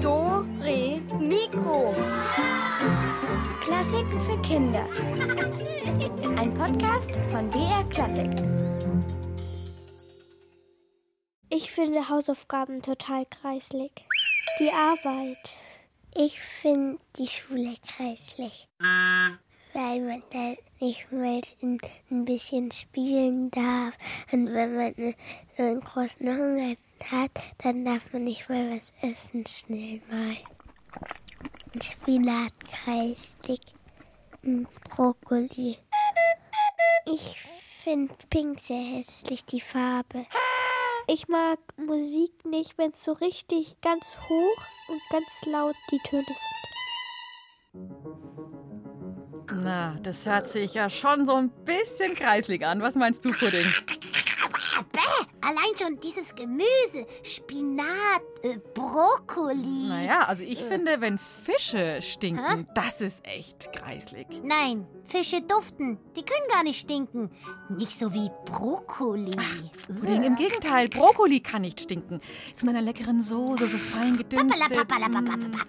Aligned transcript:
Do, 0.00 0.46
Re, 0.60 1.00
Mikro. 1.18 1.92
Klassiken 3.60 4.20
für 4.22 4.40
Kinder. 4.42 4.86
Ein 6.38 6.54
Podcast 6.54 7.18
von 7.32 7.50
BR 7.50 7.84
Klassik. 7.90 8.30
Ich 11.48 11.72
finde 11.72 12.08
Hausaufgaben 12.08 12.82
total 12.82 13.26
kreislig. 13.26 14.06
Die 14.60 14.70
Arbeit. 14.70 15.56
Ich 16.14 16.40
finde 16.40 16.98
die 17.16 17.26
Schule 17.26 17.74
kreislig. 17.86 18.68
Weil 19.72 20.00
man 20.00 20.22
da 20.30 20.54
nicht 20.80 21.10
mal 21.12 21.40
ein 21.62 22.24
bisschen 22.24 22.70
spielen 22.72 23.50
darf. 23.50 23.94
Und 24.32 24.52
wenn 24.52 24.76
man 24.76 24.94
so 25.56 25.62
einen 25.62 25.80
großen 25.80 26.26
Hunger 26.26 26.76
hat, 27.10 27.30
dann 27.58 27.84
darf 27.84 28.12
man 28.12 28.24
nicht 28.24 28.48
mal 28.48 28.76
was 28.76 28.92
essen, 29.00 29.46
schnell 29.46 30.00
mal. 30.10 30.36
Ein 31.72 31.82
Spinat 31.82 32.52
kreislig. 32.68 33.60
Ein 34.42 34.66
Brokkoli. 34.88 35.78
Ich 37.06 37.40
finde 37.84 38.14
pink 38.28 38.60
sehr 38.60 38.82
hässlich, 38.82 39.44
die 39.44 39.60
Farbe. 39.60 40.26
Ich 41.06 41.28
mag 41.28 41.58
Musik 41.76 42.44
nicht, 42.44 42.78
wenn 42.78 42.92
es 42.92 43.04
so 43.04 43.12
richtig 43.12 43.80
ganz 43.80 44.16
hoch 44.28 44.62
und 44.88 45.00
ganz 45.10 45.26
laut 45.46 45.76
die 45.90 45.98
Töne 45.98 46.24
sind. 46.24 48.19
Na, 49.56 49.96
das 50.02 50.26
hört 50.26 50.48
sich 50.48 50.74
ja 50.74 50.88
schon 50.88 51.26
so 51.26 51.34
ein 51.34 51.50
bisschen 51.64 52.14
kreislig 52.14 52.64
an. 52.64 52.80
Was 52.82 52.94
meinst 52.94 53.24
du, 53.24 53.30
Pudding? 53.30 53.66
Bäh, 54.92 55.26
allein 55.40 55.76
schon 55.78 55.98
dieses 56.00 56.34
Gemüse, 56.34 57.06
Spinat, 57.22 57.86
äh, 58.42 58.58
Brokkoli. 58.74 59.88
Naja, 59.88 60.24
also 60.26 60.44
ich 60.44 60.58
finde, 60.58 61.00
wenn 61.00 61.18
Fische 61.18 62.00
stinken, 62.02 62.66
das 62.74 63.00
ist 63.00 63.26
echt 63.26 63.72
kreislig. 63.72 64.26
Nein, 64.42 64.86
Fische 65.04 65.42
duften. 65.42 65.98
Die 66.16 66.22
können 66.22 66.46
gar 66.50 66.62
nicht 66.62 66.80
stinken. 66.80 67.30
Nicht 67.68 67.98
so 67.98 68.12
wie 68.14 68.30
Brokkoli. 68.46 69.36
Pudding, 70.00 70.22
im 70.22 70.36
Gegenteil, 70.36 70.88
Brokkoli 70.88 71.40
kann 71.40 71.62
nicht 71.62 71.80
stinken. 71.80 72.20
Ist 72.52 72.64
mit 72.64 72.74
einer 72.74 72.84
leckeren 72.84 73.22
Soße, 73.22 73.68
so 73.68 73.78
fein 73.78 74.16
gedünstet. 74.16 74.88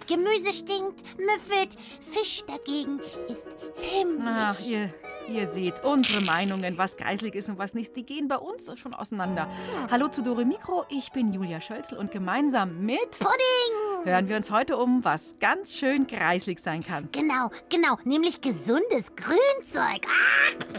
Gemüse 0.06 0.52
stinkt, 0.52 1.02
müffelt. 1.18 1.76
Fisch 2.00 2.44
dagegen 2.46 3.00
ist 3.28 3.46
himmlisch. 3.76 4.24
Ach, 4.26 4.60
ihr, 4.66 4.92
ihr 5.28 5.48
seht, 5.48 5.84
unsere 5.84 6.20
Meinungen, 6.22 6.78
was 6.78 6.96
kreislig 6.96 7.34
ist 7.34 7.48
und 7.48 7.58
was 7.58 7.74
nicht, 7.74 7.96
die 7.96 8.04
gehen 8.04 8.28
bei 8.28 8.36
uns 8.36 8.70
schon 8.78 8.94
auseinander. 8.94 9.48
Hallo 9.90 10.08
zu 10.08 10.22
Dore 10.22 10.44
Mikro, 10.44 10.84
ich 10.88 11.10
bin 11.12 11.32
Julia 11.32 11.60
Schölzel 11.60 11.98
und 11.98 12.10
gemeinsam 12.12 12.84
mit 12.84 13.10
Pudding! 13.18 13.91
Hören 14.04 14.28
wir 14.28 14.36
uns 14.36 14.50
heute 14.50 14.76
um, 14.76 15.04
was 15.04 15.36
ganz 15.40 15.74
schön 15.74 16.06
kreislig 16.06 16.60
sein 16.60 16.82
kann. 16.82 17.08
Genau, 17.12 17.50
genau, 17.68 17.98
nämlich 18.04 18.40
gesundes 18.40 19.14
Grünzeug. 19.16 20.06
Ah! 20.06 20.72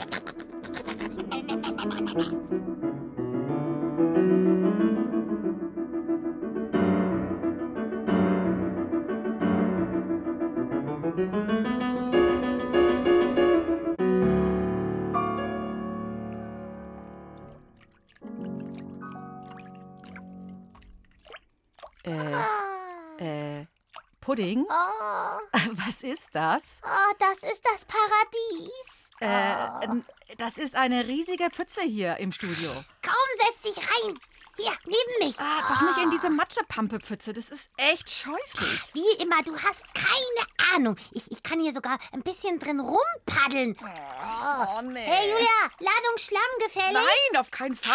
Pudding? 24.34 24.66
Oh, 24.68 25.38
Was 25.86 26.02
ist 26.02 26.30
das? 26.34 26.82
oh, 26.84 27.14
das 27.20 27.44
ist 27.52 27.62
das 27.64 27.86
Paradies. 27.86 29.12
Äh, 29.22 29.86
n- 29.86 30.04
das 30.40 30.58
ist 30.58 30.76
eine 30.76 31.08
riesige 31.08 31.52
Pfütze 31.52 31.84
hier 31.84 32.18
im 32.18 32.32
Studio. 32.32 32.72
Komm, 33.04 33.14
setz 33.46 33.62
dich 33.62 33.78
rein. 33.78 34.20
Hier, 34.58 34.72
neben 34.86 35.26
mich. 35.28 35.40
Ah, 35.40 35.62
doch 35.70 35.82
nicht 35.82 35.98
in 36.04 36.10
diese 36.10 36.32
Matschepampe-Pfütze. 36.32 37.34
Das 37.34 37.50
ist 37.50 37.70
echt 37.78 38.10
scheußlich. 38.10 38.82
Wie 38.94 39.22
immer, 39.24 39.44
du 39.44 39.54
hast 39.56 39.82
keine 39.94 40.74
Ahnung. 40.76 40.96
Ich, 41.12 41.32
ich 41.32 41.44
kann 41.44 41.60
hier 41.60 41.74
sogar 41.74 42.00
ein 42.12 42.24
bisschen 42.24 42.58
drin 42.58 42.80
rumpaddeln. 42.80 43.78
Oh, 43.82 44.82
nee. 44.82 45.06
Hey, 45.06 45.30
Julia, 45.30 45.70
Ladung 45.80 46.18
Schlamm 46.18 46.42
gefällig? 46.60 46.94
Nein, 46.94 47.40
auf 47.40 47.52
keinen 47.52 47.76
Fall. 47.76 47.94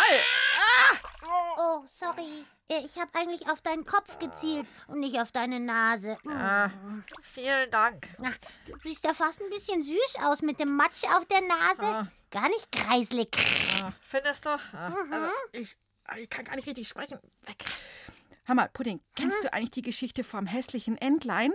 Oh, 1.58 1.82
sorry. 1.86 2.44
Äh, 2.68 2.80
Ich 2.84 2.98
habe 2.98 3.10
eigentlich 3.14 3.48
auf 3.50 3.60
deinen 3.62 3.84
Kopf 3.84 4.18
gezielt 4.18 4.66
und 4.88 5.00
nicht 5.00 5.18
auf 5.20 5.32
deine 5.32 5.60
Nase. 5.60 6.18
Hm. 6.22 6.32
Ah, 6.32 6.70
vielen 7.22 7.70
Dank. 7.70 8.06
Ach, 8.22 8.36
du 8.66 8.74
siehst 8.82 9.04
da 9.04 9.14
fast 9.14 9.40
ein 9.40 9.50
bisschen 9.50 9.82
süß 9.82 10.16
aus 10.22 10.42
mit 10.42 10.60
dem 10.60 10.76
Matsch 10.76 11.04
auf 11.16 11.26
der 11.26 11.40
Nase. 11.42 12.08
Gar 12.30 12.48
nicht 12.48 12.70
kreislig. 12.70 13.28
Ah, 13.82 13.92
Findest 14.00 14.44
du? 14.44 14.50
Ah, 14.50 14.92
also 15.10 15.30
ich, 15.52 15.76
ich 16.18 16.28
kann 16.30 16.44
gar 16.44 16.56
nicht 16.56 16.66
richtig 16.66 16.88
sprechen. 16.88 17.18
Mal, 18.46 18.68
Pudding, 18.70 19.00
kennst 19.14 19.44
du 19.44 19.52
eigentlich 19.52 19.72
die 19.72 19.82
Geschichte 19.82 20.24
vom 20.24 20.46
hässlichen 20.46 20.96
Entlein? 20.96 21.52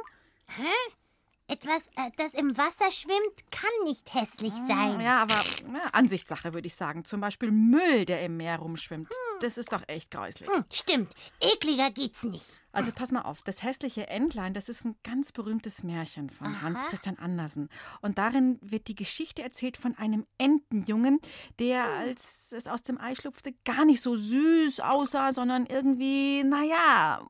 Etwas, 1.54 1.88
äh, 1.98 2.10
das 2.18 2.34
im 2.34 2.58
Wasser 2.58 2.90
schwimmt, 2.90 3.52
kann 3.52 3.70
nicht 3.84 4.12
hässlich 4.16 4.54
sein. 4.68 5.00
Ja, 5.00 5.22
aber 5.22 5.40
na, 5.68 5.82
Ansichtssache 5.92 6.52
würde 6.52 6.66
ich 6.66 6.74
sagen. 6.74 7.06
Zum 7.06 7.22
Beispiel 7.22 7.52
Müll, 7.52 8.06
der 8.06 8.24
im 8.26 8.38
Meer 8.38 8.58
rumschwimmt. 8.58 9.14
Das 9.40 9.60
ist 9.60 9.72
doch 9.72 9.84
echt 9.88 10.10
grauslich. 10.10 10.50
Hm, 10.50 10.66
stimmt, 10.72 11.14
ekliger 11.40 11.92
geht's 11.92 12.24
nicht. 12.24 12.64
Also 12.72 12.92
pass 12.92 13.12
mal 13.12 13.22
auf, 13.22 13.44
das 13.44 13.62
hässliche 13.62 14.08
Entlein, 14.08 14.56
das 14.56 14.68
ist 14.68 14.84
ein 14.84 14.96
ganz 15.04 15.32
berühmtes 15.32 15.84
Märchen 15.84 16.32
von 16.32 16.64
Hans 16.64 16.82
Christian 16.86 17.20
Andersen. 17.20 17.70
Und 18.02 18.18
darin 18.18 18.58
wird 18.64 18.88
die 18.88 18.96
Geschichte 18.96 19.44
erzählt 19.44 19.78
von 19.78 19.96
einem 19.96 20.26
Entenjungen, 20.40 21.20
der, 21.60 21.84
als 21.84 22.52
es 22.52 22.68
aus 22.68 22.82
dem 22.82 23.00
Ei 23.00 23.14
schlüpfte, 23.14 23.54
gar 23.64 23.86
nicht 23.86 24.02
so 24.02 24.16
süß 24.16 24.80
aussah, 24.80 25.34
sondern 25.34 25.68
irgendwie, 25.68 26.44
naja, 26.44 27.28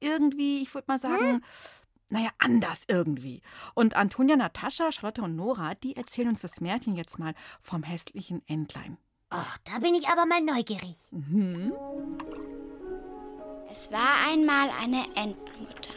irgendwie, 0.00 0.62
ich 0.62 0.72
würde 0.72 0.86
mal 0.88 0.98
sagen, 0.98 1.42
naja, 2.14 2.30
anders 2.38 2.84
irgendwie. 2.86 3.42
Und 3.74 3.96
Antonia, 3.96 4.36
Natascha, 4.36 4.92
Charlotte 4.92 5.20
und 5.20 5.34
Nora, 5.34 5.74
die 5.74 5.96
erzählen 5.96 6.28
uns 6.28 6.42
das 6.42 6.60
Märchen 6.60 6.94
jetzt 6.94 7.18
mal 7.18 7.34
vom 7.60 7.82
hässlichen 7.82 8.40
Entlein. 8.46 8.98
Oh, 9.32 9.54
da 9.64 9.80
bin 9.80 9.96
ich 9.96 10.06
aber 10.06 10.24
mal 10.24 10.40
neugierig. 10.40 10.94
Es 13.68 13.90
war 13.90 14.28
einmal 14.28 14.70
eine 14.80 15.04
Entenmutter. 15.16 15.92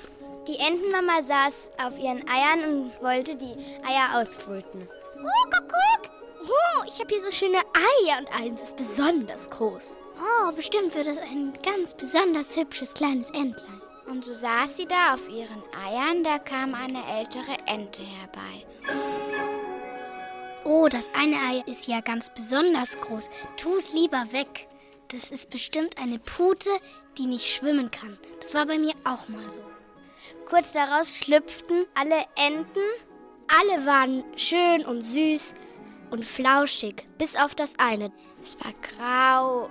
Die 0.47 0.57
Entenmama 0.57 1.21
saß 1.21 1.71
auf 1.85 1.99
ihren 1.99 2.27
Eiern 2.27 2.63
und 2.63 3.01
wollte 3.03 3.35
die 3.35 3.55
Eier 3.85 4.19
ausbrüten. 4.19 4.87
Oh, 5.19 5.49
guck, 5.51 5.67
guck. 5.67 6.11
Oh, 6.41 6.83
ich 6.87 6.99
habe 6.99 7.09
hier 7.09 7.21
so 7.21 7.29
schöne 7.29 7.59
Eier 7.59 8.21
und 8.21 8.33
eins 8.33 8.63
ist 8.63 8.77
besonders 8.77 9.51
groß. 9.51 9.99
Oh, 10.17 10.51
bestimmt 10.53 10.95
wird 10.95 11.05
das 11.05 11.19
ein 11.19 11.53
ganz 11.61 11.93
besonders 11.93 12.55
hübsches 12.55 12.95
kleines 12.95 13.29
Entlein. 13.29 13.81
Und 14.07 14.23
so 14.23 14.33
saß 14.33 14.77
sie 14.77 14.87
da 14.87 15.13
auf 15.13 15.27
ihren 15.27 15.61
Eiern, 15.75 16.23
da 16.23 16.39
kam 16.39 16.73
eine 16.73 17.03
ältere 17.19 17.57
Ente 17.65 18.01
herbei. 18.03 18.65
Oh, 20.63 20.87
das 20.89 21.09
eine 21.13 21.35
Ei 21.35 21.63
ist 21.65 21.87
ja 21.87 22.01
ganz 22.01 22.29
besonders 22.33 22.97
groß. 22.97 23.29
Tu 23.57 23.75
es 23.77 23.93
lieber 23.93 24.31
weg. 24.31 24.67
Das 25.09 25.31
ist 25.31 25.49
bestimmt 25.49 25.97
eine 25.97 26.19
Pute, 26.19 26.69
die 27.17 27.27
nicht 27.27 27.45
schwimmen 27.45 27.91
kann. 27.91 28.17
Das 28.39 28.53
war 28.53 28.65
bei 28.65 28.77
mir 28.77 28.93
auch 29.03 29.29
mal 29.29 29.49
so. 29.49 29.61
Kurz 30.45 30.73
daraus 30.73 31.17
schlüpften 31.17 31.85
alle 31.95 32.25
Enten. 32.35 32.79
Alle 33.47 33.85
waren 33.85 34.23
schön 34.35 34.85
und 34.85 35.01
süß 35.01 35.53
und 36.11 36.25
flauschig, 36.25 37.07
bis 37.17 37.35
auf 37.35 37.55
das 37.55 37.79
eine. 37.79 38.11
Es 38.41 38.57
war 38.59 38.73
grau 38.81 39.69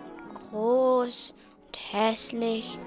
groß 0.51 1.35
und 1.67 1.93
hässlich. 1.93 2.79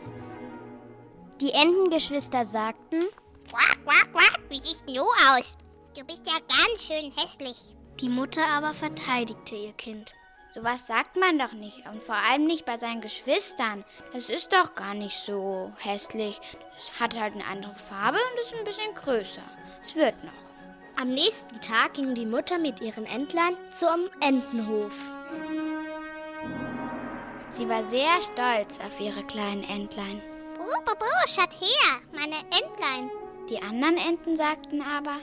Die 1.41 1.53
Entengeschwister 1.53 2.43
sagten, 2.43 3.05
Quack, 3.49 3.83
quack, 3.85 4.11
quack. 4.11 4.39
Wie 4.49 4.59
siehst 4.59 4.83
du 4.87 5.01
aus? 5.01 5.57
Du 5.97 6.03
bist 6.05 6.27
ja 6.27 6.33
ganz 6.33 6.85
schön 6.85 7.11
hässlich. 7.15 7.75
Die 8.01 8.09
Mutter 8.09 8.45
aber 8.45 8.73
verteidigte 8.73 9.55
ihr 9.55 9.71
Kind. 9.73 10.13
Sowas 10.53 10.85
sagt 10.85 11.15
man 11.15 11.39
doch 11.39 11.53
nicht. 11.53 11.87
Und 11.87 12.03
vor 12.03 12.15
allem 12.29 12.45
nicht 12.45 12.65
bei 12.65 12.77
seinen 12.77 12.99
Geschwistern. 12.99 13.85
Das 14.11 14.29
ist 14.29 14.51
doch 14.51 14.75
gar 14.75 14.93
nicht 14.93 15.17
so 15.25 15.71
hässlich. 15.77 16.41
Das 16.73 16.99
hat 16.99 17.17
halt 17.17 17.35
eine 17.35 17.45
andere 17.45 17.75
Farbe 17.75 18.17
und 18.17 18.39
ist 18.41 18.59
ein 18.59 18.65
bisschen 18.65 18.93
größer. 18.95 19.43
Es 19.81 19.95
wird 19.95 20.21
noch. 20.23 21.01
Am 21.01 21.09
nächsten 21.09 21.61
Tag 21.61 21.93
ging 21.93 22.15
die 22.15 22.25
Mutter 22.25 22.57
mit 22.57 22.81
ihren 22.81 23.05
Entlein 23.05 23.55
zum 23.73 24.09
Entenhof. 24.19 25.09
Sie 27.49 27.69
war 27.69 27.83
sehr 27.83 28.21
stolz 28.21 28.79
auf 28.79 28.99
ihre 28.99 29.23
kleinen 29.23 29.63
Entlein. 29.63 30.21
Buh, 30.59 30.65
buh, 30.83 31.25
schaut 31.25 31.53
her, 31.61 32.01
meine 32.11 32.35
Entlein. 32.35 33.09
Die 33.49 33.61
anderen 33.61 33.95
Enten 34.09 34.35
sagten 34.35 34.81
aber, 34.81 35.19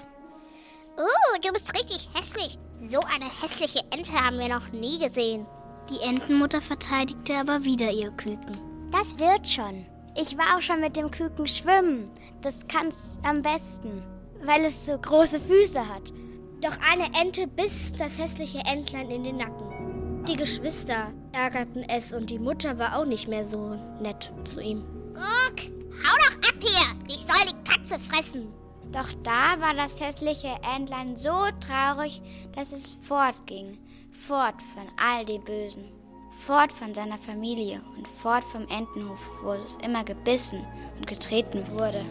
Oh, 0.97 1.39
du 1.43 1.53
bist 1.53 1.75
richtig 1.75 2.09
hässlich. 2.15 2.59
So 2.79 3.01
eine 3.01 3.27
hässliche 3.43 3.81
Ente 3.95 4.15
haben 4.15 4.39
wir 4.39 4.49
noch 4.49 4.69
nie 4.73 4.99
gesehen. 4.99 5.47
Die 5.91 6.01
Entenmutter 6.01 6.63
verteidigte 6.63 7.35
aber 7.35 7.65
wieder 7.65 7.91
ihr 7.91 8.13
Küken. 8.13 8.89
Das 8.91 9.19
wird 9.19 9.47
schon. 9.47 9.85
Ich 10.15 10.39
war 10.39 10.57
auch 10.57 10.63
schon 10.63 10.81
mit 10.81 10.97
dem 10.97 11.11
Küken 11.11 11.47
schwimmen. 11.47 12.11
Das 12.41 12.67
kann's 12.67 13.21
am 13.23 13.43
besten, 13.43 14.03
weil 14.43 14.65
es 14.65 14.87
so 14.87 14.97
große 14.97 15.39
Füße 15.39 15.87
hat. 15.87 16.15
Doch 16.63 16.79
eine 16.91 17.11
Ente 17.21 17.47
biss 17.47 17.93
das 17.93 18.19
hässliche 18.19 18.61
Entlein 18.61 19.11
in 19.11 19.25
den 19.25 19.37
Nacken. 19.37 20.25
Die 20.27 20.37
Geschwister 20.37 21.13
ärgerten 21.33 21.85
es 21.91 22.15
und 22.15 22.31
die 22.31 22.39
Mutter 22.39 22.79
war 22.79 22.99
auch 22.99 23.05
nicht 23.05 23.29
mehr 23.29 23.45
so 23.45 23.79
nett 24.01 24.33
zu 24.45 24.61
ihm. 24.61 24.83
Guck, 25.17 25.65
hau 26.05 26.17
doch 26.19 26.49
ab 26.49 26.57
hier. 26.61 26.95
Dich 27.07 27.21
soll 27.21 27.47
die 27.49 27.71
Katze 27.71 27.99
fressen. 27.99 28.53
Doch 28.93 29.09
da 29.23 29.61
war 29.61 29.75
das 29.75 30.01
hässliche 30.01 30.55
Entlein 30.75 31.17
so 31.17 31.35
traurig, 31.61 32.23
dass 32.55 32.73
es 32.73 32.97
fortging. 33.03 33.79
Fort 34.27 34.61
von 34.75 34.85
all 34.97 35.25
dem 35.25 35.43
Bösen. 35.43 35.91
Fort 36.47 36.73
von 36.73 36.95
seiner 36.95 37.19
Familie 37.19 37.81
und 37.97 38.07
fort 38.07 38.45
vom 38.45 38.63
Entenhof, 38.69 39.19
wo 39.43 39.53
es 39.53 39.77
immer 39.83 40.05
gebissen 40.05 40.65
und 40.99 41.07
getreten 41.07 41.65
wurde. 41.73 42.05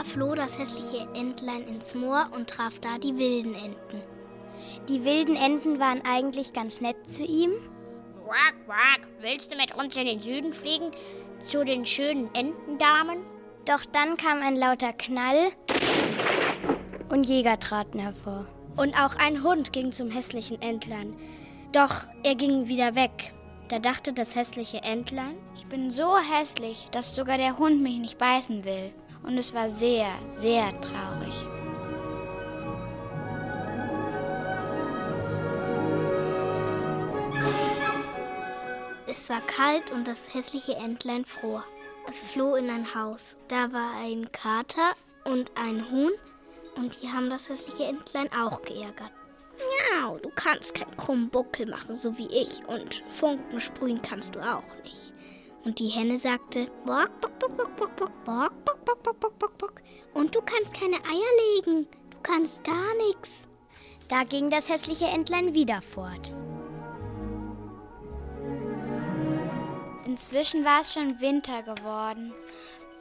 Da 0.00 0.04
floh 0.04 0.34
das 0.34 0.58
hässliche 0.58 1.06
Entlein 1.12 1.68
ins 1.68 1.94
Moor 1.94 2.30
und 2.34 2.48
traf 2.48 2.78
da 2.78 2.96
die 2.96 3.18
wilden 3.18 3.54
Enten. 3.54 4.00
Die 4.88 5.04
wilden 5.04 5.36
Enten 5.36 5.78
waren 5.78 6.00
eigentlich 6.06 6.54
ganz 6.54 6.80
nett 6.80 7.06
zu 7.06 7.22
ihm. 7.22 7.50
Quack, 8.24 8.54
quack, 8.64 9.06
willst 9.20 9.52
du 9.52 9.56
mit 9.58 9.74
uns 9.74 9.94
in 9.96 10.06
den 10.06 10.18
Süden 10.18 10.54
fliegen? 10.54 10.90
Zu 11.42 11.66
den 11.66 11.84
schönen 11.84 12.34
Entendamen? 12.34 13.18
Doch 13.66 13.84
dann 13.84 14.16
kam 14.16 14.40
ein 14.40 14.56
lauter 14.56 14.94
Knall 14.94 15.50
und 17.10 17.28
Jäger 17.28 17.60
traten 17.60 17.98
hervor. 17.98 18.46
Und 18.78 18.94
auch 18.94 19.16
ein 19.16 19.42
Hund 19.42 19.70
ging 19.74 19.92
zum 19.92 20.10
hässlichen 20.10 20.62
Entlein. 20.62 21.14
Doch 21.72 22.06
er 22.22 22.36
ging 22.36 22.68
wieder 22.68 22.94
weg. 22.94 23.34
Da 23.68 23.78
dachte 23.78 24.14
das 24.14 24.34
hässliche 24.34 24.82
Entlein, 24.82 25.36
Ich 25.54 25.66
bin 25.66 25.90
so 25.90 26.16
hässlich, 26.16 26.86
dass 26.90 27.14
sogar 27.14 27.36
der 27.36 27.58
Hund 27.58 27.82
mich 27.82 27.98
nicht 27.98 28.16
beißen 28.16 28.64
will. 28.64 28.94
Und 29.22 29.38
es 29.38 29.54
war 29.54 29.68
sehr, 29.68 30.08
sehr 30.28 30.68
traurig. 30.80 31.48
es 39.10 39.28
war 39.28 39.40
kalt 39.40 39.90
und 39.90 40.06
das 40.06 40.32
hässliche 40.32 40.76
Entlein 40.76 41.24
fror. 41.24 41.64
Es 42.06 42.20
floh 42.20 42.54
in 42.54 42.70
ein 42.70 42.94
Haus. 42.94 43.36
Da 43.48 43.72
war 43.72 43.94
ein 44.00 44.30
Kater 44.30 44.92
und 45.24 45.50
ein 45.56 45.90
Huhn 45.90 46.12
und 46.76 47.02
die 47.02 47.08
haben 47.08 47.28
das 47.28 47.48
hässliche 47.48 47.84
Entlein 47.84 48.30
auch 48.32 48.62
geärgert. 48.62 49.10
Ja, 49.92 50.16
du 50.16 50.30
kannst 50.34 50.74
keinen 50.74 50.96
krummen 50.96 51.28
Buckel 51.28 51.66
machen, 51.66 51.96
so 51.96 52.16
wie 52.16 52.28
ich. 52.28 52.64
Und 52.66 53.02
Funken 53.10 53.60
sprühen 53.60 54.00
kannst 54.00 54.36
du 54.36 54.40
auch 54.40 54.62
nicht. 54.84 55.12
Und 55.64 55.78
die 55.78 55.88
Henne 55.88 56.16
sagte, 56.16 56.66
bock, 56.86 57.20
bock, 57.20 57.38
bock, 57.38 57.56
bock, 57.56 57.76
bock, 57.76 57.96
bock, 57.96 58.24
bock, 58.24 58.64
bock, 58.64 58.84
bock, 58.84 59.02
bock, 59.02 59.20
bock, 59.20 59.38
bock, 59.38 59.58
bock. 59.58 59.82
Und 60.14 60.34
du 60.34 60.40
kannst 60.40 60.74
keine 60.74 60.96
Eier 60.96 61.56
legen. 61.56 61.86
Du 62.10 62.18
kannst 62.22 62.64
gar 62.64 62.96
nichts. 63.08 63.48
Da 64.08 64.24
ging 64.24 64.50
das 64.50 64.68
hässliche 64.68 65.06
Entlein 65.06 65.54
wieder 65.54 65.82
fort. 65.82 66.34
Inzwischen 70.06 70.64
war 70.64 70.80
es 70.80 70.92
schon 70.92 71.20
Winter 71.20 71.62
geworden. 71.62 72.34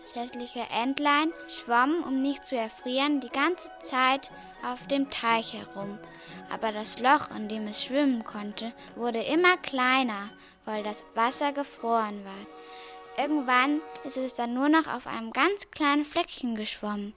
Das 0.02 0.16
hässliche 0.16 0.66
Entlein 0.82 1.34
schwamm, 1.48 2.04
um 2.08 2.20
nicht 2.20 2.46
zu 2.46 2.56
erfrieren, 2.56 3.20
die 3.20 3.30
ganze 3.30 3.72
Zeit 3.82 4.32
auf 4.64 4.88
dem 4.88 5.10
Teich 5.10 5.54
herum. 5.54 5.98
Aber 6.50 6.72
das 6.72 7.00
Loch, 7.00 7.32
in 7.36 7.50
dem 7.50 7.68
es 7.68 7.84
schwimmen 7.84 8.24
konnte, 8.24 8.72
wurde 8.96 9.22
immer 9.22 9.58
kleiner, 9.58 10.30
weil 10.70 10.84
das 10.84 11.04
Wasser 11.16 11.52
gefroren 11.52 12.24
war. 12.24 13.24
Irgendwann 13.24 13.82
ist 14.04 14.18
es 14.18 14.36
dann 14.36 14.54
nur 14.54 14.70
noch 14.70 14.86
auf 14.86 15.08
einem 15.08 15.34
ganz 15.34 15.72
kleinen 15.72 16.06
Fleckchen 16.06 16.56
geschwommen. 16.56 17.16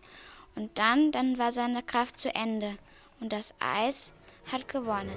Und 0.56 0.78
dann, 0.78 1.12
dann 1.12 1.38
war 1.38 1.52
seine 1.52 1.82
Kraft 1.82 2.19
zu 2.19 2.34
Ende. 2.34 2.78
Und 3.20 3.34
das 3.34 3.54
Eis 3.60 4.14
hat 4.50 4.69
gewonnen. 4.69 5.12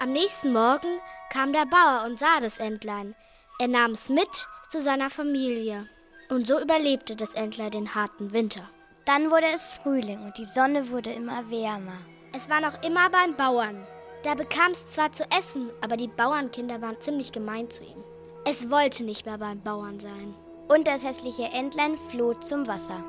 Am 0.00 0.12
nächsten 0.12 0.54
Morgen 0.54 0.98
kam 1.30 1.52
der 1.52 1.66
Bauer 1.66 2.04
und 2.06 2.18
sah 2.18 2.40
das 2.40 2.58
Entlein. 2.58 3.14
Er 3.58 3.68
nahm 3.68 3.90
es 3.90 4.08
mit 4.08 4.48
zu 4.70 4.80
seiner 4.80 5.10
Familie. 5.10 5.88
Und 6.30 6.46
so 6.46 6.58
überlebte 6.58 7.16
das 7.16 7.34
Entlein 7.34 7.70
den 7.70 7.94
harten 7.94 8.32
Winter. 8.32 8.66
Dann 9.04 9.30
wurde 9.30 9.48
es 9.54 9.68
Frühling 9.68 10.22
und 10.24 10.38
die 10.38 10.46
Sonne 10.46 10.88
wurde 10.88 11.12
immer 11.12 11.50
wärmer. 11.50 11.98
Es 12.32 12.48
war 12.48 12.62
noch 12.62 12.82
immer 12.82 13.10
beim 13.10 13.36
Bauern. 13.36 13.86
Da 14.22 14.34
bekam 14.34 14.70
es 14.70 14.88
zwar 14.88 15.12
zu 15.12 15.24
essen, 15.36 15.70
aber 15.80 15.96
die 15.96 16.08
Bauernkinder 16.08 16.80
waren 16.80 17.00
ziemlich 17.00 17.32
gemein 17.32 17.68
zu 17.70 17.82
ihm. 17.82 18.02
Es 18.44 18.70
wollte 18.70 19.04
nicht 19.04 19.26
mehr 19.26 19.38
beim 19.38 19.60
Bauern 19.60 19.98
sein. 19.98 20.34
Und 20.68 20.86
das 20.86 21.04
hässliche 21.04 21.44
Entlein 21.44 21.96
floh 21.96 22.32
zum 22.34 22.66
Wasser. 22.66 23.04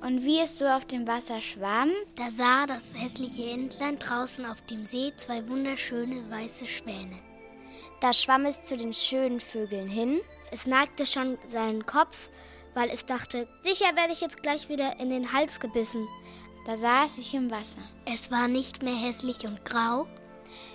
Und 0.00 0.24
wie 0.24 0.40
es 0.40 0.58
so 0.58 0.66
auf 0.66 0.84
dem 0.84 1.06
Wasser 1.06 1.40
schwamm, 1.40 1.90
Da 2.16 2.30
sah 2.30 2.66
das 2.66 2.94
hässliche 2.96 3.44
Entlein 3.50 3.98
draußen 3.98 4.44
auf 4.44 4.60
dem 4.62 4.84
See 4.84 5.12
zwei 5.16 5.48
wunderschöne 5.48 6.28
weiße 6.30 6.66
Schwäne. 6.66 7.16
Da 8.00 8.12
schwamm 8.12 8.46
es 8.46 8.64
zu 8.64 8.76
den 8.76 8.92
schönen 8.92 9.38
Vögeln 9.38 9.86
hin. 9.88 10.20
Es 10.50 10.66
neigte 10.66 11.06
schon 11.06 11.38
seinen 11.46 11.86
Kopf, 11.86 12.30
weil 12.74 12.90
es 12.90 13.06
dachte, 13.06 13.46
sicher 13.60 13.94
werde 13.94 14.12
ich 14.12 14.20
jetzt 14.20 14.42
gleich 14.42 14.68
wieder 14.68 14.98
in 14.98 15.10
den 15.10 15.32
Hals 15.32 15.60
gebissen. 15.60 16.08
Da 16.66 16.76
sah 16.76 17.04
es 17.04 17.16
sich 17.16 17.34
im 17.34 17.50
Wasser. 17.50 17.80
Es 18.04 18.30
war 18.30 18.48
nicht 18.48 18.82
mehr 18.82 18.94
hässlich 18.94 19.46
und 19.46 19.64
grau, 19.64 20.06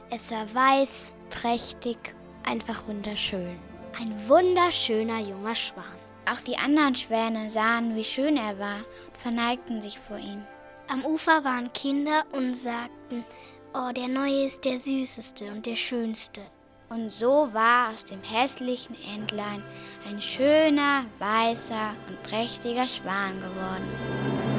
Es 0.09 0.31
war 0.31 0.45
weiß, 0.53 1.13
prächtig, 1.29 1.97
einfach 2.45 2.87
wunderschön. 2.87 3.59
ein 3.99 4.13
wunderschöner 4.29 5.19
junger 5.19 5.55
Schwan. 5.55 5.83
Auch 6.31 6.39
die 6.41 6.57
anderen 6.57 6.95
Schwäne 6.95 7.49
sahen, 7.49 7.95
wie 7.95 8.03
schön 8.03 8.37
er 8.37 8.57
war 8.59 8.77
und 9.07 9.17
verneigten 9.17 9.81
sich 9.81 9.97
vor 9.99 10.17
ihm. 10.17 10.43
Am 10.87 11.03
Ufer 11.05 11.43
waren 11.43 11.71
Kinder 11.73 12.23
und 12.31 12.53
sagten, 12.53 13.25
oh, 13.73 13.91
der 13.93 14.07
Neue 14.07 14.45
ist 14.45 14.63
der 14.65 14.77
Süßeste 14.77 15.45
und 15.45 15.65
der 15.65 15.75
Schönste. 15.75 16.41
Und 16.89 17.11
so 17.11 17.49
war 17.53 17.91
aus 17.91 18.05
dem 18.05 18.21
hässlichen 18.23 18.95
Entlein 19.15 19.61
ein 20.07 20.21
schöner, 20.21 21.05
weißer 21.19 21.95
und 22.07 22.23
prächtiger 22.23 22.87
Schwan 22.87 23.41
geworden. 23.41 24.56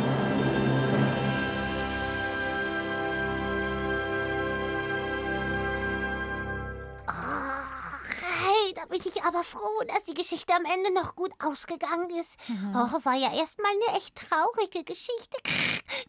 Da 8.74 8.84
bin 8.86 9.00
ich 9.04 9.22
aber 9.22 9.42
froh, 9.44 9.82
dass 9.88 10.04
die 10.04 10.14
Geschichte 10.14 10.52
am 10.54 10.64
Ende 10.64 10.92
noch 10.92 11.16
gut 11.16 11.32
ausgegangen 11.42 12.10
ist. 12.10 12.36
Oh, 12.74 13.04
war 13.04 13.14
ja 13.14 13.34
erstmal 13.34 13.70
eine 13.72 13.98
echt 13.98 14.14
traurige 14.16 14.84
Geschichte. 14.84 15.38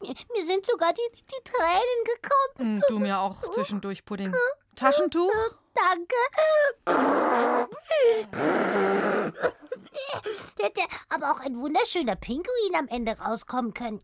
Mir, 0.02 0.14
mir 0.34 0.46
sind 0.46 0.66
sogar 0.66 0.94
die, 0.94 1.18
die 1.22 1.44
Tränen 1.44 2.04
gekommen. 2.06 2.78
Mm, 2.78 2.82
Du 2.90 3.00
mir 3.00 3.20
auch 3.20 3.42
zwischendurch, 3.54 4.04
Pudding. 4.06 4.34
Taschentuch? 4.76 5.32
Danke. 5.74 6.16
Hätte 10.60 10.82
aber 11.10 11.32
auch 11.32 11.40
ein 11.40 11.58
wunderschöner 11.58 12.16
Pinguin 12.16 12.76
am 12.78 12.88
Ende 12.88 13.18
rauskommen 13.18 13.74
können. 13.74 14.02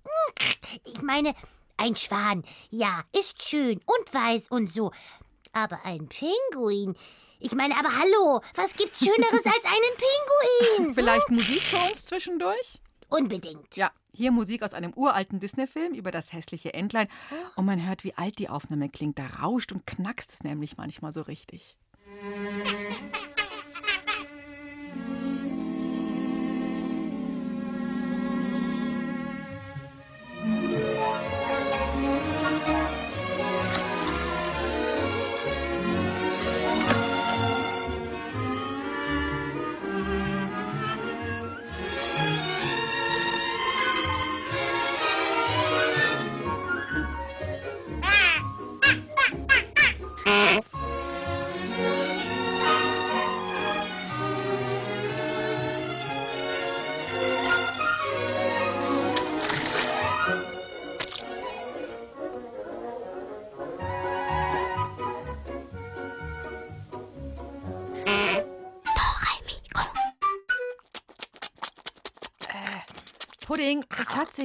Ich 0.83 1.01
meine, 1.01 1.33
ein 1.77 1.95
Schwan, 1.95 2.43
ja, 2.69 3.01
ist 3.11 3.43
schön 3.43 3.81
und 3.85 4.13
weiß 4.13 4.49
und 4.49 4.71
so. 4.71 4.91
Aber 5.51 5.79
ein 5.83 6.07
Pinguin. 6.07 6.95
Ich 7.39 7.53
meine, 7.53 7.77
aber 7.77 7.89
hallo, 7.89 8.41
was 8.55 8.73
gibt's 8.75 8.99
Schöneres 8.99 9.45
als 9.45 9.65
einen 9.65 10.77
Pinguin? 10.77 10.93
Vielleicht 10.95 11.29
Musik 11.29 11.61
für 11.61 11.77
uns 11.77 12.05
zwischendurch? 12.05 12.79
Unbedingt. 13.09 13.75
Ja, 13.75 13.91
hier 14.13 14.31
Musik 14.31 14.63
aus 14.63 14.73
einem 14.73 14.93
uralten 14.93 15.39
Disney-Film 15.39 15.93
über 15.93 16.11
das 16.11 16.33
hässliche 16.33 16.73
Entlein. 16.73 17.07
Und 17.55 17.65
man 17.65 17.85
hört, 17.85 18.03
wie 18.03 18.15
alt 18.15 18.39
die 18.39 18.49
Aufnahme 18.49 18.89
klingt. 18.89 19.19
Da 19.19 19.27
rauscht 19.41 19.71
und 19.71 19.85
knackst 19.85 20.33
es 20.33 20.43
nämlich 20.43 20.77
manchmal 20.77 21.13
so 21.13 21.21
richtig. 21.21 21.77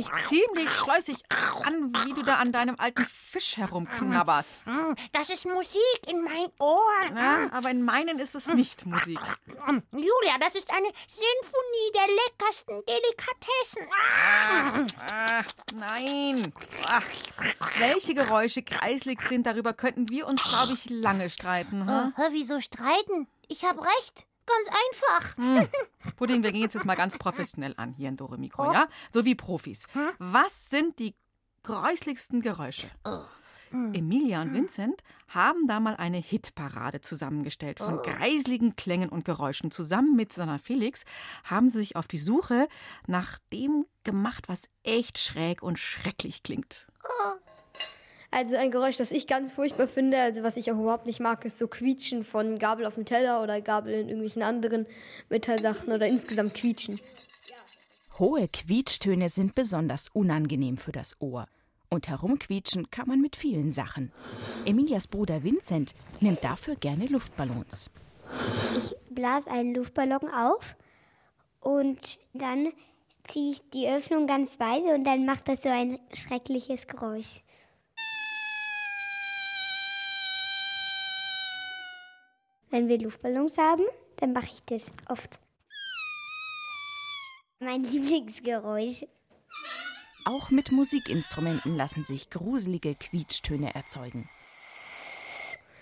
Sich 0.03 0.13
ziemlich 0.29 0.71
schleusig 0.71 1.17
an, 1.65 1.93
wie 2.05 2.13
du 2.15 2.23
da 2.23 2.37
an 2.37 2.53
deinem 2.53 2.77
alten 2.79 3.05
Fisch 3.05 3.57
herumknabberst. 3.57 4.65
Hm, 4.65 4.95
das 5.13 5.31
ist 5.31 5.45
Musik 5.47 6.01
in 6.07 6.23
meinen 6.23 6.51
Ohren. 6.59 7.17
Ja, 7.17 7.49
aber 7.53 7.71
in 7.71 7.83
meinen 7.83 8.19
ist 8.19 8.35
es 8.35 8.47
nicht 8.47 8.87
Musik. 8.87 9.21
Julia, 9.93 10.39
das 10.41 10.55
ist 10.55 10.71
eine 10.71 10.89
Sinfonie 11.09 11.93
der 11.95 12.07
leckersten 12.09 12.83
Delikatessen. 12.87 13.89
Ah. 15.11 15.45
Nein. 15.75 16.53
Ach, 16.87 17.05
welche 17.79 18.15
Geräusche 18.15 18.63
kreislig 18.63 19.21
sind, 19.23 19.47
darüber 19.47 19.73
könnten 19.73 20.09
wir 20.09 20.27
uns, 20.27 20.43
glaube 20.43 20.73
ich, 20.75 20.89
lange 20.89 21.31
streiten. 21.31 21.87
Hm? 21.89 22.15
Oh, 22.17 22.29
wieso 22.31 22.61
streiten? 22.61 23.29
Ich 23.49 23.65
habe 23.65 23.83
recht. 23.83 24.27
Ganz 24.51 24.77
einfach. 24.91 25.37
Hm. 25.37 25.69
Pudding, 26.17 26.43
wir 26.43 26.53
gehen 26.53 26.63
jetzt 26.63 26.85
mal 26.85 26.97
ganz 26.97 27.19
professionell 27.19 27.75
an 27.77 27.95
hier 27.95 28.09
in 28.09 28.17
Dore 28.17 28.39
Mikro, 28.39 28.73
ja? 28.73 28.89
So 29.11 29.25
wie 29.25 29.35
Profis. 29.35 29.87
Was 30.19 30.71
sind 30.71 30.99
die 30.99 31.15
gräuslichsten 31.63 32.41
Geräusche? 32.41 32.89
Emilia 33.73 34.43
und 34.43 34.53
Vincent 34.53 35.03
haben 35.29 35.69
da 35.69 35.79
mal 35.79 35.95
eine 35.95 36.19
Hitparade 36.19 37.01
zusammengestellt 37.01 37.79
von 37.79 38.03
greisligen 38.03 38.75
Klängen 38.75 39.09
und 39.09 39.25
Geräuschen. 39.25 39.71
Zusammen 39.71 40.17
mit 40.17 40.33
Sanna 40.33 40.59
Felix 40.59 41.05
haben 41.45 41.69
sie 41.69 41.79
sich 41.79 41.97
auf 41.97 42.09
die 42.09 42.19
Suche 42.19 42.69
nach 43.07 43.39
dem 43.53 43.87
gemacht, 44.03 44.49
was 44.49 44.69
echt 44.83 45.19
schräg 45.19 45.63
und 45.63 45.79
schrecklich 45.79 46.43
klingt. 46.43 46.89
Also 48.33 48.57
ein 48.57 48.71
Geräusch, 48.71 48.97
das 48.97 49.11
ich 49.11 49.27
ganz 49.27 49.55
furchtbar 49.55 49.89
finde, 49.89 50.19
also 50.19 50.43
was 50.45 50.57
ich 50.57 50.71
auch 50.71 50.79
überhaupt 50.79 51.07
nicht 51.07 51.19
mag, 51.19 51.45
ist 51.45 51.59
so 51.59 51.67
Quietschen 51.67 52.23
von 52.25 52.59
Gabel 52.59 52.87
auf 52.87 52.95
dem 52.95 53.05
Teller 53.05 53.43
oder 53.43 53.61
Gabel 53.61 53.93
in 53.93 54.09
irgendwelchen 54.09 54.43
anderen 54.43 54.87
Metallsachen 55.29 55.93
oder 55.93 56.07
insgesamt 56.07 56.55
Quietschen. 56.55 57.01
Hohe 58.19 58.47
Quietschtöne 58.49 59.29
sind 59.31 59.55
besonders 59.55 60.09
unangenehm 60.13 60.77
für 60.77 60.93
das 60.93 61.17
Ohr. 61.21 61.47
Und 61.89 62.09
herumquietschen 62.09 62.91
kann 62.93 63.09
man 63.09 63.21
mit 63.21 63.35
vielen 63.35 63.73
Sachen. 63.73 64.13
Emilias 64.65 65.09
Bruder 65.09 65.43
Vincent 65.43 65.95
nimmt 66.21 66.45
dafür 66.45 66.77
gerne 66.77 67.07
Luftballons. 67.07 67.91
Ich 68.77 68.95
blase 69.11 69.51
einen 69.51 69.75
Luftballon 69.75 70.29
auf 70.29 70.77
und 71.59 72.21
dann 72.33 72.73
ziehe 73.25 73.51
ich 73.53 73.71
die 73.71 73.89
Öffnung 73.89 74.29
ganz 74.29 74.61
weit 74.61 74.85
und 74.95 75.03
dann 75.03 75.27
macht 75.27 75.49
das 75.49 75.63
so 75.63 75.69
ein 75.69 75.99
schreckliches 76.13 76.87
Geräusch. 76.87 77.43
Wenn 82.71 82.89
wir 82.89 82.99
Luftballons 82.99 83.59
haben, 83.59 83.85
dann 84.17 84.33
mache 84.33 84.51
ich 84.53 84.63
das 84.65 84.93
oft. 85.09 85.39
Mein 87.59 87.83
Lieblingsgeräusch. 87.83 89.07
Auch 90.25 90.51
mit 90.51 90.71
Musikinstrumenten 90.71 91.77
lassen 91.77 92.05
sich 92.05 92.31
gruselige 92.31 92.95
Quietschtöne 92.95 93.75
erzeugen. 93.75 94.29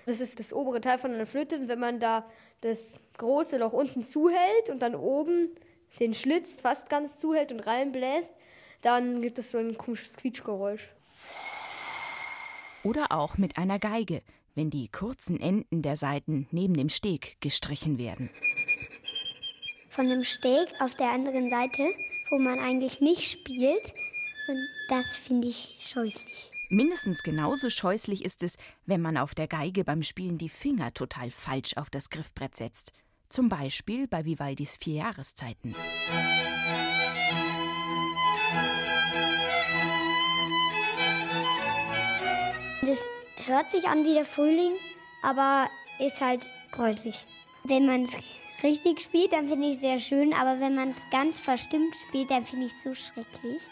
Das 0.07 0.21
ist 0.21 0.41
das 0.41 0.55
obere 0.55 0.81
Teil 0.81 0.99
von 0.99 1.13
einer 1.13 1.27
Flöte. 1.27 1.57
Und 1.57 1.69
wenn 1.69 1.79
man 1.79 2.01
da 2.01 2.25
das 2.63 3.03
große 3.19 3.59
Loch 3.59 3.75
unten 3.75 4.05
zuhält 4.05 4.71
und 4.71 4.81
dann 4.81 4.95
oben 4.95 5.51
den 6.01 6.15
Schlitz 6.15 6.61
fast 6.61 6.89
ganz 6.89 7.19
zuhält 7.19 7.53
und 7.53 7.61
reinbläst, 7.61 8.33
dann 8.81 9.21
gibt 9.21 9.39
es 9.39 9.51
so 9.51 9.59
ein 9.59 9.77
komisches 9.77 10.17
Quietschgeräusch. 10.17 10.89
Oder 12.85 13.13
auch 13.13 13.37
mit 13.37 13.59
einer 13.59 13.79
Geige, 13.79 14.23
wenn 14.59 14.71
die 14.71 14.89
kurzen 14.89 15.39
Enden 15.39 15.83
der 15.83 15.97
Saiten 15.97 16.49
neben 16.51 16.75
dem 16.75 16.89
Steg 16.89 17.41
gestrichen 17.41 17.97
werden. 17.97 18.29
Von 19.89 20.09
dem 20.09 20.25
Steg 20.25 20.67
auf 20.81 20.97
der 20.97 21.13
anderen 21.13 21.49
Seite, 21.49 21.89
wo 22.31 22.41
man 22.41 22.59
eigentlich 22.59 23.01
nicht 23.01 23.23
spielt. 23.23 23.95
Und 24.49 24.69
das 24.89 25.15
finde 25.15 25.47
ich 25.47 25.77
scheußlich. 25.79 26.51
Mindestens 26.71 27.23
genauso 27.23 27.71
scheußlich 27.71 28.25
ist 28.25 28.43
es, 28.43 28.57
wenn 28.85 29.01
man 29.01 29.17
auf 29.17 29.37
der 29.37 29.47
Geige 29.47 29.85
beim 29.85 30.03
Spielen 30.03 30.39
die 30.39 30.49
Finger 30.49 30.93
total 30.93 31.31
falsch 31.31 31.77
auf 31.77 31.89
das 31.89 32.11
Griffbrett 32.11 32.57
setzt. 32.57 32.93
Zum 33.29 33.49
Beispiel 33.49 34.09
bei 34.09 34.25
Vivaldis 34.25 34.77
Vier 34.77 34.95
Jahreszeiten. 34.95 35.73
Das 35.73 35.83
hört 43.49 43.71
sich 43.71 43.89
an 43.89 44.05
wie 44.05 44.15
der 44.15 44.25
Frühling, 44.25 44.73
aber 45.23 45.69
ist 45.99 46.21
halt 46.21 46.49
gräuslich. 46.71 47.25
Wenn 47.65 47.87
man 47.87 48.05
es 48.05 48.17
richtig 48.63 49.01
spielt, 49.01 49.33
dann 49.33 49.49
finde 49.49 49.69
ich 49.69 49.75
es 49.75 49.81
sehr 49.81 49.99
schön, 49.99 50.33
aber 50.33 50.61
wenn 50.61 50.75
man 50.75 50.91
es 50.91 50.99
ganz 51.11 51.39
verstimmt 51.39 51.95
spielt, 52.09 52.31
dann 52.31 52.47
finde 52.47 52.67
ich 52.67 52.73
es 52.73 52.83
so 52.83 52.95
schrecklich. 52.95 53.63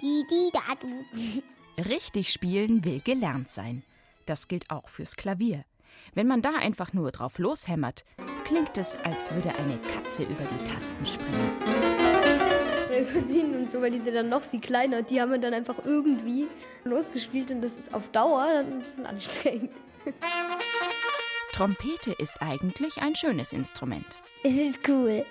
Die, 0.00 0.24
die, 0.30 0.50
da, 0.52 0.74
du. 0.80 1.42
Richtig 1.88 2.30
spielen 2.30 2.84
will 2.84 3.00
gelernt 3.00 3.48
sein. 3.48 3.82
Das 4.26 4.48
gilt 4.48 4.70
auch 4.70 4.88
fürs 4.88 5.16
Klavier. 5.16 5.64
Wenn 6.12 6.26
man 6.26 6.42
da 6.42 6.50
einfach 6.50 6.92
nur 6.92 7.12
drauf 7.12 7.38
loshämmert, 7.38 8.04
klingt 8.44 8.76
es, 8.76 8.96
als 8.96 9.30
würde 9.32 9.54
eine 9.54 9.78
Katze 9.78 10.24
über 10.24 10.44
die 10.44 10.64
Tasten 10.64 11.06
springen. 11.06 12.01
Meine 13.02 13.20
Cousinen 13.20 13.54
und 13.56 13.70
so, 13.70 13.80
weil 13.80 13.90
die 13.90 13.98
sind 13.98 14.14
dann 14.14 14.28
noch 14.28 14.42
viel 14.42 14.60
kleiner, 14.60 15.02
die 15.02 15.20
haben 15.20 15.40
dann 15.40 15.54
einfach 15.54 15.76
irgendwie 15.84 16.46
losgespielt 16.84 17.50
und 17.50 17.62
das 17.62 17.76
ist 17.76 17.92
auf 17.94 18.08
Dauer 18.12 18.64
dann 18.96 19.06
anstrengend. 19.06 19.70
Trompete 21.52 22.12
ist 22.12 22.40
eigentlich 22.40 23.00
ein 23.00 23.16
schönes 23.16 23.52
Instrument. 23.52 24.18
Es 24.44 24.54
ist 24.54 24.80
cool. 24.88 25.24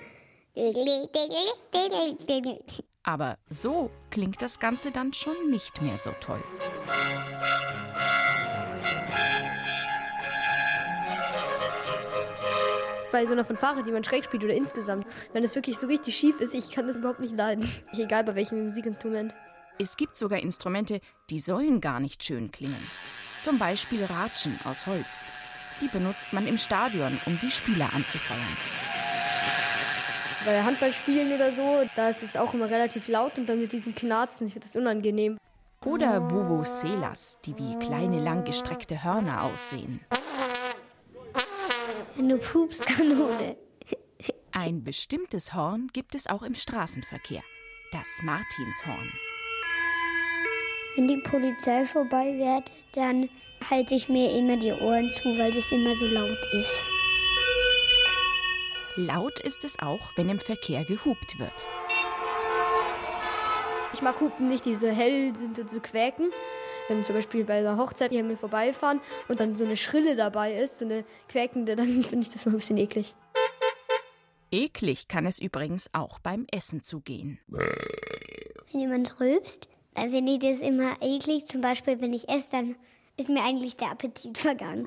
Aber 3.03 3.37
so 3.49 3.89
klingt 4.09 4.41
das 4.41 4.59
Ganze 4.59 4.91
dann 4.91 5.13
schon 5.13 5.49
nicht 5.49 5.81
mehr 5.81 5.97
so 5.97 6.11
toll. 6.19 6.43
Bei 13.11 13.25
so 13.25 13.33
einer 13.33 13.43
Fanfare, 13.43 13.83
die 13.83 13.91
man 13.91 14.03
schräg 14.03 14.23
spielt 14.23 14.43
oder 14.43 14.53
insgesamt, 14.53 15.05
wenn 15.33 15.43
es 15.43 15.53
wirklich 15.55 15.77
so 15.77 15.87
richtig 15.87 16.15
schief 16.15 16.39
ist, 16.39 16.53
ich 16.53 16.71
kann 16.71 16.87
das 16.87 16.95
überhaupt 16.95 17.19
nicht 17.19 17.35
leiden. 17.35 17.69
Egal 17.91 18.23
bei 18.23 18.35
welchem 18.35 18.63
Musikinstrument. 18.63 19.33
Es 19.77 19.97
gibt 19.97 20.15
sogar 20.15 20.39
Instrumente, 20.39 21.01
die 21.29 21.39
sollen 21.39 21.81
gar 21.81 21.99
nicht 21.99 22.23
schön 22.23 22.51
klingen. 22.51 22.81
Zum 23.41 23.57
Beispiel 23.57 24.05
Ratschen 24.05 24.57
aus 24.63 24.87
Holz. 24.87 25.25
Die 25.81 25.87
benutzt 25.87 26.31
man 26.31 26.47
im 26.47 26.57
Stadion, 26.57 27.19
um 27.25 27.37
die 27.41 27.51
Spieler 27.51 27.89
anzufeuern. 27.93 28.39
Bei 30.45 30.63
Handballspielen 30.63 31.33
oder 31.33 31.51
so, 31.51 31.81
da 31.95 32.09
ist 32.09 32.23
es 32.23 32.37
auch 32.37 32.53
immer 32.53 32.69
relativ 32.69 33.07
laut 33.07 33.37
und 33.37 33.49
dann 33.49 33.59
mit 33.59 33.73
diesen 33.73 33.93
Knarzen, 33.93 34.47
ich 34.47 34.53
finde 34.53 34.67
das 34.67 34.75
unangenehm. 34.75 35.37
Oder 35.83 36.29
Vuvuzelas, 36.29 37.39
die 37.43 37.57
wie 37.57 37.77
kleine 37.79 38.19
langgestreckte 38.19 39.03
Hörner 39.03 39.43
aussehen. 39.43 39.99
Eine 42.21 42.37
Pupskanone. 42.37 43.57
Ein 44.51 44.83
bestimmtes 44.83 45.55
Horn 45.55 45.87
gibt 45.91 46.13
es 46.13 46.27
auch 46.27 46.43
im 46.43 46.53
Straßenverkehr. 46.53 47.41
Das 47.91 48.21
Martinshorn. 48.21 49.11
Wenn 50.95 51.07
die 51.07 51.17
Polizei 51.17 51.83
vorbei 51.83 52.37
wird, 52.37 52.71
dann 52.93 53.27
halte 53.67 53.95
ich 53.95 54.07
mir 54.07 54.37
immer 54.37 54.55
die 54.57 54.71
Ohren 54.71 55.09
zu, 55.09 55.29
weil 55.39 55.51
das 55.51 55.71
immer 55.71 55.95
so 55.95 56.05
laut 56.05 56.37
ist. 56.61 56.83
Laut 58.97 59.39
ist 59.39 59.65
es 59.65 59.79
auch, 59.79 60.11
wenn 60.15 60.29
im 60.29 60.39
Verkehr 60.39 60.85
gehupt 60.85 61.39
wird. 61.39 61.67
Ich 63.93 64.03
mag 64.03 64.19
Hupen 64.19 64.47
nicht, 64.47 64.65
die 64.65 64.75
so 64.75 64.89
hell 64.89 65.35
sind 65.35 65.57
und 65.57 65.71
so 65.71 65.79
quäken. 65.79 66.29
Wenn 66.91 67.05
zum 67.05 67.15
Beispiel 67.15 67.45
bei 67.45 67.60
einer 67.60 67.77
Hochzeit 67.77 68.12
hier 68.12 68.21
mir 68.21 68.36
vorbeifahren 68.36 69.00
und 69.29 69.39
dann 69.39 69.55
so 69.55 69.63
eine 69.63 69.77
Schrille 69.77 70.17
dabei 70.17 70.57
ist, 70.57 70.77
so 70.77 70.83
eine 70.83 71.05
quäkende, 71.29 71.77
dann 71.77 72.03
finde 72.03 72.27
ich 72.27 72.29
das 72.33 72.45
mal 72.45 72.51
ein 72.51 72.57
bisschen 72.57 72.75
eklig. 72.75 73.15
Eklig 74.51 75.07
kann 75.07 75.25
es 75.25 75.39
übrigens 75.39 75.89
auch 75.93 76.19
beim 76.19 76.45
Essen 76.51 76.83
zugehen. 76.83 77.39
Wenn 77.48 78.79
jemand 78.81 79.21
rülpst, 79.21 79.69
dann 79.93 80.12
finde 80.12 80.33
ich 80.33 80.39
das 80.39 80.60
immer 80.60 81.01
eklig. 81.01 81.45
Zum 81.45 81.62
Beispiel, 81.62 82.01
wenn 82.01 82.12
ich 82.12 82.27
esse, 82.27 82.48
dann 82.51 82.75
ist 83.15 83.29
mir 83.29 83.41
eigentlich 83.41 83.77
der 83.77 83.91
Appetit 83.91 84.38
vergangen. 84.38 84.86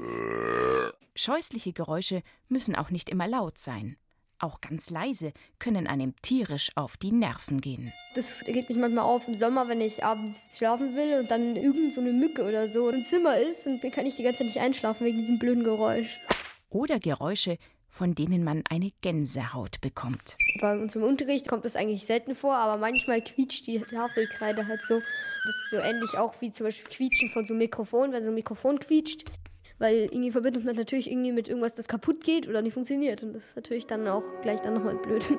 Scheußliche 1.16 1.72
Geräusche 1.72 2.22
müssen 2.48 2.76
auch 2.76 2.90
nicht 2.90 3.08
immer 3.08 3.26
laut 3.26 3.56
sein. 3.56 3.96
Auch 4.44 4.60
ganz 4.60 4.90
leise 4.90 5.32
können 5.58 5.86
einem 5.86 6.12
tierisch 6.20 6.70
auf 6.74 6.98
die 6.98 7.12
Nerven 7.12 7.62
gehen. 7.62 7.90
Das 8.14 8.46
regt 8.46 8.68
mich 8.68 8.76
manchmal 8.76 9.06
auf 9.06 9.26
im 9.26 9.34
Sommer, 9.34 9.68
wenn 9.68 9.80
ich 9.80 10.04
abends 10.04 10.50
schlafen 10.54 10.94
will 10.94 11.20
und 11.20 11.30
dann 11.30 11.56
irgend 11.56 11.94
so 11.94 12.02
eine 12.02 12.12
Mücke 12.12 12.46
oder 12.46 12.68
so 12.68 12.90
im 12.90 13.02
Zimmer 13.02 13.38
ist 13.38 13.66
und 13.66 13.82
dann 13.82 13.90
kann 13.90 14.04
ich 14.04 14.16
die 14.16 14.22
ganze 14.22 14.40
Zeit 14.40 14.48
nicht 14.48 14.60
einschlafen 14.60 15.06
wegen 15.06 15.16
diesem 15.16 15.38
blöden 15.38 15.64
Geräusch. 15.64 16.18
Oder 16.68 17.00
Geräusche, 17.00 17.56
von 17.88 18.14
denen 18.14 18.44
man 18.44 18.62
eine 18.68 18.90
Gänsehaut 19.00 19.80
bekommt. 19.80 20.36
Bei 20.60 20.78
uns 20.78 20.94
im 20.94 21.04
Unterricht 21.04 21.48
kommt 21.48 21.64
das 21.64 21.74
eigentlich 21.74 22.04
selten 22.04 22.34
vor, 22.34 22.54
aber 22.54 22.78
manchmal 22.78 23.22
quietscht 23.22 23.66
die 23.66 23.80
Tafelkreide 23.80 24.66
halt 24.66 24.82
so. 24.82 24.96
Das 24.96 25.54
ist 25.56 25.70
so 25.70 25.78
ähnlich 25.78 26.18
auch 26.18 26.34
wie 26.42 26.50
zum 26.50 26.66
Beispiel 26.66 26.84
Quietschen 26.84 27.30
von 27.30 27.46
so 27.46 27.54
einem 27.54 27.60
Mikrofon, 27.60 28.12
wenn 28.12 28.22
so 28.22 28.28
ein 28.28 28.34
Mikrofon 28.34 28.78
quietscht. 28.78 29.24
Weil 29.78 30.04
irgendwie 30.04 30.30
verbindet 30.30 30.64
man 30.64 30.76
natürlich 30.76 31.10
irgendwie 31.10 31.32
mit 31.32 31.48
irgendwas, 31.48 31.74
das 31.74 31.88
kaputt 31.88 32.22
geht 32.22 32.48
oder 32.48 32.62
nicht 32.62 32.74
funktioniert. 32.74 33.22
Und 33.22 33.34
das 33.34 33.44
ist 33.44 33.56
natürlich 33.56 33.86
dann 33.86 34.06
auch 34.08 34.22
gleich 34.42 34.60
dann 34.60 34.74
nochmal 34.74 34.96
blöd. 34.96 35.36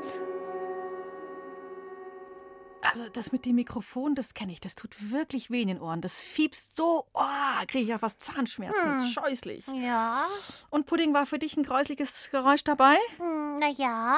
Also 2.82 3.10
das 3.10 3.32
mit 3.32 3.46
dem 3.46 3.56
Mikrofon, 3.56 4.14
das 4.14 4.34
kenne 4.36 4.52
ich. 4.52 4.60
Das 4.62 4.76
tut 4.76 5.12
wirklich 5.12 5.50
weh 5.50 5.62
in 5.64 5.70
den 5.70 5.82
Ohren. 5.82 6.02
Das 6.02 6.22
fiebst 6.22 6.76
so, 6.76 7.06
oh, 7.14 7.66
kriege 7.68 7.84
ich 7.84 7.90
ja 7.90 7.98
fast 7.98 8.22
Zahnschmerzen. 8.22 8.84
Das 8.84 9.04
ist 9.04 9.14
scheußlich. 9.14 9.66
Ja, 9.74 10.28
Und 10.70 10.86
Pudding 10.86 11.14
war 11.14 11.26
für 11.26 11.40
dich 11.40 11.58
ein 11.58 11.64
gräusliches 11.64 12.30
Geräusch 12.30 12.64
dabei? 12.64 12.96
hm, 13.18 13.58
na 13.60 13.70
ja. 13.70 14.18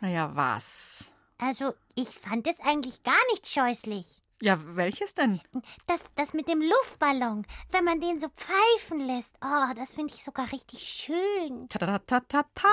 Naja, 0.00 0.30
was? 0.34 1.12
Also, 1.38 1.72
ich 1.94 2.08
fand 2.08 2.46
es 2.48 2.58
eigentlich 2.60 3.04
gar 3.04 3.14
nicht 3.30 3.46
scheußlich. 3.46 4.20
Ja, 4.40 4.56
welches 4.76 5.14
denn? 5.14 5.40
Das, 5.88 6.00
das 6.14 6.32
mit 6.32 6.46
dem 6.46 6.62
Luftballon, 6.62 7.44
wenn 7.72 7.84
man 7.84 8.00
den 8.00 8.20
so 8.20 8.28
pfeifen 8.28 9.00
lässt. 9.00 9.34
Oh, 9.42 9.74
das 9.74 9.94
finde 9.96 10.14
ich 10.14 10.22
sogar 10.22 10.52
richtig 10.52 10.80
schön. 10.80 11.68
Ta-ta-ta-ta-ta. 11.68 12.68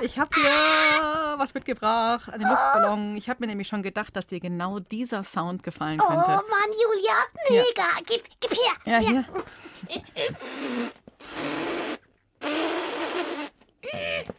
Ich 0.00 0.18
habe 0.18 0.30
dir 0.34 1.38
was 1.38 1.52
mitgebracht, 1.52 2.30
einen 2.30 2.48
Luftballon. 2.48 3.16
Ich 3.18 3.28
habe 3.28 3.40
mir 3.40 3.48
nämlich 3.48 3.68
schon 3.68 3.82
gedacht, 3.82 4.16
dass 4.16 4.26
dir 4.26 4.40
genau 4.40 4.78
dieser 4.78 5.22
Sound 5.22 5.62
gefallen 5.62 6.00
Oh 6.02 6.06
könnte. 6.06 6.30
Mann, 6.30 6.70
Julia, 6.82 7.14
mega. 7.50 7.84
Gib, 8.06 8.24
gib 8.40 8.52
her. 8.52 8.74
Ja, 8.86 9.00
gib 9.00 9.08
her. 9.10 9.24
hier. 9.88 10.04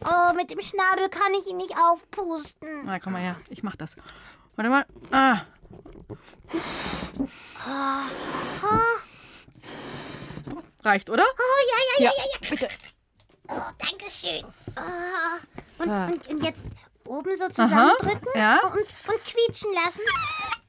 Oh, 0.04 0.34
mit 0.34 0.50
dem 0.50 0.60
Schnabel 0.60 1.08
kann 1.08 1.32
ich 1.34 1.46
ihn 1.46 1.56
nicht 1.56 1.74
aufpusten. 1.78 2.84
Na, 2.84 2.98
komm 2.98 3.12
mal 3.12 3.22
her. 3.22 3.36
Ich 3.48 3.62
mach 3.62 3.76
das. 3.76 3.96
Warte 4.56 4.70
mal. 4.70 4.86
Ah. 5.12 5.42
Reicht, 10.82 11.10
oder? 11.10 11.24
Oh, 11.24 11.60
ja, 11.68 11.76
ja, 11.76 12.04
ja, 12.04 12.12
ja, 12.16 12.24
ja. 12.32 12.38
Bitte. 12.50 12.68
Oh, 13.48 13.60
danke 13.78 14.10
schön. 14.10 14.44
So. 15.76 15.84
und, 15.84 15.90
und, 15.90 16.28
und 16.28 16.42
jetzt 16.42 16.62
oben 17.04 17.36
so 17.36 17.48
zusammendrücken 17.48 18.28
ja. 18.34 18.60
und, 18.62 18.72
und 18.74 19.24
quietschen 19.24 19.72
lassen. 19.72 20.02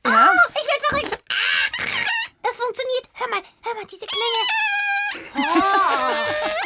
Ja. 0.05 0.29
Oh, 0.31 0.49
ich 0.49 0.65
werde 0.67 0.85
verrückt. 0.89 1.23
Es 2.49 2.57
funktioniert. 2.57 3.09
Hör 3.13 3.27
mal, 3.29 3.41
hör 3.63 3.75
mal, 3.75 3.85
diese 3.85 4.05
Klänge. 4.05 4.43
Oh, 5.35 6.11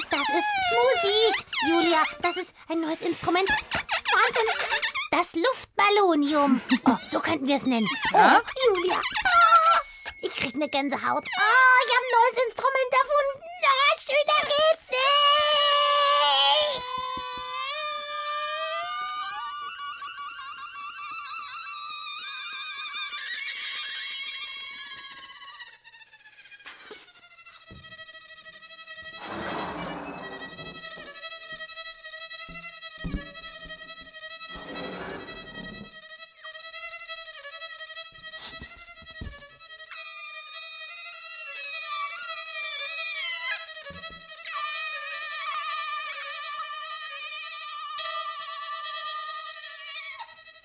das 0.10 0.22
ist 0.22 0.50
Musik. 0.78 1.46
Julia, 1.68 2.04
das 2.22 2.38
ist 2.38 2.54
ein 2.70 2.82
neues 2.82 3.02
Instrument. 3.02 3.50
Wahnsinn. 3.50 4.91
Das 5.12 5.34
Luftballonium. 5.36 6.62
Oh, 6.86 6.98
so 7.08 7.20
könnten 7.20 7.48
wir 7.48 7.58
es 7.58 7.64
nennen. 7.66 7.86
Ja? 8.12 8.40
Oh, 8.42 8.76
Julia. 8.76 8.96
Ah, 8.96 9.80
ich 10.24 10.36
krieg 10.36 10.56
eine 10.56 10.68
Gänsehaut. 10.68 11.04
Oh, 11.04 11.78
ich 11.86 11.92
habe 11.96 12.06
ein 12.06 12.16
neues 12.18 12.46
Instrument 12.48 12.92
erfunden. 12.92 13.44
Ah, 13.64 13.94
schöner 14.00 14.42
geht's 14.48 14.90
nicht. 14.90 15.41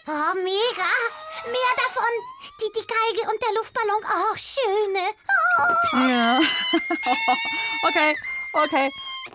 Oh, 0.09 0.35
mega. 0.37 0.91
Mehr 1.51 1.73
davon. 1.77 2.13
Die, 2.61 2.73
die 2.73 2.87
Geige 2.87 3.29
und 3.29 3.43
der 3.43 3.55
Luftballon. 3.55 4.03
Oh, 4.05 4.37
schöne. 4.37 5.05
Oh. 5.59 6.09
Ja. 6.09 6.39
okay, 7.89 8.17
okay. 8.53 8.91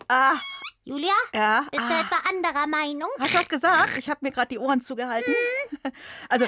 Ah, 0.07 0.39
Julia, 0.83 1.13
ja. 1.33 1.65
bist 1.69 1.83
du 1.83 1.93
ah. 1.93 1.99
etwa 1.99 2.29
anderer 2.29 2.67
Meinung? 2.67 3.09
Hast 3.19 3.33
du 3.33 3.39
was 3.39 3.49
gesagt? 3.49 3.97
Ich 3.97 4.09
habe 4.09 4.19
mir 4.21 4.31
gerade 4.31 4.47
die 4.47 4.59
Ohren 4.59 4.79
zugehalten. 4.81 5.33
Also, 6.29 6.45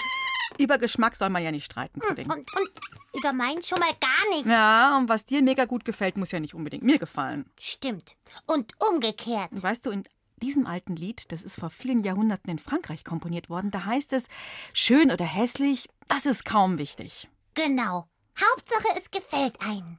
über 0.57 0.77
Geschmack 0.77 1.15
soll 1.15 1.29
man 1.29 1.43
ja 1.43 1.51
nicht 1.51 1.65
streiten, 1.65 1.99
Pudding. 1.99 2.31
Und, 2.31 2.45
und 2.55 2.71
über 3.13 3.33
meinen 3.33 3.61
schon 3.61 3.79
mal 3.79 3.93
gar 3.99 4.29
nicht. 4.35 4.45
Ja, 4.45 4.97
und 4.97 5.09
was 5.09 5.25
dir 5.25 5.41
mega 5.41 5.65
gut 5.65 5.85
gefällt, 5.85 6.17
muss 6.17 6.31
ja 6.31 6.39
nicht 6.39 6.53
unbedingt 6.53 6.83
mir 6.83 6.97
gefallen. 6.97 7.51
Stimmt. 7.59 8.15
Und 8.45 8.73
umgekehrt. 8.89 9.49
Weißt 9.51 9.85
du, 9.85 9.91
in 9.91 10.07
diesem 10.43 10.67
alten 10.67 10.97
Lied, 10.97 11.31
das 11.31 11.41
ist 11.41 11.55
vor 11.55 11.69
vielen 11.69 12.03
Jahrhunderten 12.03 12.51
in 12.51 12.59
Frankreich 12.59 13.05
komponiert 13.05 13.49
worden, 13.49 13.71
da 13.71 13.85
heißt 13.85 14.11
es, 14.11 14.27
schön 14.73 15.09
oder 15.09 15.25
hässlich, 15.25 15.87
das 16.09 16.25
ist 16.25 16.43
kaum 16.43 16.77
wichtig. 16.77 17.29
Genau. 17.53 18.07
Hauptsache, 18.37 18.97
es 18.97 19.09
gefällt 19.09 19.55
einem. 19.61 19.97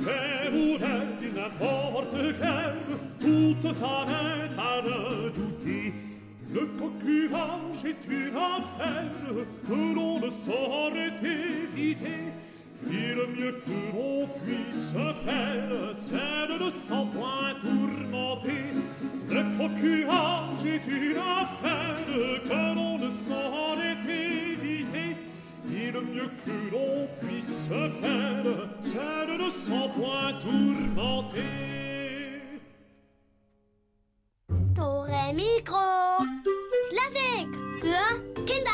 Un 0.00 0.50
boulet 0.50 1.06
du 1.20 1.30
n'importe 1.32 2.34
quel, 2.40 2.98
toute 3.20 3.74
femme 3.74 4.08
est 4.08 4.58
à 4.58 4.80
redouter. 4.80 5.94
Le 6.52 6.66
concurrence 6.78 7.84
est 7.84 8.08
une 8.08 8.36
affaire 8.36 9.44
que 9.68 9.94
l'on 9.94 10.20
ne 10.20 10.30
saurait 10.30 11.12
éviter. 11.22 12.32
Et 12.88 13.14
le 13.14 13.26
mieux 13.26 13.52
que 13.66 13.96
l'on 13.96 14.28
puisse 14.44 14.92
faire, 14.92 15.92
c'est 15.94 16.52
de 16.52 16.64
ne 16.64 16.70
s'en 16.70 17.06
point 17.06 17.54
tourmenter. 17.60 18.66
Le 19.28 19.42
concurrence 19.58 20.64
est 20.64 20.86
une 20.86 21.16
affaire 21.16 21.96
que 22.44 22.74
l'on 22.74 22.98
ne 22.98 23.10
saurait. 23.10 23.65
Et 25.96 26.00
le 26.00 26.06
mieux 26.06 26.30
que 26.44 26.50
l'on 26.72 27.08
puisse 27.20 27.66
faire, 27.68 27.90
c'est 27.92 29.26
de 29.26 29.42
ne 29.42 29.50
s'en 29.50 29.88
point 29.90 30.32
tourmenter. 30.40 31.42
Tore 34.74 35.32
Mikro. 35.34 36.24
Klassik 36.90 37.48
für 37.80 38.44
Kinder. 38.44 38.72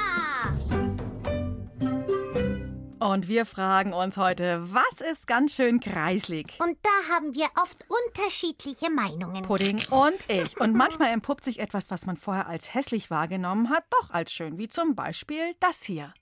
Und 2.98 3.28
wir 3.28 3.44
fragen 3.46 3.92
uns 3.92 4.16
heute, 4.16 4.58
was 4.60 5.00
ist 5.00 5.26
ganz 5.26 5.54
schön 5.54 5.80
kreislig? 5.80 6.56
Und 6.60 6.78
da 6.82 7.14
haben 7.14 7.34
wir 7.34 7.48
oft 7.60 7.84
unterschiedliche 8.06 8.90
Meinungen. 8.90 9.42
Pudding 9.42 9.82
und 9.90 10.14
ich. 10.28 10.60
Und 10.60 10.74
manchmal 10.74 11.10
entpuppt 11.10 11.44
sich 11.44 11.58
etwas, 11.58 11.90
was 11.90 12.06
man 12.06 12.16
vorher 12.16 12.46
als 12.46 12.74
hässlich 12.74 13.10
wahrgenommen 13.10 13.70
hat, 13.70 13.84
doch 13.90 14.10
als 14.10 14.32
schön, 14.32 14.56
wie 14.58 14.68
zum 14.68 14.94
Beispiel 14.94 15.54
das 15.60 15.82
hier. 15.82 16.12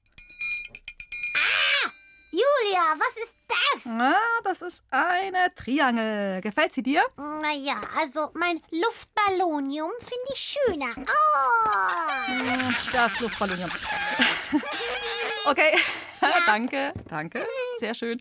Julia, 2.40 2.96
was 2.96 3.16
ist 3.22 3.34
das? 3.48 3.92
Ah, 3.92 4.40
das 4.44 4.62
ist 4.62 4.84
eine 4.90 5.52
Triangel. 5.54 6.40
Gefällt 6.40 6.72
sie 6.72 6.82
dir? 6.82 7.02
Naja, 7.16 7.76
also 7.98 8.30
mein 8.34 8.60
Luftballonium 8.70 9.90
finde 9.98 10.32
ich 10.32 10.56
schöner. 10.56 10.92
Oh! 10.96 12.70
Das 12.92 13.20
Luftballonium. 13.20 13.68
Okay, 15.46 15.72
danke, 16.46 16.92
danke, 17.08 17.46
sehr 17.78 17.94
schön. 17.94 18.20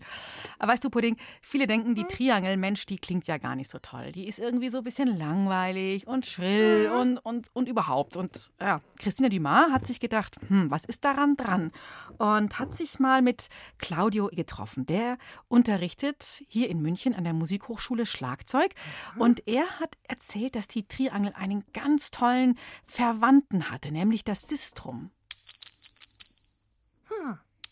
Aber 0.60 0.72
weißt 0.72 0.84
du, 0.84 0.90
Pudding, 0.90 1.16
viele 1.40 1.66
denken, 1.66 1.94
die 1.94 2.04
Triangel, 2.04 2.56
Mensch, 2.58 2.84
die 2.84 2.98
klingt 2.98 3.26
ja 3.26 3.38
gar 3.38 3.56
nicht 3.56 3.70
so 3.70 3.78
toll. 3.78 4.12
Die 4.12 4.28
ist 4.28 4.38
irgendwie 4.38 4.68
so 4.68 4.78
ein 4.78 4.84
bisschen 4.84 5.18
langweilig 5.18 6.06
und 6.06 6.26
schrill 6.26 6.90
und, 6.90 7.18
und, 7.18 7.48
und 7.54 7.66
überhaupt. 7.66 8.14
Und 8.14 8.50
ja, 8.60 8.82
Christina 8.98 9.30
Dumas 9.30 9.72
hat 9.72 9.86
sich 9.86 10.00
gedacht, 10.00 10.36
hm, 10.48 10.70
was 10.70 10.84
ist 10.84 11.04
daran 11.04 11.36
dran? 11.36 11.72
Und 12.18 12.58
hat 12.58 12.74
sich 12.74 13.00
mal 13.00 13.22
mit 13.22 13.48
Claudio 13.78 14.28
getroffen. 14.28 14.84
Der 14.84 15.16
unterrichtet 15.48 16.44
hier 16.46 16.68
in 16.68 16.82
München 16.82 17.14
an 17.14 17.24
der 17.24 17.32
Musikhochschule 17.32 18.04
Schlagzeug. 18.04 18.74
Und 19.16 19.48
er 19.48 19.64
hat 19.80 19.96
erzählt, 20.02 20.56
dass 20.56 20.68
die 20.68 20.86
Triangel 20.86 21.32
einen 21.34 21.64
ganz 21.72 22.10
tollen 22.10 22.58
Verwandten 22.84 23.70
hatte, 23.70 23.90
nämlich 23.90 24.24
das 24.24 24.42
Sistrum. 24.42 25.10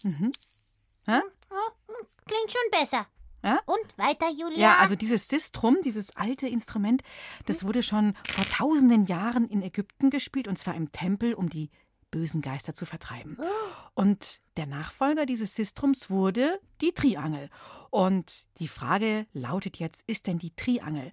Mhm. 0.04 0.32
Ja? 1.06 1.22
Klingt 2.28 2.52
schon 2.52 2.70
besser. 2.70 3.06
Ja? 3.42 3.60
Und 3.66 3.98
weiter, 3.98 4.28
Julia? 4.30 4.58
Ja, 4.58 4.76
also 4.78 4.94
dieses 4.94 5.28
Sistrum, 5.28 5.78
dieses 5.84 6.14
alte 6.16 6.48
Instrument, 6.48 7.02
das 7.46 7.64
wurde 7.64 7.82
schon 7.82 8.14
vor 8.28 8.44
tausenden 8.44 9.06
Jahren 9.06 9.48
in 9.48 9.62
Ägypten 9.62 10.10
gespielt 10.10 10.48
und 10.48 10.56
zwar 10.58 10.74
im 10.74 10.92
Tempel, 10.92 11.34
um 11.34 11.48
die 11.48 11.70
bösen 12.10 12.40
Geister 12.40 12.74
zu 12.74 12.86
vertreiben. 12.86 13.36
Und 13.94 14.40
der 14.56 14.66
Nachfolger 14.66 15.26
dieses 15.26 15.54
Sistrums 15.54 16.10
wurde 16.10 16.60
die 16.80 16.92
Triangel. 16.92 17.50
Und 17.90 18.58
die 18.60 18.68
Frage 18.68 19.26
lautet 19.32 19.78
jetzt, 19.78 20.04
ist 20.06 20.26
denn 20.26 20.38
die 20.38 20.54
Triangel 20.54 21.12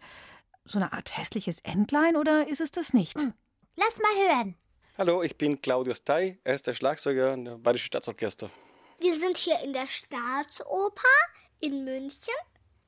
so 0.63 0.79
eine 0.79 0.93
Art 0.93 1.17
hässliches 1.17 1.59
Entlein 1.59 2.15
oder 2.15 2.47
ist 2.47 2.61
es 2.61 2.71
das 2.71 2.93
nicht? 2.93 3.15
Lass 3.17 3.99
mal 3.99 4.29
hören. 4.29 4.55
Hallo, 4.97 5.21
ich 5.21 5.37
bin 5.37 5.61
Claudius 5.61 6.03
Tay, 6.03 6.39
erster 6.43 6.73
Schlagzeuger 6.73 7.33
im 7.33 7.61
Bayerischen 7.61 7.87
Staatsorchester. 7.87 8.49
Wir 9.05 9.19
sind 9.19 9.37
hier 9.37 9.59
in 9.59 9.71
der 9.71 9.87
Staatsoper 9.87 11.03
in 11.59 11.85
München 11.85 12.33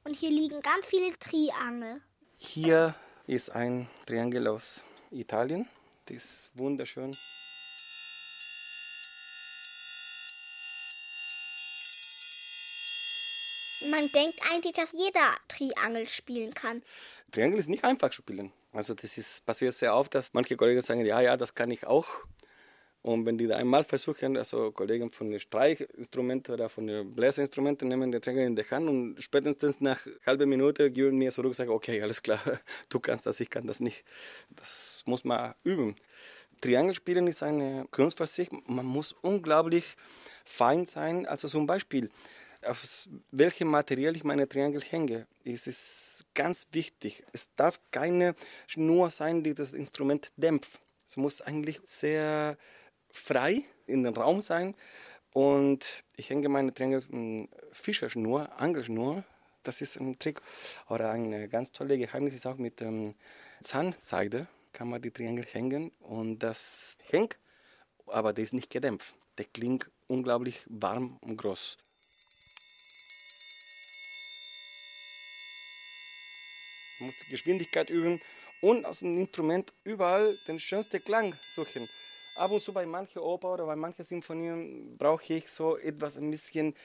und 0.03 0.15
hier 0.15 0.31
liegen 0.31 0.63
ganz 0.63 0.83
viele 0.87 1.11
Triangel. 1.19 2.01
Hier 2.35 2.95
ist 3.27 3.51
ein 3.51 3.87
Triangel 4.07 4.47
aus 4.47 4.81
Italien. 5.11 5.69
Das 6.05 6.15
ist 6.15 6.51
wunderschön. 6.55 7.11
Man 13.91 14.09
denkt 14.11 14.41
eigentlich, 14.51 14.73
dass 14.73 14.93
jeder 14.93 15.35
Triangel 15.47 16.09
spielen 16.09 16.51
kann. 16.55 16.81
Triangel 17.31 17.59
ist 17.59 17.69
nicht 17.69 17.83
einfach 17.83 18.09
zu 18.09 18.23
spielen. 18.23 18.51
Also 18.73 18.95
das 18.95 19.19
ist, 19.19 19.45
passiert 19.45 19.75
sehr 19.75 19.95
oft, 19.95 20.15
dass 20.15 20.33
manche 20.33 20.57
Kollegen 20.57 20.81
sagen, 20.81 21.05
ja, 21.05 21.21
ja, 21.21 21.37
das 21.37 21.53
kann 21.53 21.69
ich 21.69 21.85
auch. 21.85 22.07
Und 23.07 23.25
wenn 23.25 23.37
die 23.37 23.47
da 23.47 23.55
einmal 23.55 23.85
versuchen, 23.85 24.35
also 24.35 24.71
Kollegen 24.73 25.13
von 25.13 25.29
den 25.29 25.39
Streichinstrumenten 25.39 26.53
oder 26.53 26.67
von 26.67 26.87
den 26.87 27.15
Bläserinstrumenten 27.15 27.87
nehmen 27.87 28.11
den 28.11 28.21
Triangel 28.21 28.47
in 28.47 28.55
die 28.57 28.69
Hand 28.69 28.89
und 28.89 29.15
spätestens 29.23 29.79
nach 29.79 30.05
halber 30.25 30.45
Minute 30.45 30.91
geben 30.91 31.17
mir 31.17 31.31
zurück 31.31 31.51
und 31.51 31.53
sagen, 31.53 31.69
okay, 31.69 32.01
alles 32.01 32.21
klar, 32.21 32.41
du 32.89 32.99
kannst 32.99 33.25
das, 33.25 33.39
ich 33.39 33.49
kann 33.49 33.65
das 33.65 33.79
nicht. 33.79 34.03
Das 34.57 35.03
muss 35.05 35.23
man 35.23 35.53
üben. 35.63 35.95
Triangel 36.59 36.95
spielen 36.95 37.27
ist 37.27 37.43
eine 37.43 37.87
Kunst 37.91 38.17
für 38.17 38.27
sich. 38.27 38.49
Man 38.65 38.85
muss 38.85 39.13
unglaublich 39.13 39.95
fein 40.43 40.85
sein. 40.85 41.25
Also 41.25 41.47
zum 41.47 41.65
Beispiel, 41.65 42.09
auf 42.65 43.07
welchem 43.31 43.69
Material 43.69 44.17
ich 44.17 44.25
meine 44.25 44.49
Triangel 44.49 44.81
hänge, 44.81 45.27
ist 45.45 45.67
es 45.67 46.25
ganz 46.33 46.67
wichtig. 46.73 47.23
Es 47.31 47.55
darf 47.55 47.79
keine 47.91 48.35
Schnur 48.67 49.09
sein, 49.09 49.43
die 49.43 49.53
das 49.53 49.71
Instrument 49.71 50.33
dämpft. 50.35 50.81
Es 51.07 51.15
muss 51.15 51.41
eigentlich 51.41 51.79
sehr 51.85 52.57
frei 53.11 53.63
in 53.85 54.03
den 54.03 54.13
Raum 54.13 54.41
sein. 54.41 54.75
Und 55.33 56.03
ich 56.15 56.29
hänge 56.29 56.49
meine 56.49 56.71
in 56.77 57.49
Fischerschnur, 57.71 58.59
Angelschnur. 58.59 59.23
Das 59.63 59.81
ist 59.81 59.97
ein 59.97 60.17
Trick. 60.19 60.41
Oder 60.89 61.11
ein 61.11 61.49
ganz 61.49 61.71
tolles 61.71 61.99
Geheimnis 61.99 62.33
ist 62.33 62.45
auch 62.45 62.57
mit 62.57 62.81
ähm, 62.81 63.15
Zahnseide 63.61 64.47
kann 64.77 64.89
man 64.89 65.01
die 65.01 65.09
Triangel 65.09 65.43
hängen 65.43 65.91
und 66.01 66.37
das 66.39 66.99
hängt, 67.09 67.39
aber 68.05 68.31
der 68.31 68.43
ist 68.43 68.53
nicht 68.53 68.69
gedämpft. 68.69 69.15
Der 69.39 69.45
klingt 69.45 69.89
unglaublich 70.05 70.63
warm 70.67 71.17
und 71.21 71.37
groß. 71.37 71.79
Man 76.99 77.07
muss 77.07 77.15
die 77.25 77.31
Geschwindigkeit 77.31 77.89
üben 77.89 78.21
und 78.61 78.85
aus 78.85 78.99
dem 78.99 79.17
Instrument 79.17 79.73
überall 79.83 80.35
den 80.47 80.59
schönsten 80.59 81.03
Klang 81.03 81.33
suchen. 81.41 81.87
Ab 82.37 82.51
und 82.51 82.61
zu 82.61 82.71
bei 82.71 82.85
manchen 82.85 83.19
Oper 83.19 83.53
oder 83.53 83.65
bei 83.65 83.75
manchen 83.75 84.03
Sinfonien 84.03 84.95
brauche 84.97 85.33
ich 85.33 85.49
so 85.49 85.77
etwas 85.77 86.17
ein 86.17 86.29
bisschen 86.29 86.75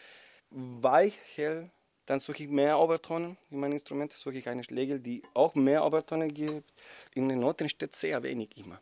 weicher. 0.50 1.68
Dann 2.06 2.18
suche 2.18 2.44
ich 2.44 2.48
mehr 2.48 2.78
Obertonen 2.78 3.36
in 3.50 3.60
meinem 3.60 3.72
Instrument, 3.72 4.12
suche 4.12 4.38
ich 4.38 4.48
eine 4.48 4.64
Schlägel, 4.64 4.98
die 4.98 5.22
auch 5.34 5.54
mehr 5.54 5.84
Obertonen 5.84 6.32
gibt. 6.32 6.72
In 7.14 7.28
den 7.28 7.40
Noten 7.40 7.68
steht 7.68 7.94
sehr 7.94 8.22
wenig 8.22 8.56
immer. 8.56 8.80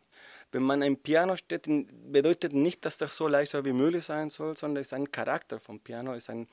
Wenn 0.51 0.63
man 0.63 0.81
ein 0.81 0.97
Piano 0.97 1.35
steht, 1.35 1.67
bedeutet 2.11 2.53
nicht, 2.53 2.83
dass 2.85 2.97
das 2.97 3.15
so 3.15 3.27
leise 3.27 3.63
wie 3.63 3.73
möglich 3.73 4.05
sein 4.05 4.29
soll, 4.29 4.55
sondern 4.57 4.81
es 4.81 4.87
ist 4.87 4.93
ein 4.93 5.11
Charakter 5.11 5.59
vom 5.59 5.79
Piano, 5.79 6.13
es 6.13 6.23
ist 6.23 6.29
ein 6.29 6.47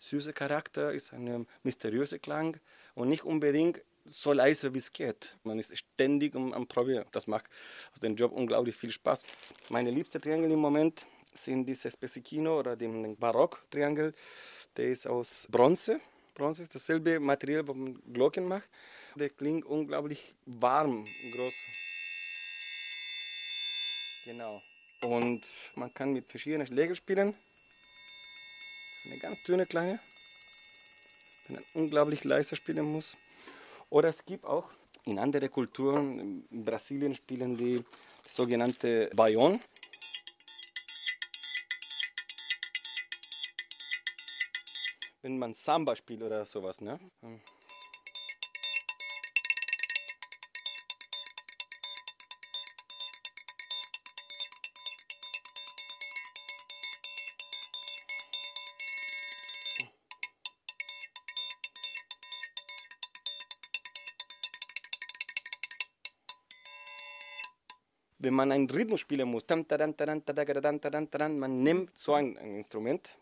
süßer 0.00 0.32
Charakter, 0.32 0.92
ist 0.92 1.12
ein 1.12 1.46
mysteriöser 1.62 2.18
Klang 2.18 2.58
und 2.94 3.08
nicht 3.08 3.24
unbedingt 3.24 3.80
so 4.04 4.32
leise 4.32 4.72
wie 4.74 4.78
es 4.78 4.92
geht. 4.92 5.36
Man 5.44 5.58
ist 5.58 5.76
ständig 5.76 6.34
am, 6.34 6.52
am 6.52 6.66
Probieren. 6.66 7.06
Das 7.12 7.26
macht 7.26 7.46
aus 7.92 8.00
dem 8.00 8.16
Job 8.16 8.32
unglaublich 8.32 8.76
viel 8.76 8.90
Spaß. 8.90 9.22
Meine 9.68 9.90
liebsten 9.90 10.20
Triangel 10.20 10.50
im 10.50 10.58
Moment 10.58 11.06
sind 11.34 11.66
dieses 11.66 11.96
Pesichino 11.96 12.58
oder 12.58 12.76
den 12.76 13.16
Barock-Triangel. 13.16 14.14
Der 14.76 14.88
ist 14.88 15.06
aus 15.06 15.46
Bronze. 15.50 16.00
Bronze 16.34 16.62
ist 16.62 16.74
dasselbe 16.74 17.20
Material, 17.20 17.66
wo 17.66 17.74
man 17.74 18.00
Glocken 18.12 18.46
macht. 18.46 18.68
Der 19.16 19.30
klingt 19.30 19.64
unglaublich 19.64 20.34
warm 20.46 20.98
und 20.98 21.32
groß. 21.32 21.54
Genau. 24.24 24.62
Und 25.02 25.42
man 25.74 25.92
kann 25.94 26.12
mit 26.12 26.28
verschiedenen 26.28 26.66
Schlägen 26.66 26.94
spielen. 26.94 27.34
Eine 29.06 29.18
ganz 29.18 29.42
dünne 29.44 29.66
Klange. 29.66 29.98
Wenn 31.46 31.56
man 31.56 31.64
unglaublich 31.74 32.24
leise 32.24 32.54
spielen 32.54 32.84
muss. 32.84 33.16
Oder 33.90 34.08
es 34.10 34.24
gibt 34.24 34.44
auch 34.44 34.70
in 35.04 35.18
anderen 35.18 35.50
Kulturen, 35.50 36.44
in 36.50 36.64
Brasilien 36.64 37.12
spielen 37.12 37.56
die 37.56 37.84
sogenannte 38.24 39.10
Bayon. 39.14 39.60
Wenn 45.22 45.38
man 45.38 45.52
Samba 45.54 45.96
spielt 45.96 46.22
oder 46.22 46.46
sowas, 46.46 46.80
ne? 46.80 46.98
Wenn 68.30 68.36
man 68.36 68.52
einen 68.52 68.70
Rhythmus 68.70 69.00
spielen 69.00 69.28
muss, 69.28 69.44
man 69.48 69.64
nimmt 71.64 71.98
so 71.98 72.14
ein, 72.14 72.38
ein 72.38 72.54
Instrument. 72.54 73.18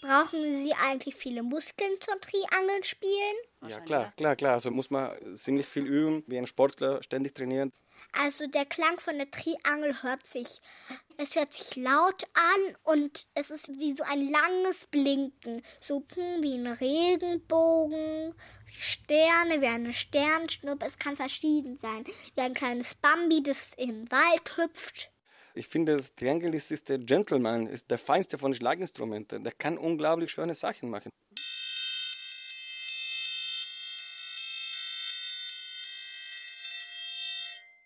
Brauchen 0.00 0.62
Sie 0.62 0.72
eigentlich 0.74 1.16
viele 1.16 1.42
Muskeln 1.42 1.90
zum 1.98 2.20
Triangeln 2.20 2.84
spielen? 2.84 3.34
Ja, 3.66 3.80
klar, 3.80 4.12
klar, 4.16 4.36
klar. 4.36 4.52
Also 4.52 4.70
muss 4.70 4.90
man 4.90 5.10
ziemlich 5.34 5.66
viel 5.66 5.86
üben, 5.86 6.22
wie 6.28 6.38
ein 6.38 6.46
Sportler 6.46 7.02
ständig 7.02 7.34
trainieren. 7.34 7.72
Also 8.12 8.46
der 8.46 8.64
Klang 8.64 9.00
von 9.00 9.18
der 9.18 9.30
Triangel 9.30 10.02
hört 10.02 10.26
sich, 10.26 10.60
es 11.16 11.34
hört 11.34 11.52
sich 11.52 11.74
laut 11.74 12.22
an 12.34 12.76
und 12.84 13.26
es 13.34 13.50
ist 13.50 13.68
wie 13.68 13.96
so 13.96 14.04
ein 14.04 14.20
langes 14.20 14.86
Blinken, 14.86 15.62
so 15.80 16.04
wie 16.40 16.54
ein 16.54 16.68
Regenbogen, 16.68 18.34
Sterne, 18.78 19.60
wie 19.60 19.66
eine 19.66 19.92
Sternschnuppe, 19.92 20.86
es 20.86 20.98
kann 20.98 21.16
verschieden 21.16 21.76
sein, 21.76 22.04
wie 22.34 22.40
ein 22.40 22.54
kleines 22.54 22.94
Bambi, 22.94 23.42
das 23.42 23.72
im 23.76 24.10
Wald 24.10 24.56
hüpft. 24.56 25.10
Ich 25.56 25.68
finde, 25.68 25.96
das 25.96 26.14
Triangel 26.14 26.52
ist, 26.52 26.88
der 26.88 26.98
Gentleman, 26.98 27.68
ist 27.68 27.88
der 27.88 27.98
feinste 27.98 28.38
von 28.38 28.52
Schlaginstrumenten. 28.52 29.44
Der 29.44 29.52
kann 29.52 29.78
unglaublich 29.78 30.32
schöne 30.32 30.54
Sachen 30.54 30.90
machen. 30.90 31.10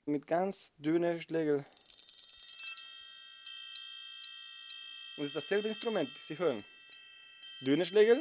Mit 0.06 0.26
ganz 0.26 0.72
dünnen 0.78 1.20
Schlägeln. 1.20 1.66
Und 5.18 5.24
es 5.24 5.26
ist 5.26 5.36
dasselbe 5.36 5.68
Instrument, 5.68 6.08
wie 6.08 6.20
Sie 6.20 6.38
hören. 6.38 6.64
Dünne 7.60 7.84
Schlägel, 7.84 8.18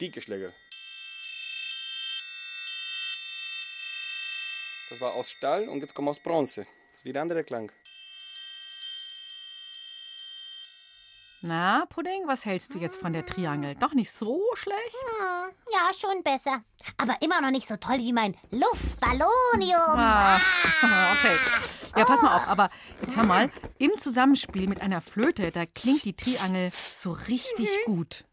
dicke 0.00 0.20
Schlägel. 0.20 0.52
Das 4.90 5.00
war 5.00 5.14
aus 5.14 5.30
Stahl 5.30 5.68
und 5.68 5.80
jetzt 5.80 5.94
kommt 5.94 6.08
aus 6.08 6.20
Bronze. 6.20 6.62
Das 6.62 7.00
ist 7.00 7.04
wieder 7.04 7.20
ein 7.20 7.22
anderer 7.22 7.42
Klang. 7.42 7.72
Na, 11.42 11.84
Pudding, 11.86 12.26
was 12.26 12.44
hältst 12.44 12.74
du 12.74 12.78
jetzt 12.78 12.96
von 12.96 13.12
der 13.12 13.26
Triangel? 13.26 13.74
Doch 13.74 13.92
nicht 13.92 14.10
so 14.10 14.42
schlecht? 14.54 14.94
Hm, 15.18 15.52
ja, 15.72 15.90
schon 15.96 16.22
besser. 16.22 16.62
Aber 16.96 17.16
immer 17.20 17.40
noch 17.40 17.50
nicht 17.50 17.68
so 17.68 17.76
toll 17.76 17.98
wie 17.98 18.12
mein 18.12 18.34
Luftballonium. 18.50 19.98
Ah, 19.98 20.40
okay. 21.12 21.36
Ja, 21.96 22.04
pass 22.04 22.22
mal 22.22 22.36
auf, 22.36 22.48
aber 22.48 22.70
jetzt 23.00 23.16
hör 23.16 23.24
mal, 23.24 23.50
im 23.78 23.96
Zusammenspiel 23.96 24.66
mit 24.66 24.80
einer 24.80 25.00
Flöte, 25.00 25.50
da 25.52 25.66
klingt 25.66 26.04
die 26.04 26.14
Triangel 26.14 26.70
so 26.72 27.12
richtig 27.12 27.68
gut. 27.84 28.24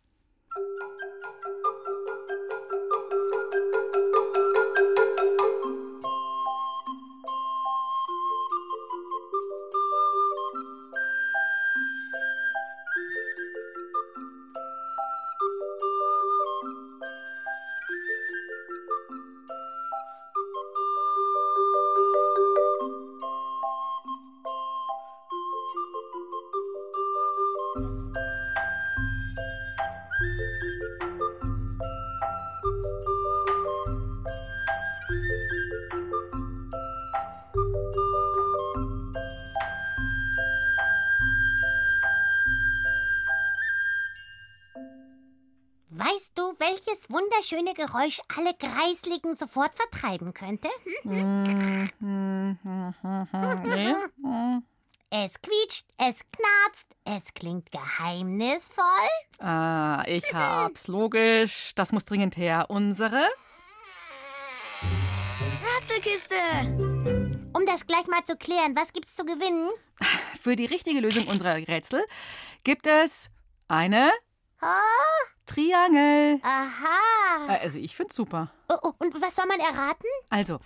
Geräusch 47.74 48.22
alle 48.38 48.54
Kreisligen 48.54 49.36
sofort 49.36 49.72
vertreiben 49.76 50.34
könnte? 50.34 50.70
Nee. 51.04 51.88
Es 55.16 55.34
quietscht, 55.42 55.86
es 55.98 56.18
knarzt, 56.32 56.88
es 57.06 57.34
klingt 57.36 57.70
geheimnisvoll. 57.72 58.84
Ah, 59.40 60.04
ich 60.08 60.34
hab's. 60.34 60.88
Logisch. 60.88 61.74
Das 61.76 61.92
muss 61.92 62.06
dringend 62.06 62.36
her. 62.36 62.66
Unsere? 62.70 63.30
Rätselkiste! 65.76 66.36
Um 67.54 67.66
das 67.68 67.86
gleich 67.86 68.08
mal 68.08 68.24
zu 68.24 68.36
klären, 68.38 68.76
was 68.76 68.92
gibt's 68.92 69.16
zu 69.16 69.24
gewinnen? 69.24 69.70
Für 70.42 70.56
die 70.56 70.66
richtige 70.66 71.00
Lösung 71.00 71.28
unserer 71.28 71.56
Rätsel 71.56 72.04
gibt 72.64 72.88
es 72.88 73.30
eine 73.68 74.12
Oh, 74.62 75.26
Triangel. 75.54 76.40
aha. 76.44 77.48
Äh, 77.54 77.60
Also 77.64 77.80
ich 77.80 77.96
find's 77.96 78.16
super. 78.16 78.52
Oh, 78.70 78.76
oh, 78.82 78.92
und 79.00 79.22
was 79.22 79.36
soll 79.36 79.46
man 79.46 79.60
erraten? 79.60 80.08
Also, 80.30 80.60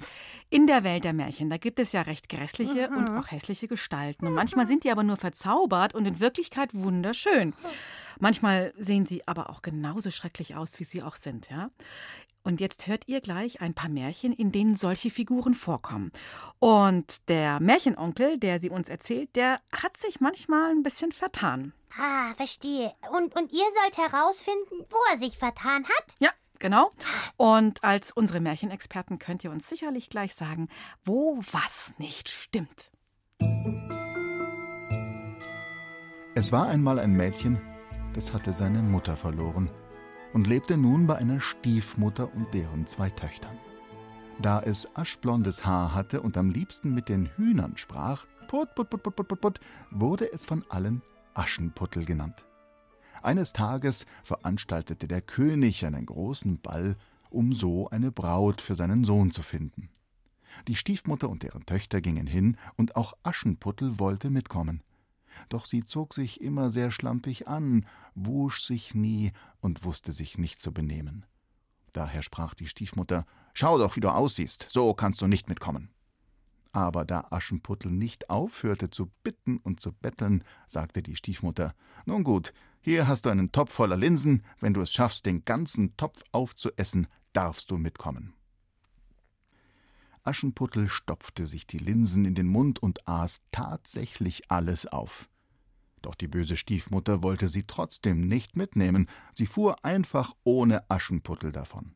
in 0.50 0.66
der 0.68 0.84
Welt 0.84 1.04
der 1.04 1.14
Märchen, 1.14 1.50
da 1.50 1.58
gibt 1.58 1.80
es 1.80 1.92
ja 1.92 2.04
recht 2.04 2.30
grässliche 2.30 2.90
und 2.90 3.10
auch 3.18 3.32
hässliche 3.32 3.68
Gestalten. 3.68 4.28
Und 4.28 4.34
manchmal 4.34 4.66
sind 4.68 4.84
die 4.84 4.92
aber 4.92 5.04
nur 5.04 5.18
verzaubert 5.18 5.94
und 5.94 6.06
in 6.06 6.20
Wirklichkeit 6.20 6.70
wunderschön. 6.74 7.54
Manchmal 8.20 8.74
sehen 8.78 9.06
sie 9.06 9.28
aber 9.28 9.50
auch 9.50 9.62
genauso 9.62 10.10
schrecklich 10.10 10.56
aus, 10.56 10.80
wie 10.80 10.84
sie 10.86 11.04
auch 11.04 11.16
sind, 11.16 11.50
ja? 11.50 11.70
Und 12.48 12.62
jetzt 12.62 12.88
hört 12.88 13.10
ihr 13.10 13.20
gleich 13.20 13.60
ein 13.60 13.74
paar 13.74 13.90
Märchen, 13.90 14.32
in 14.32 14.54
denen 14.54 14.78
solche 14.78 15.10
Figuren 15.10 15.54
vorkommen. 15.54 16.14
Und 16.60 17.28
der 17.28 17.60
Märchenonkel, 17.60 18.40
der 18.40 18.62
sie 18.62 18.70
uns 18.70 18.88
erzählt, 18.88 19.36
der 19.36 19.60
hat 19.70 19.98
sich 19.98 20.22
manchmal 20.22 20.72
ein 20.72 20.82
bisschen 20.82 21.12
vertan. 21.12 21.74
Ah, 22.00 22.34
verstehe. 22.38 22.94
Und, 23.12 23.36
und 23.36 23.52
ihr 23.52 23.66
sollt 23.82 23.98
herausfinden, 23.98 24.86
wo 24.90 24.96
er 25.12 25.18
sich 25.18 25.38
vertan 25.38 25.84
hat? 25.84 26.16
Ja, 26.20 26.30
genau. 26.58 26.92
Und 27.36 27.84
als 27.84 28.14
unsere 28.14 28.40
Märchenexperten 28.40 29.20
könnt 29.20 29.44
ihr 29.44 29.52
uns 29.52 29.68
sicherlich 29.68 30.10
gleich 30.10 30.34
sagen, 30.34 30.70
wo 31.04 31.40
was 31.52 31.96
nicht 31.98 32.30
stimmt. 32.30 32.92
Es 36.34 36.54
war 36.54 36.70
einmal 36.70 37.00
ein 37.00 37.12
Mädchen, 37.12 37.62
das 38.16 38.32
hatte 38.32 38.54
seine 38.54 38.82
Mutter 38.82 39.18
verloren 39.18 39.70
und 40.38 40.46
lebte 40.46 40.78
nun 40.78 41.08
bei 41.08 41.16
einer 41.16 41.40
Stiefmutter 41.40 42.32
und 42.36 42.54
deren 42.54 42.86
zwei 42.86 43.10
Töchtern. 43.10 43.58
Da 44.40 44.62
es 44.62 44.88
aschblondes 44.96 45.66
Haar 45.66 45.96
hatte 45.96 46.22
und 46.22 46.38
am 46.38 46.52
liebsten 46.52 46.94
mit 46.94 47.10
den 47.10 47.26
Hühnern 47.26 47.76
sprach, 47.76 48.28
put, 48.48 48.76
put, 48.76 48.88
put, 48.88 49.02
put, 49.02 49.16
put, 49.16 49.28
put, 49.28 49.42
put, 49.42 49.60
wurde 49.90 50.32
es 50.32 50.46
von 50.46 50.64
allen 50.70 51.02
Aschenputtel 51.34 52.06
genannt. 52.06 52.46
Eines 53.24 53.52
Tages 53.52 54.06
veranstaltete 54.22 55.08
der 55.08 55.22
König 55.22 55.84
einen 55.88 56.06
großen 56.06 56.62
Ball, 56.62 56.98
um 57.32 57.54
so 57.54 57.90
eine 57.90 58.12
Braut 58.12 58.62
für 58.62 58.76
seinen 58.76 59.06
Sohn 59.06 59.32
zu 59.32 59.42
finden. 59.42 59.90
Die 60.68 60.76
Stiefmutter 60.76 61.30
und 61.30 61.42
deren 61.42 61.66
Töchter 61.66 62.00
gingen 62.00 62.28
hin, 62.28 62.58
und 62.76 62.96
auch 62.96 63.14
Aschenputtel 63.24 63.98
wollte 63.98 64.30
mitkommen. 64.30 64.84
Doch 65.50 65.66
sie 65.66 65.86
zog 65.86 66.14
sich 66.14 66.42
immer 66.42 66.70
sehr 66.70 66.92
schlampig 66.92 67.48
an, 67.48 67.86
wusch 68.16 68.64
sich 68.64 68.96
nie 68.96 69.32
und 69.60 69.84
wusste 69.84 70.12
sich 70.12 70.38
nicht 70.38 70.60
zu 70.60 70.72
benehmen. 70.72 71.26
Daher 71.94 72.22
sprach 72.22 72.54
die 72.54 72.68
Stiefmutter 72.68 73.26
Schau 73.54 73.78
doch, 73.80 73.96
wie 73.96 74.02
du 74.02 74.10
aussiehst, 74.10 74.68
so 74.70 74.94
kannst 74.94 75.20
du 75.22 75.28
nicht 75.28 75.50
mitkommen. 75.50 75.90
Aber 76.72 77.06
da 77.06 77.26
Aschenputtel 77.32 77.92
nicht 77.92 78.30
aufhörte 78.30 78.92
zu 78.92 79.10
bitten 79.24 79.58
und 79.58 79.80
zu 79.80 79.92
betteln, 79.92 80.44
sagte 80.68 81.02
die 81.02 81.16
Stiefmutter 81.16 81.74
Nun 82.06 82.24
gut, 82.24 82.54
hier 82.82 83.08
hast 83.08 83.26
du 83.26 83.30
einen 83.30 83.52
Topf 83.52 83.74
voller 83.74 83.98
Linsen, 83.98 84.44
wenn 84.60 84.74
du 84.74 84.82
es 84.82 84.94
schaffst, 84.94 85.26
den 85.26 85.44
ganzen 85.44 85.98
Topf 85.98 86.24
aufzuessen, 86.32 87.08
darfst 87.34 87.72
du 87.72 87.78
mitkommen. 87.78 88.34
Aschenputtel 90.28 90.90
stopfte 90.90 91.48
sich 91.48 91.66
die 91.66 91.78
Linsen 91.78 92.26
in 92.26 92.36
den 92.36 92.48
Mund 92.48 92.84
und 92.84 93.08
aß 93.08 93.42
tatsächlich 93.52 94.52
alles 94.52 94.86
auf. 94.86 95.30
Doch 96.02 96.16
die 96.16 96.28
böse 96.28 96.58
Stiefmutter 96.58 97.24
wollte 97.24 97.48
sie 97.48 97.64
trotzdem 97.64 98.28
nicht 98.28 98.56
mitnehmen, 98.56 99.10
sie 99.34 99.48
fuhr 99.48 99.84
einfach 99.84 100.34
ohne 100.44 100.90
Aschenputtel 100.90 101.52
davon. 101.52 101.96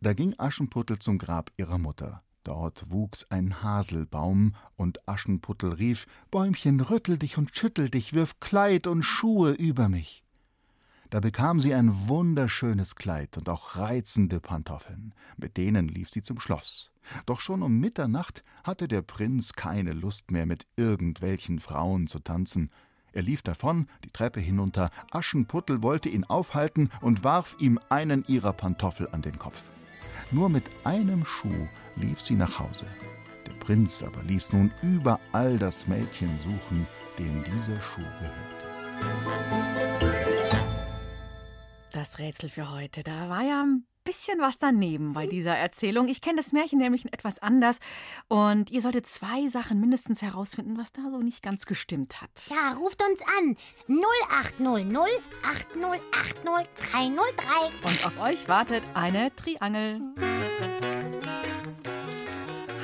Da 0.00 0.12
ging 0.12 0.34
Aschenputtel 0.38 0.98
zum 0.98 1.18
Grab 1.18 1.52
ihrer 1.56 1.78
Mutter. 1.78 2.22
Dort 2.44 2.90
wuchs 2.90 3.24
ein 3.30 3.62
Haselbaum, 3.62 4.56
und 4.74 5.08
Aschenputtel 5.08 5.74
rief 5.74 6.06
Bäumchen, 6.30 6.80
rüttel 6.80 7.18
dich 7.18 7.38
und 7.38 7.56
schüttel 7.56 7.88
dich, 7.88 8.12
wirf 8.12 8.40
Kleid 8.40 8.88
und 8.88 9.04
Schuhe 9.04 9.52
über 9.52 9.88
mich. 9.88 10.24
Da 11.12 11.20
bekam 11.20 11.60
sie 11.60 11.74
ein 11.74 12.08
wunderschönes 12.08 12.96
Kleid 12.96 13.36
und 13.36 13.50
auch 13.50 13.76
reizende 13.76 14.40
Pantoffeln. 14.40 15.14
Mit 15.36 15.58
denen 15.58 15.88
lief 15.88 16.08
sie 16.08 16.22
zum 16.22 16.40
Schloss. 16.40 16.90
Doch 17.26 17.40
schon 17.40 17.62
um 17.62 17.78
Mitternacht 17.78 18.42
hatte 18.64 18.88
der 18.88 19.02
Prinz 19.02 19.52
keine 19.52 19.92
Lust 19.92 20.30
mehr, 20.30 20.46
mit 20.46 20.66
irgendwelchen 20.74 21.60
Frauen 21.60 22.06
zu 22.06 22.20
tanzen. 22.20 22.70
Er 23.12 23.20
lief 23.20 23.42
davon, 23.42 23.88
die 24.06 24.10
Treppe 24.10 24.40
hinunter, 24.40 24.88
Aschenputtel 25.10 25.82
wollte 25.82 26.08
ihn 26.08 26.24
aufhalten 26.24 26.88
und 27.02 27.24
warf 27.24 27.56
ihm 27.58 27.78
einen 27.90 28.24
ihrer 28.26 28.54
Pantoffel 28.54 29.06
an 29.12 29.20
den 29.20 29.38
Kopf. 29.38 29.64
Nur 30.30 30.48
mit 30.48 30.64
einem 30.84 31.26
Schuh 31.26 31.68
lief 31.94 32.22
sie 32.22 32.36
nach 32.36 32.58
Hause. 32.58 32.86
Der 33.46 33.52
Prinz 33.62 34.02
aber 34.02 34.22
ließ 34.22 34.54
nun 34.54 34.72
überall 34.80 35.58
das 35.58 35.86
Mädchen 35.86 36.38
suchen, 36.38 36.86
dem 37.18 37.44
dieser 37.44 37.78
Schuh 37.82 38.00
gehörte. 38.00 40.31
Das 41.92 42.18
Rätsel 42.18 42.48
für 42.48 42.70
heute. 42.70 43.02
Da 43.02 43.28
war 43.28 43.42
ja 43.42 43.62
ein 43.62 43.84
bisschen 44.04 44.40
was 44.40 44.58
daneben 44.58 45.12
bei 45.12 45.26
dieser 45.26 45.54
Erzählung. 45.54 46.08
Ich 46.08 46.22
kenne 46.22 46.36
das 46.36 46.52
Märchen 46.52 46.78
nämlich 46.78 47.04
etwas 47.12 47.38
anders. 47.38 47.80
Und 48.28 48.70
ihr 48.70 48.80
solltet 48.80 49.06
zwei 49.06 49.46
Sachen 49.48 49.78
mindestens 49.78 50.22
herausfinden, 50.22 50.78
was 50.78 50.92
da 50.92 51.02
so 51.10 51.18
nicht 51.18 51.42
ganz 51.42 51.66
gestimmt 51.66 52.22
hat. 52.22 52.30
Ja, 52.48 52.78
ruft 52.78 53.02
uns 53.02 53.20
an. 53.38 53.56
0800 53.88 55.10
8080 55.42 56.42
303. 56.92 57.18
Und 57.84 58.06
auf 58.06 58.20
euch 58.20 58.48
wartet 58.48 58.84
eine 58.94 59.34
Triangel. 59.36 60.00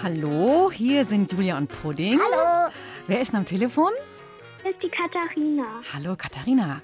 Hallo, 0.02 0.70
hier 0.70 1.06
sind 1.06 1.32
Julia 1.32 1.56
und 1.56 1.68
Pudding. 1.68 2.20
Hallo. 2.20 2.70
Wer 3.06 3.22
ist 3.22 3.32
denn 3.32 3.38
am 3.38 3.46
Telefon? 3.46 3.90
Das 4.62 4.72
ist 4.72 4.82
die 4.82 4.90
Katharina. 4.90 5.80
Hallo, 5.94 6.14
Katharina. 6.14 6.82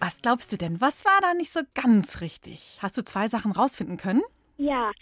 Was 0.00 0.20
glaubst 0.22 0.52
du 0.52 0.56
denn? 0.56 0.80
Was 0.80 1.04
war 1.04 1.18
da 1.20 1.34
nicht 1.34 1.50
so 1.50 1.60
ganz 1.74 2.20
richtig? 2.20 2.78
Hast 2.82 2.96
du 2.96 3.02
zwei 3.04 3.28
Sachen 3.28 3.52
rausfinden 3.52 3.96
können? 3.96 4.22
Ja, 4.56 4.92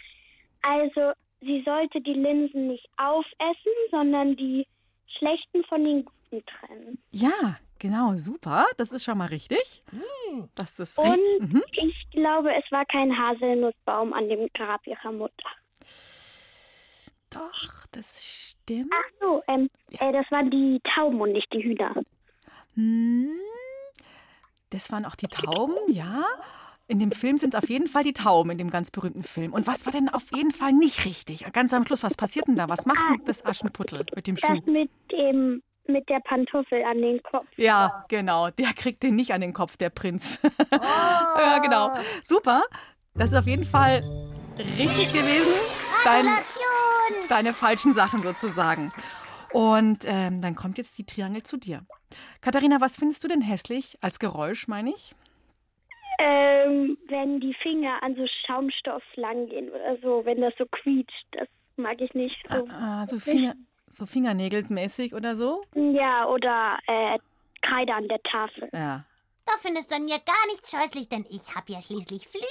also 0.63 1.11
sie 1.41 1.61
sollte 1.65 2.01
die 2.01 2.13
Linsen 2.13 2.67
nicht 2.67 2.87
aufessen, 2.97 3.71
sondern 3.91 4.35
die 4.35 4.65
schlechten 5.17 5.63
von 5.65 5.83
den 5.83 6.05
guten 6.05 6.43
trennen. 6.45 6.97
Ja, 7.11 7.57
genau, 7.79 8.15
super. 8.17 8.65
Das 8.77 8.91
ist 8.91 9.03
schon 9.03 9.17
mal 9.17 9.27
richtig. 9.27 9.83
Das 10.55 10.79
ist 10.79 10.97
Und 10.97 11.05
recht- 11.11 11.41
Mhm. 11.53 11.63
ich 11.73 12.09
glaube, 12.11 12.49
es 12.55 12.69
war 12.71 12.85
kein 12.85 13.15
Haselnussbaum 13.15 14.13
an 14.13 14.27
dem 14.29 14.47
Grab 14.53 14.85
ihrer 14.87 15.11
Mutter. 15.11 15.49
Doch, 17.29 17.85
das 17.91 18.23
stimmt. 18.25 18.91
Ach 18.93 19.11
so, 19.21 19.41
ähm, 19.47 19.69
äh, 19.99 20.11
das 20.11 20.25
waren 20.31 20.49
die 20.49 20.79
Tauben 20.95 21.19
und 21.21 21.33
nicht 21.33 21.51
die 21.53 21.61
Hühner. 21.63 21.93
Hm, 22.75 23.29
das 24.69 24.91
waren 24.91 25.05
auch 25.05 25.15
die 25.15 25.27
Tauben, 25.27 25.75
ja. 25.87 26.23
In 26.89 26.99
dem 26.99 27.11
Film 27.11 27.37
sind 27.37 27.53
es 27.53 27.61
auf 27.61 27.69
jeden 27.69 27.87
Fall 27.87 28.03
die 28.03 28.13
Tauben, 28.13 28.51
in 28.51 28.57
dem 28.57 28.69
ganz 28.69 28.91
berühmten 28.91 29.23
Film. 29.23 29.51
Und 29.51 29.67
was 29.67 29.85
war 29.85 29.91
denn 29.91 30.07
auf 30.07 30.31
jeden 30.33 30.51
Fall 30.51 30.71
nicht 30.71 31.03
richtig? 31.03 31.45
Ganz 31.51 31.73
am 31.73 31.85
Schluss, 31.85 32.01
was 32.01 32.15
passiert 32.15 32.47
denn 32.47 32.55
da? 32.55 32.69
Was 32.69 32.85
macht 32.85 32.97
denn 32.97 33.25
das 33.25 33.45
Aschenputtel 33.45 34.05
mit 34.15 34.25
dem 34.25 34.37
Schuh? 34.37 34.55
Das 34.55 34.65
mit 34.65 34.89
dem 35.11 35.61
mit 35.89 36.07
der 36.09 36.19
Pantoffel 36.19 36.83
an 36.83 37.01
den 37.01 37.21
Kopf. 37.23 37.47
Ja, 37.55 38.05
genau. 38.09 38.49
Der 38.51 38.73
kriegt 38.73 39.03
den 39.03 39.15
nicht 39.15 39.33
an 39.33 39.41
den 39.41 39.53
Kopf, 39.53 39.77
der 39.77 39.89
Prinz. 39.89 40.39
ja, 40.71 41.59
genau. 41.63 41.89
Super. 42.23 42.63
Das 43.13 43.31
ist 43.31 43.37
auf 43.37 43.47
jeden 43.47 43.63
Fall 43.63 44.01
richtig 44.77 45.11
gewesen. 45.13 45.53
Dein, 46.03 46.25
deine 47.29 47.53
falschen 47.53 47.93
Sachen 47.93 48.21
sozusagen. 48.21 48.91
Und 49.51 50.03
ähm, 50.05 50.41
dann 50.41 50.55
kommt 50.55 50.77
jetzt 50.77 50.97
die 50.97 51.05
Triangel 51.05 51.43
zu 51.43 51.57
dir. 51.57 51.85
Katharina, 52.41 52.79
was 52.79 52.97
findest 52.97 53.23
du 53.23 53.27
denn 53.27 53.41
hässlich? 53.41 53.97
Als 54.01 54.19
Geräusch, 54.19 54.67
meine 54.67 54.91
ich? 54.91 55.13
Ähm, 56.19 56.97
wenn 57.07 57.39
die 57.39 57.53
Finger 57.61 58.01
an 58.01 58.15
so 58.15 58.25
Schaumstoff 58.45 59.03
langgehen 59.15 59.69
oder 59.69 59.97
so, 60.01 60.25
wenn 60.25 60.41
das 60.41 60.53
so 60.57 60.65
quietscht, 60.65 61.25
das 61.31 61.47
mag 61.75 62.01
ich 62.01 62.13
nicht. 62.13 62.35
So. 62.49 62.67
Ah, 62.71 63.05
so, 63.05 63.19
Finger, 63.19 63.53
so 63.89 64.05
Fingernägelmäßig 64.05 65.13
oder 65.13 65.35
so? 65.35 65.63
Ja, 65.75 66.27
oder 66.27 66.79
äh, 66.87 67.19
Kreide 67.61 67.93
an 67.93 68.07
der 68.07 68.21
Tafel. 68.23 68.69
Ja. 68.73 69.05
Da 69.45 69.53
findest 69.61 69.91
du 69.91 69.95
an 69.95 70.05
mir 70.05 70.19
gar 70.19 70.47
nicht 70.47 70.67
scheußlich, 70.67 71.07
denn 71.07 71.25
ich 71.29 71.55
habe 71.55 71.71
ja 71.71 71.81
schließlich 71.81 72.27
Flügel. 72.27 72.47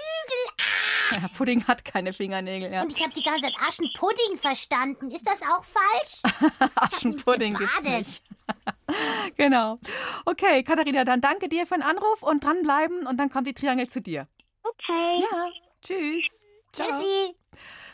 ja. 1.20 1.28
Pudding 1.36 1.66
hat 1.66 1.84
keine 1.84 2.12
Fingernägel, 2.12 2.72
ja. 2.72 2.82
Und 2.82 2.92
ich 2.92 3.02
habe 3.02 3.12
die 3.12 3.22
ganze 3.22 3.42
Zeit 3.42 3.54
Aschenpudding 3.68 4.36
verstanden. 4.36 5.10
Ist 5.10 5.26
das 5.26 5.42
auch 5.42 5.64
falsch? 5.64 6.60
Aschenpudding 6.76 7.54
gibt's 7.54 7.82
nicht. 7.82 8.22
genau. 9.36 9.78
Okay, 10.24 10.62
Katharina, 10.62 11.04
dann 11.04 11.20
danke 11.20 11.48
dir 11.48 11.66
für 11.66 11.74
den 11.74 11.82
Anruf 11.82 12.22
und 12.22 12.44
dranbleiben 12.44 13.06
und 13.06 13.18
dann 13.18 13.30
kommt 13.30 13.46
die 13.46 13.54
Triangel 13.54 13.88
zu 13.88 14.00
dir. 14.00 14.28
Okay. 14.62 15.20
Ja, 15.20 15.48
tschüss. 15.82 16.42
Tschüssi. 16.72 17.34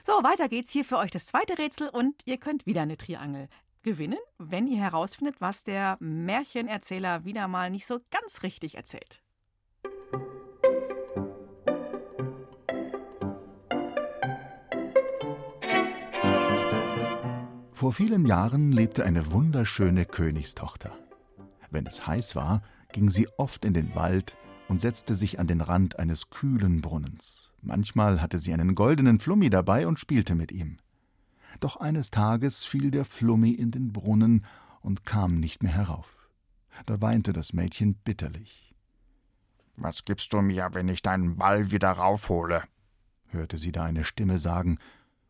So, 0.05 0.13
weiter 0.23 0.49
geht's 0.49 0.73
hier 0.73 0.85
für 0.85 0.99
euch 0.99 1.11
das 1.11 1.27
zweite 1.27 1.59
Rätsel 1.59 1.89
und 1.89 2.23
ihr 2.25 2.39
könnt 2.39 2.67
wieder 2.67 2.83
eine 2.83 2.97
Triangel 2.97 3.49
gewinnen, 3.83 4.19
wenn 4.39 4.67
ihr 4.67 4.79
herausfindet, 4.79 5.41
was 5.41 5.65
der 5.65 5.97
Märchenerzähler 6.01 7.25
wieder 7.25 7.49
mal 7.49 7.71
nicht 7.71 7.87
so 7.87 8.01
ganz 8.11 8.43
richtig 8.43 8.77
erzählt. 8.77 9.22
Vor 17.83 17.93
vielen 17.93 18.27
Jahren 18.27 18.71
lebte 18.71 19.05
eine 19.05 19.33
wunderschöne 19.33 20.05
Königstochter. 20.05 20.97
Wenn 21.73 21.85
es 21.85 22.07
heiß 22.07 22.37
war, 22.37 22.63
ging 22.93 23.11
sie 23.11 23.27
oft 23.39 23.65
in 23.65 23.75
den 23.75 23.97
Wald 23.97 24.37
und 24.69 24.81
setzte 24.81 25.17
sich 25.17 25.41
an 25.41 25.49
den 25.49 25.61
Rand 25.61 25.99
eines 25.99 26.31
kühlen 26.31 26.81
Brunnens. 26.81 27.51
Manchmal 27.61 28.23
hatte 28.23 28.39
sie 28.39 28.53
einen 28.53 28.77
goldenen 28.77 29.19
Flummi 29.19 29.51
dabei 29.51 29.89
und 29.89 29.99
spielte 29.99 30.37
mit 30.37 30.53
ihm. 30.53 30.77
Doch 31.59 31.75
eines 31.75 32.13
Tages 32.13 32.65
fiel 32.65 32.93
der 32.93 33.05
Flummi 33.05 33.51
in 33.51 33.73
den 33.73 33.93
Brunnen 33.93 34.47
und 34.81 35.05
kam 35.05 35.41
nicht 35.41 35.65
mehr 35.65 35.75
herauf. 35.75 36.29
Da 36.87 37.01
weinte 37.01 37.33
das 37.33 37.53
Mädchen 37.53 37.95
bitterlich. 37.95 38.77
Was 39.75 40.05
gibst 40.05 40.33
du 40.33 40.41
mir, 40.41 40.69
wenn 40.73 40.87
ich 40.87 41.03
deinen 41.03 41.37
Ball 41.37 41.73
wieder 41.73 41.91
raufhole? 41.91 42.63
hörte 43.27 43.59
sie 43.59 43.73
da 43.73 43.83
eine 43.83 44.05
Stimme 44.05 44.39
sagen, 44.39 44.79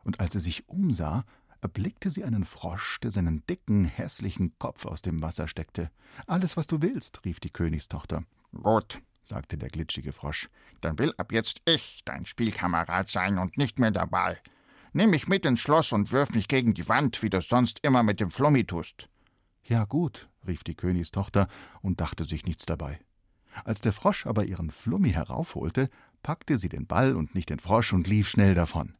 und 0.04 0.20
als 0.20 0.32
sie 0.34 0.40
sich 0.40 0.68
umsah, 0.68 1.24
erblickte 1.62 2.10
sie 2.10 2.24
einen 2.24 2.44
Frosch, 2.44 2.98
der 3.00 3.12
seinen 3.12 3.46
dicken, 3.46 3.84
hässlichen 3.84 4.58
Kopf 4.58 4.84
aus 4.84 5.00
dem 5.00 5.22
Wasser 5.22 5.48
steckte. 5.48 5.90
Alles, 6.26 6.56
was 6.56 6.66
du 6.66 6.82
willst, 6.82 7.24
rief 7.24 7.40
die 7.40 7.50
Königstochter. 7.50 8.24
Gut, 8.52 9.00
sagte 9.22 9.56
der 9.56 9.70
glitschige 9.70 10.12
Frosch. 10.12 10.50
Dann 10.80 10.98
will 10.98 11.14
ab 11.16 11.32
jetzt 11.32 11.62
ich 11.64 12.02
dein 12.04 12.26
Spielkamerad 12.26 13.08
sein 13.08 13.38
und 13.38 13.56
nicht 13.56 13.78
mehr 13.78 13.92
der 13.92 14.06
Ball. 14.06 14.38
Nimm 14.92 15.10
mich 15.10 15.28
mit 15.28 15.46
ins 15.46 15.60
Schloss 15.60 15.92
und 15.92 16.12
wirf 16.12 16.30
mich 16.30 16.48
gegen 16.48 16.74
die 16.74 16.88
Wand, 16.88 17.22
wie 17.22 17.30
du 17.30 17.40
sonst 17.40 17.78
immer 17.82 18.02
mit 18.02 18.20
dem 18.20 18.30
Flummi 18.30 18.64
tust. 18.64 19.08
Ja 19.62 19.84
gut, 19.84 20.28
rief 20.46 20.64
die 20.64 20.74
Königstochter 20.74 21.48
und 21.80 22.00
dachte 22.00 22.24
sich 22.24 22.44
nichts 22.44 22.66
dabei. 22.66 23.00
Als 23.64 23.80
der 23.80 23.92
Frosch 23.92 24.26
aber 24.26 24.44
ihren 24.44 24.70
Flummi 24.70 25.12
heraufholte, 25.12 25.88
packte 26.22 26.58
sie 26.58 26.68
den 26.68 26.86
Ball 26.86 27.14
und 27.14 27.34
nicht 27.34 27.50
den 27.50 27.60
Frosch 27.60 27.92
und 27.92 28.08
lief 28.08 28.28
schnell 28.28 28.54
davon. 28.54 28.96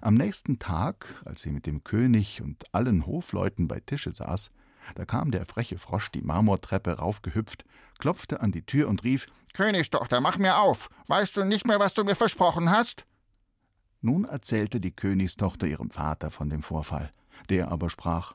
Am 0.00 0.14
nächsten 0.14 0.58
Tag, 0.58 1.22
als 1.24 1.42
sie 1.42 1.50
mit 1.50 1.66
dem 1.66 1.84
König 1.84 2.42
und 2.42 2.74
allen 2.74 3.06
Hofleuten 3.06 3.68
bei 3.68 3.80
Tische 3.80 4.14
saß, 4.14 4.50
da 4.94 5.04
kam 5.04 5.30
der 5.30 5.46
freche 5.46 5.78
Frosch 5.78 6.10
die 6.10 6.22
Marmortreppe 6.22 6.98
raufgehüpft, 6.98 7.64
klopfte 7.98 8.40
an 8.40 8.52
die 8.52 8.62
Tür 8.62 8.88
und 8.88 9.04
rief 9.04 9.26
Königstochter, 9.54 10.20
mach 10.20 10.36
mir 10.36 10.58
auf. 10.58 10.90
Weißt 11.06 11.36
du 11.36 11.44
nicht 11.44 11.66
mehr, 11.66 11.78
was 11.78 11.94
du 11.94 12.04
mir 12.04 12.16
versprochen 12.16 12.70
hast? 12.70 13.06
Nun 14.00 14.24
erzählte 14.24 14.80
die 14.80 14.90
Königstochter 14.90 15.66
ihrem 15.66 15.90
Vater 15.90 16.30
von 16.30 16.50
dem 16.50 16.62
Vorfall. 16.62 17.12
Der 17.48 17.70
aber 17.70 17.88
sprach 17.88 18.34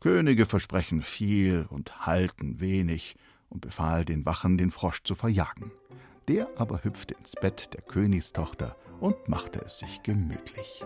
Könige 0.00 0.44
versprechen 0.44 1.02
viel 1.02 1.66
und 1.70 2.06
halten 2.06 2.60
wenig 2.60 3.16
und 3.48 3.60
befahl 3.60 4.04
den 4.04 4.26
Wachen, 4.26 4.58
den 4.58 4.70
Frosch 4.70 5.02
zu 5.04 5.14
verjagen. 5.14 5.70
Der 6.28 6.48
aber 6.56 6.82
hüpfte 6.82 7.14
ins 7.14 7.32
Bett 7.32 7.72
der 7.72 7.82
Königstochter 7.82 8.76
und 9.00 9.28
machte 9.28 9.60
es 9.64 9.78
sich 9.78 10.02
gemütlich. 10.02 10.84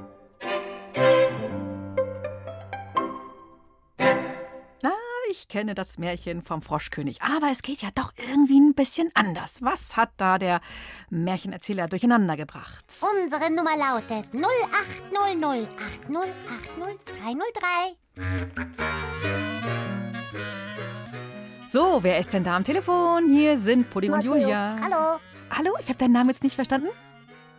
Na, 4.83 4.93
ich 5.31 5.49
kenne 5.49 5.75
das 5.75 5.99
Märchen 5.99 6.43
vom 6.43 6.63
Froschkönig, 6.63 7.23
aber 7.23 7.51
es 7.51 7.63
geht 7.63 7.83
ja 7.83 7.91
doch 7.95 8.13
irgendwie 8.17 8.59
ein 8.59 8.75
bisschen 8.75 9.11
anders. 9.15 9.63
Was 9.63 9.97
hat 9.97 10.11
da 10.17 10.39
der 10.39 10.61
Märchenerzähler 11.11 11.89
durcheinander 11.89 12.37
gebracht? 12.37 12.85
Unsere 13.01 13.51
Nummer 13.51 13.77
lautet 13.77 14.27
0800 14.33 15.69
So, 21.69 22.03
wer 22.03 22.19
ist 22.19 22.33
denn 22.33 22.43
da 22.43 22.57
am 22.57 22.65
Telefon? 22.65 23.29
Hier 23.29 23.57
sind 23.61 23.91
Pudding 23.91 24.13
und 24.13 24.25
Julia. 24.25 24.75
Hallo. 24.83 25.21
Hallo, 25.51 25.77
ich 25.81 25.89
habe 25.89 25.99
deinen 25.99 26.13
Namen 26.13 26.31
jetzt 26.31 26.43
nicht 26.43 26.57
verstanden. 26.57 26.89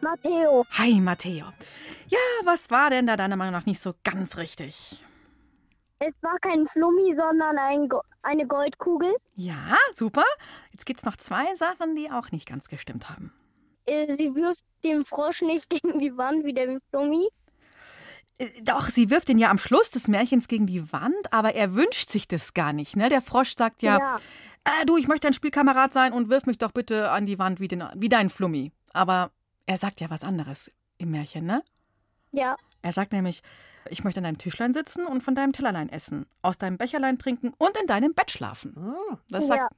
Matteo. 0.01 0.65
Hi, 0.71 0.99
Matteo. 0.99 1.45
Ja, 2.07 2.17
was 2.43 2.69
war 2.71 2.89
denn 2.89 3.07
da 3.07 3.15
deiner 3.17 3.35
Meinung 3.35 3.53
nach 3.53 3.65
nicht 3.65 3.79
so 3.79 3.93
ganz 4.03 4.37
richtig? 4.37 5.01
Es 5.99 6.13
war 6.21 6.37
kein 6.39 6.67
Flummi, 6.67 7.13
sondern 7.15 7.57
ein 7.57 7.89
eine 8.23 8.45
Goldkugel. 8.47 9.13
Ja, 9.35 9.77
super. 9.93 10.23
Jetzt 10.71 10.85
gibt 10.85 10.99
es 10.99 11.05
noch 11.05 11.15
zwei 11.17 11.53
Sachen, 11.55 11.95
die 11.95 12.11
auch 12.11 12.31
nicht 12.31 12.47
ganz 12.47 12.67
gestimmt 12.69 13.09
haben. 13.09 13.31
Äh, 13.85 14.15
Sie 14.15 14.35
wirft 14.35 14.63
den 14.83 15.03
Frosch 15.05 15.41
nicht 15.41 15.69
gegen 15.69 15.99
die 15.99 16.15
Wand 16.17 16.43
wie 16.43 16.53
der 16.53 16.79
Flummi. 16.89 17.27
Äh, 18.37 18.61
Doch, 18.63 18.87
sie 18.89 19.09
wirft 19.09 19.29
ihn 19.29 19.39
ja 19.39 19.49
am 19.49 19.57
Schluss 19.57 19.91
des 19.91 20.07
Märchens 20.07 20.47
gegen 20.47 20.65
die 20.67 20.91
Wand, 20.91 21.31
aber 21.31 21.55
er 21.55 21.75
wünscht 21.75 22.09
sich 22.09 22.27
das 22.27 22.53
gar 22.53 22.73
nicht. 22.73 22.95
Ne? 22.95 23.09
Der 23.09 23.21
Frosch 23.21 23.55
sagt 23.55 23.81
ja, 23.81 23.97
Ja. 23.97 24.19
Äh, 24.63 24.85
du, 24.85 24.97
ich 24.97 25.07
möchte 25.07 25.25
dein 25.27 25.33
Spielkamerad 25.33 25.93
sein 25.93 26.13
und 26.13 26.29
wirf 26.29 26.45
mich 26.45 26.57
doch 26.59 26.71
bitte 26.71 27.09
an 27.09 27.25
die 27.25 27.39
Wand 27.39 27.59
wie, 27.59 27.67
den, 27.67 27.83
wie 27.95 28.09
dein 28.09 28.29
Flummi. 28.29 28.71
Aber 28.93 29.31
er 29.71 29.77
sagt 29.77 30.01
ja 30.01 30.09
was 30.09 30.23
anderes 30.23 30.71
im 30.97 31.11
Märchen, 31.11 31.45
ne? 31.45 31.63
Ja. 32.31 32.57
Er 32.81 32.93
sagt 32.93 33.13
nämlich, 33.13 33.41
ich 33.89 34.03
möchte 34.03 34.19
an 34.19 34.25
deinem 34.25 34.37
Tischlein 34.37 34.73
sitzen 34.73 35.05
und 35.05 35.21
von 35.21 35.33
deinem 35.33 35.53
Tellerlein 35.53 35.89
essen, 35.89 36.25
aus 36.41 36.57
deinem 36.57 36.77
Becherlein 36.77 37.17
trinken 37.17 37.53
und 37.57 37.75
in 37.79 37.87
deinem 37.87 38.13
Bett 38.13 38.31
schlafen. 38.31 38.75
Das 39.29 39.47
sagt, 39.47 39.73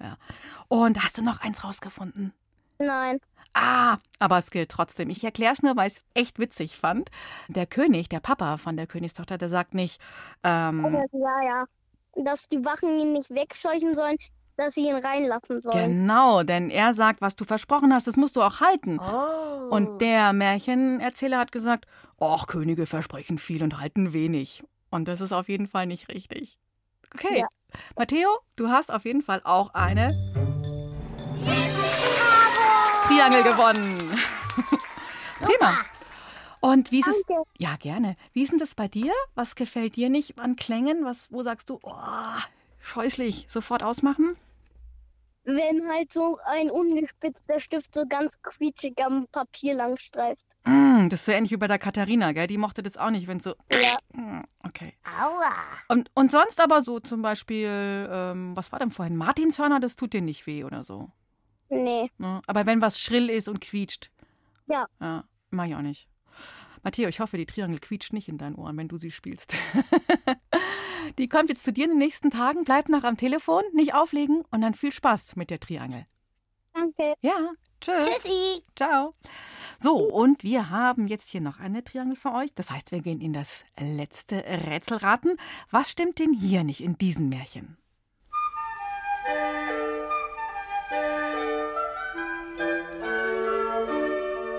ja. 0.00 0.16
Und 0.68 1.02
hast 1.02 1.18
du 1.18 1.22
noch 1.22 1.40
eins 1.40 1.64
rausgefunden? 1.64 2.32
Nein. 2.78 3.18
Ah, 3.52 3.98
aber 4.18 4.38
es 4.38 4.50
gilt 4.50 4.70
trotzdem. 4.70 5.10
Ich 5.10 5.24
erkläre 5.24 5.52
es 5.52 5.62
nur, 5.62 5.74
weil 5.76 5.88
ich 5.88 5.96
es 5.96 6.04
echt 6.14 6.38
witzig 6.38 6.76
fand. 6.76 7.10
Der 7.48 7.66
König, 7.66 8.08
der 8.08 8.20
Papa 8.20 8.58
von 8.58 8.76
der 8.76 8.86
Königstochter, 8.86 9.38
der 9.38 9.48
sagt 9.48 9.74
nicht, 9.74 10.00
ähm, 10.44 10.84
Ja, 11.12 11.42
ja. 11.42 11.64
Dass 12.14 12.48
die 12.48 12.64
Wachen 12.64 12.88
ihn 12.90 13.12
nicht 13.12 13.30
wegscheuchen 13.30 13.94
sollen, 13.96 14.16
dass 14.60 14.74
sie 14.74 14.88
ihn 14.88 14.96
reinlassen 14.96 15.60
sollen. 15.62 15.76
genau, 15.76 16.42
denn 16.42 16.70
er 16.70 16.92
sagt, 16.92 17.20
was 17.20 17.34
du 17.36 17.44
versprochen 17.44 17.92
hast, 17.92 18.06
das 18.06 18.16
musst 18.16 18.36
du 18.36 18.42
auch 18.42 18.60
halten. 18.60 19.00
Oh. 19.00 19.74
Und 19.74 20.00
der 20.00 20.32
Märchenerzähler 20.32 21.38
hat 21.38 21.50
gesagt, 21.52 21.86
ach, 22.20 22.46
Könige 22.46 22.86
versprechen 22.86 23.38
viel 23.38 23.62
und 23.62 23.80
halten 23.80 24.12
wenig. 24.12 24.62
Und 24.90 25.08
das 25.08 25.20
ist 25.20 25.32
auf 25.32 25.48
jeden 25.48 25.66
Fall 25.66 25.86
nicht 25.86 26.08
richtig. 26.08 26.58
Okay, 27.14 27.40
Ja. 27.40 27.46
Matteo, 27.96 28.28
du 28.56 28.68
hast 28.68 28.92
auf 28.92 29.04
jeden 29.04 29.22
Fall 29.22 29.40
auch 29.44 29.74
eine 29.74 30.08
Triangel 33.06 33.42
gewonnen. 33.42 33.98
Prima. 35.40 35.74
Und 36.60 36.92
wie 36.92 37.00
ist 37.00 37.08
es? 37.08 37.22
Ja, 37.58 37.76
gerne. 37.76 38.16
Wie 38.32 38.42
ist 38.42 38.52
denn 38.52 38.58
das 38.58 38.74
bei 38.74 38.86
dir? 38.88 39.12
Was 39.34 39.54
gefällt 39.54 39.96
dir 39.96 40.10
nicht 40.10 40.38
an 40.38 40.56
Klängen? 40.56 41.04
Was, 41.04 41.32
wo 41.32 41.42
sagst 41.42 41.70
du, 41.70 41.78
oh, 41.82 41.94
scheußlich, 42.80 43.46
sofort 43.48 43.82
ausmachen? 43.82 44.36
Wenn 45.44 45.88
halt 45.88 46.12
so 46.12 46.38
ein 46.44 46.70
ungespitzter 46.70 47.60
Stift 47.60 47.94
so 47.94 48.04
ganz 48.06 48.34
quietschig 48.42 48.94
am 49.04 49.26
Papier 49.32 49.74
lang 49.74 49.96
streift. 49.96 50.44
Mm, 50.64 51.08
das 51.08 51.20
ist 51.20 51.26
so 51.26 51.32
ähnlich 51.32 51.50
wie 51.52 51.56
bei 51.56 51.66
der 51.68 51.78
Katharina, 51.78 52.32
gell? 52.32 52.46
Die 52.46 52.58
mochte 52.58 52.82
das 52.82 52.96
auch 52.98 53.10
nicht, 53.10 53.26
wenn 53.26 53.40
so. 53.40 53.54
Ja. 53.72 53.96
Mm, 54.12 54.42
Okay. 54.66 54.94
Aua. 55.20 55.52
Und, 55.88 56.10
und 56.14 56.30
sonst 56.30 56.60
aber 56.60 56.82
so 56.82 57.00
zum 57.00 57.22
Beispiel, 57.22 58.08
ähm, 58.12 58.56
was 58.56 58.70
war 58.72 58.78
denn 58.78 58.90
vorhin? 58.90 59.16
Martinshörner, 59.16 59.80
das 59.80 59.96
tut 59.96 60.12
dir 60.12 60.20
nicht 60.20 60.46
weh 60.46 60.62
oder 60.64 60.84
so. 60.84 61.10
Nee. 61.70 62.10
Ne? 62.18 62.40
Aber 62.46 62.66
wenn 62.66 62.80
was 62.80 63.00
schrill 63.00 63.30
ist 63.30 63.48
und 63.48 63.60
quietscht. 63.60 64.10
Ja. 64.66 64.86
Ja, 65.00 65.24
mach 65.50 65.66
ich 65.66 65.74
auch 65.74 65.80
nicht. 65.82 66.08
Matteo, 66.82 67.08
ich 67.08 67.20
hoffe, 67.20 67.36
die 67.36 67.46
Triangel 67.46 67.78
quietscht 67.78 68.12
nicht 68.12 68.28
in 68.28 68.38
deinen 68.38 68.54
Ohren, 68.54 68.76
wenn 68.76 68.88
du 68.88 68.96
sie 68.96 69.10
spielst. 69.10 69.54
die 71.18 71.28
kommt 71.28 71.48
jetzt 71.48 71.64
zu 71.64 71.72
dir 71.72 71.84
in 71.84 71.90
den 71.90 71.98
nächsten 71.98 72.30
Tagen. 72.30 72.64
Bleib 72.64 72.88
noch 72.88 73.04
am 73.04 73.16
Telefon, 73.16 73.62
nicht 73.72 73.94
auflegen 73.94 74.44
und 74.50 74.60
dann 74.60 74.74
viel 74.74 74.92
Spaß 74.92 75.36
mit 75.36 75.50
der 75.50 75.60
Triangel. 75.60 76.06
Danke. 76.72 77.14
Ja, 77.20 77.52
tschüss. 77.80 78.06
Tschüssi. 78.06 78.62
Ciao. 78.76 79.12
So, 79.78 79.96
und 79.96 80.42
wir 80.42 80.70
haben 80.70 81.06
jetzt 81.06 81.30
hier 81.30 81.40
noch 81.40 81.58
eine 81.58 81.82
Triangel 81.82 82.16
für 82.16 82.32
euch. 82.32 82.54
Das 82.54 82.70
heißt, 82.70 82.92
wir 82.92 83.00
gehen 83.00 83.20
in 83.20 83.32
das 83.32 83.64
letzte 83.78 84.44
Rätselraten. 84.44 85.36
Was 85.70 85.90
stimmt 85.90 86.18
denn 86.18 86.32
hier 86.32 86.64
nicht 86.64 86.82
in 86.82 86.96
diesem 86.98 87.28
Märchen? 87.28 87.76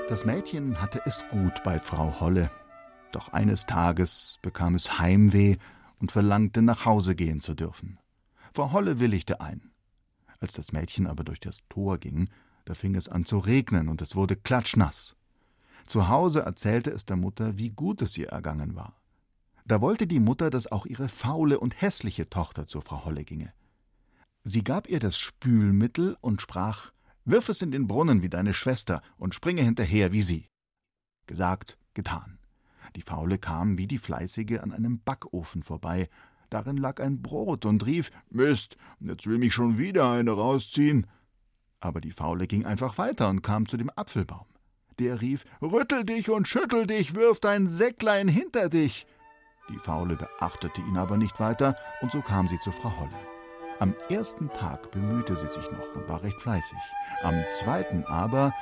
Das 0.10 0.26
Mädchen 0.26 0.82
hatte 0.82 1.02
es 1.06 1.26
gut 1.30 1.64
bei 1.64 1.80
Frau 1.80 2.20
Holle. 2.20 2.52
Doch 3.12 3.32
eines 3.32 3.66
Tages 3.66 4.40
bekam 4.42 4.76
es 4.76 5.00
Heimweh 5.00 5.58
und 6.02 6.12
verlangte, 6.12 6.62
nach 6.62 6.86
Hause 6.86 7.16
gehen 7.16 7.40
zu 7.40 7.54
dürfen. 7.54 8.00
Frau 8.54 8.72
Holle 8.72 9.00
willigte 9.00 9.40
ein. 9.40 9.72
Als 10.40 10.54
das 10.54 10.72
Mädchen 10.72 11.08
aber 11.08 11.24
durch 11.24 11.40
das 11.40 11.60
Tor 11.70 12.00
ging, 12.00 12.30
da 12.66 12.74
fing 12.74 12.96
es 12.96 13.08
an 13.08 13.24
zu 13.24 13.38
regnen 13.38 13.88
und 13.88 14.02
es 14.02 14.16
wurde 14.16 14.36
klatschnass. 14.36 15.16
Zu 15.86 16.10
Hause 16.10 16.42
erzählte 16.42 16.92
es 16.92 17.06
der 17.06 17.16
Mutter, 17.16 17.58
wie 17.58 17.70
gut 17.70 18.02
es 18.02 18.18
ihr 18.18 18.30
ergangen 18.30 18.76
war. 18.76 19.00
Da 19.66 19.80
wollte 19.82 20.08
die 20.08 20.20
Mutter, 20.20 20.50
dass 20.50 20.72
auch 20.72 20.86
ihre 20.86 21.08
faule 21.08 21.60
und 21.60 21.82
hässliche 21.82 22.30
Tochter 22.30 22.68
zu 22.68 22.82
Frau 22.82 23.06
Holle 23.06 23.24
ginge. 23.24 23.54
Sie 24.44 24.64
gab 24.64 24.90
ihr 24.90 25.00
das 25.00 25.18
Spülmittel 25.18 26.18
und 26.22 26.42
sprach 26.42 26.92
Wirf 27.24 27.50
es 27.50 27.62
in 27.62 27.70
den 27.70 27.88
Brunnen 27.88 28.24
wie 28.24 28.30
deine 28.30 28.56
Schwester 28.56 29.04
und 29.18 29.36
springe 29.36 29.62
hinterher 29.62 30.12
wie 30.12 30.24
sie. 30.24 30.50
Gesagt, 31.28 31.78
getan. 31.94 32.40
Die 32.96 33.02
Faule 33.02 33.38
kam 33.38 33.78
wie 33.78 33.88
die 33.88 33.98
Fleißige 33.98 34.60
an 34.60 34.72
einem 34.72 35.00
Backofen 35.00 35.64
vorbei. 35.64 36.10
Darin 36.50 36.78
lag 36.78 37.00
ein 37.00 37.22
Brot 37.22 37.66
und 37.66 37.86
rief: 37.86 38.12
Mist, 38.30 38.78
jetzt 39.00 39.28
will 39.28 39.38
mich 39.38 39.54
schon 39.54 39.78
wieder 39.78 40.12
eine 40.12 40.32
rausziehen. 40.32 41.08
Aber 41.80 42.02
die 42.02 42.12
Faule 42.12 42.48
ging 42.48 42.66
einfach 42.66 42.98
weiter 42.98 43.30
und 43.30 43.42
kam 43.42 43.68
zu 43.68 43.78
dem 43.78 43.90
Apfelbaum. 43.96 44.46
Der 45.00 45.22
rief: 45.22 45.46
Rüttel 45.62 46.04
dich 46.04 46.30
und 46.30 46.48
schüttel 46.48 46.86
dich, 46.86 47.16
wirf 47.16 47.40
dein 47.40 47.68
Säcklein 47.68 48.28
hinter 48.28 48.70
dich. 48.70 49.08
Die 49.70 49.80
Faule 49.80 50.16
beachtete 50.16 50.82
ihn 50.82 50.98
aber 50.98 51.18
nicht 51.18 51.40
weiter, 51.40 51.76
und 52.02 52.12
so 52.12 52.22
kam 52.22 52.48
sie 52.48 52.60
zu 52.60 52.72
Frau 52.72 52.92
Holle. 53.00 53.10
Am 53.80 53.96
ersten 54.10 54.50
Tag 54.50 54.92
bemühte 54.92 55.36
sie 55.36 55.48
sich 55.48 55.72
noch 55.72 55.96
und 55.96 56.08
war 56.08 56.22
recht 56.22 56.40
fleißig. 56.42 56.78
Am 57.24 57.42
zweiten 57.52 58.04
aber, 58.06 58.54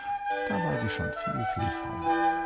da 0.48 0.56
war 0.56 0.80
sie 0.80 0.90
schon 0.90 1.12
viel, 1.12 1.46
viel 1.56 1.70
faul. 1.72 2.39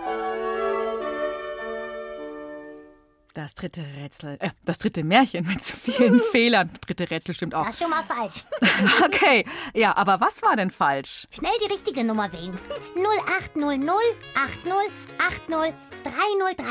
Das 3.35 3.55
dritte 3.55 3.83
Rätsel, 3.97 4.37
äh, 4.41 4.51
das 4.63 4.77
dritte 4.77 5.03
Märchen 5.03 5.47
mit 5.47 5.65
so 5.65 5.75
vielen 5.75 6.19
Fehlern. 6.31 6.69
Dritte 6.81 7.09
Rätsel 7.09 7.33
stimmt 7.33 7.55
auch. 7.55 7.65
Das 7.65 7.73
ist 7.73 7.81
schon 7.81 7.89
mal 7.89 8.03
falsch. 8.03 8.45
okay, 9.05 9.43
ja, 9.73 9.97
aber 9.97 10.21
was 10.21 10.43
war 10.43 10.55
denn 10.55 10.69
falsch? 10.69 11.27
Schnell 11.31 11.51
die 11.65 11.71
richtige 11.71 12.03
Nummer 12.03 12.31
wählen. 12.31 12.55
0800 12.95 13.97
80 14.35 14.71
80 15.17 15.73
303. 16.03 16.63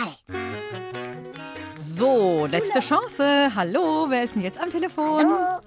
So, 1.83 2.47
letzte 2.47 2.79
Chance. 2.79 3.51
Hallo, 3.57 4.07
wer 4.09 4.23
ist 4.23 4.37
denn 4.37 4.43
jetzt 4.43 4.61
am 4.61 4.71
Telefon? 4.71 5.19
Hallo. 5.19 5.61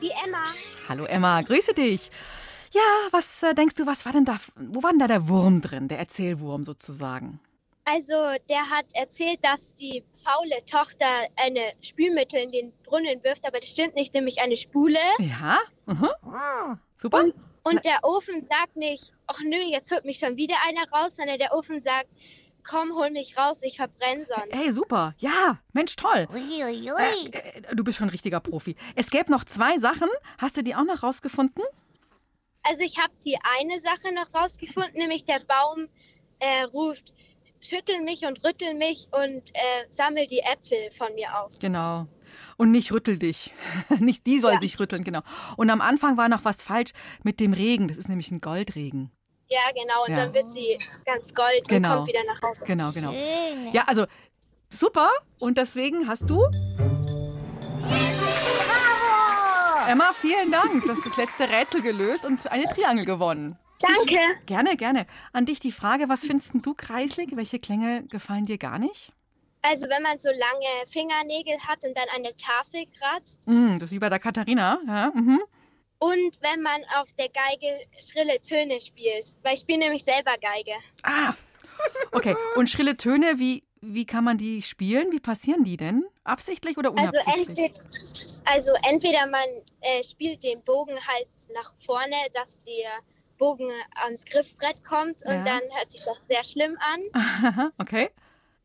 Die 0.00 0.12
Emma. 0.24 0.46
Hallo 0.88 1.04
Emma, 1.04 1.42
grüße 1.42 1.74
dich. 1.74 2.10
Ja, 2.72 2.80
was 3.10 3.42
äh, 3.42 3.52
denkst 3.54 3.74
du, 3.74 3.86
was 3.86 4.06
war 4.06 4.12
denn 4.12 4.24
da, 4.24 4.38
wo 4.56 4.82
war 4.82 4.92
denn 4.92 4.98
da 4.98 5.08
der 5.08 5.28
Wurm 5.28 5.60
drin, 5.60 5.88
der 5.88 5.98
Erzählwurm 5.98 6.64
sozusagen? 6.64 7.38
Also, 7.84 8.14
der 8.48 8.70
hat 8.70 8.86
erzählt, 8.94 9.40
dass 9.42 9.74
die 9.74 10.04
faule 10.14 10.64
Tochter 10.66 11.06
eine 11.36 11.72
Spülmittel 11.82 12.38
in 12.40 12.52
den 12.52 12.72
Brunnen 12.84 13.22
wirft, 13.24 13.44
aber 13.46 13.58
das 13.58 13.70
stimmt 13.70 13.96
nicht, 13.96 14.14
nämlich 14.14 14.40
eine 14.40 14.56
Spule. 14.56 14.98
Ja, 15.18 15.58
mhm. 15.86 16.08
super. 16.96 17.24
Und, 17.24 17.34
und 17.64 17.84
der 17.84 17.98
Ofen 18.04 18.46
sagt 18.48 18.76
nicht, 18.76 19.12
ach 19.26 19.40
nö, 19.44 19.56
jetzt 19.56 19.90
holt 19.90 20.04
mich 20.04 20.18
schon 20.18 20.36
wieder 20.36 20.54
einer 20.68 20.88
raus, 20.92 21.16
sondern 21.16 21.38
der 21.38 21.54
Ofen 21.54 21.80
sagt, 21.80 22.08
komm, 22.64 22.94
hol 22.94 23.10
mich 23.10 23.36
raus, 23.36 23.58
ich 23.62 23.76
verbrenne 23.76 24.26
sonst. 24.26 24.52
Hey, 24.52 24.70
super. 24.70 25.14
Ja, 25.18 25.58
Mensch, 25.72 25.96
toll. 25.96 26.28
Ui. 26.32 26.60
Äh, 26.60 27.28
äh, 27.30 27.74
du 27.74 27.84
bist 27.84 27.98
schon 27.98 28.06
ein 28.06 28.10
richtiger 28.10 28.40
Profi. 28.40 28.76
Es 28.94 29.10
gäbe 29.10 29.30
noch 29.30 29.44
zwei 29.44 29.78
Sachen. 29.78 30.08
Hast 30.38 30.56
du 30.56 30.62
die 30.62 30.74
auch 30.74 30.84
noch 30.84 31.02
rausgefunden? 31.02 31.64
Also 32.62 32.82
ich 32.84 32.98
habe 32.98 33.12
die 33.24 33.36
eine 33.58 33.80
Sache 33.80 34.14
noch 34.14 34.32
rausgefunden, 34.32 34.94
nämlich 34.94 35.24
der 35.24 35.40
Baum 35.40 35.88
äh, 36.38 36.62
ruft, 36.72 37.12
schüttel 37.62 38.00
mich 38.02 38.26
und 38.26 38.44
rüttel 38.44 38.74
mich 38.74 39.08
und 39.12 39.42
äh, 39.54 39.84
sammel 39.90 40.26
die 40.26 40.40
Äpfel 40.40 40.90
von 40.90 41.14
mir 41.14 41.38
auf. 41.40 41.52
Genau. 41.60 42.06
Und 42.56 42.70
nicht 42.70 42.92
rüttel 42.92 43.18
dich. 43.18 43.52
nicht 43.98 44.26
die 44.26 44.38
soll 44.40 44.54
Ja. 44.54 44.60
sich 44.60 44.78
rütteln, 44.80 45.04
genau. 45.04 45.20
Und 45.56 45.70
am 45.70 45.80
Anfang 45.80 46.16
war 46.16 46.28
noch 46.28 46.44
was 46.44 46.60
falsch 46.62 46.90
mit 47.22 47.40
dem 47.40 47.52
Regen. 47.52 47.88
Das 47.88 47.96
ist 47.96 48.08
nämlich 48.08 48.30
ein 48.30 48.40
Goldregen. 48.40 49.10
Ja, 49.48 49.60
genau. 49.74 50.04
Und 50.06 50.10
Ja. 50.10 50.24
dann 50.24 50.34
wird 50.34 50.50
sie 50.50 50.78
ganz 51.04 51.34
gold 51.34 51.68
Genau. 51.68 51.90
und 51.90 51.96
kommt 51.96 52.08
wieder 52.08 52.24
nach 52.26 52.40
Hause. 52.42 52.60
Genau, 52.66 52.90
genau. 52.92 53.12
Schön. 53.12 53.72
Ja, 53.72 53.84
also 53.84 54.06
super. 54.72 55.10
Und 55.38 55.58
deswegen 55.58 56.08
hast 56.08 56.28
du, 56.30 56.38
Bravo! 58.72 59.90
Emma, 59.90 60.10
vielen 60.14 60.50
Dank. 60.50 60.82
Du 60.84 60.88
hast 60.90 61.04
das 61.04 61.16
letzte 61.16 61.48
Rätsel 61.50 61.82
gelöst 61.82 62.24
und 62.24 62.50
eine 62.50 62.64
Triangel 62.66 63.04
gewonnen. 63.04 63.58
Danke. 63.82 64.18
Gerne, 64.46 64.76
gerne. 64.76 65.06
An 65.32 65.44
dich 65.46 65.60
die 65.60 65.72
Frage, 65.72 66.08
was 66.08 66.24
findest 66.24 66.52
du 66.62 66.74
kreislig? 66.74 67.30
Welche 67.34 67.58
Klänge 67.58 68.04
gefallen 68.04 68.46
dir 68.46 68.58
gar 68.58 68.78
nicht? 68.78 69.12
Also 69.62 69.88
wenn 69.88 70.02
man 70.02 70.18
so 70.18 70.28
lange 70.30 70.86
Fingernägel 70.88 71.56
hat 71.66 71.84
und 71.84 71.96
dann 71.96 72.08
eine 72.14 72.36
Tafel 72.36 72.84
kratzt 72.98 73.46
Mm, 73.46 73.74
das 73.74 73.84
ist 73.84 73.90
wie 73.92 73.98
bei 74.00 74.08
der 74.08 74.18
Katharina. 74.18 74.80
Ja, 74.86 75.12
mhm. 75.14 75.40
und 76.00 76.42
wenn 76.42 76.62
man 76.62 76.82
auf 77.00 77.12
der 77.12 77.28
Geige 77.28 77.86
schrille 78.00 78.40
Töne 78.40 78.80
spielt. 78.80 79.36
Weil 79.42 79.54
ich 79.54 79.60
spiele 79.60 79.78
nämlich 79.78 80.02
selber 80.02 80.32
Geige. 80.40 80.72
Ah, 81.04 81.34
okay. 82.10 82.34
Und 82.56 82.68
schrille 82.70 82.96
Töne, 82.96 83.38
wie, 83.38 83.62
wie 83.80 84.04
kann 84.04 84.24
man 84.24 84.36
die 84.36 84.62
spielen? 84.62 85.12
Wie 85.12 85.20
passieren 85.20 85.62
die 85.62 85.76
denn? 85.76 86.04
Absichtlich 86.24 86.76
oder 86.76 86.90
Also, 86.90 87.02
unabsichtlich? 87.02 87.58
entweder, 87.58 87.80
also 88.46 88.70
entweder 88.88 89.26
man 89.28 89.44
äh, 89.80 90.02
spielt 90.02 90.42
den 90.42 90.60
Bogen 90.64 90.94
halt 91.06 91.28
nach 91.54 91.72
vorne, 91.84 92.16
dass 92.34 92.58
der 92.60 92.90
Bogen 93.42 93.68
ans 93.96 94.24
Griffbrett 94.24 94.84
kommt 94.84 95.24
und 95.24 95.32
Ja. 95.34 95.42
dann 95.42 95.62
hört 95.76 95.90
sich 95.90 96.00
das 96.04 96.22
sehr 96.28 96.44
schlimm 96.44 96.78
an. 96.78 97.72
okay. 97.78 98.08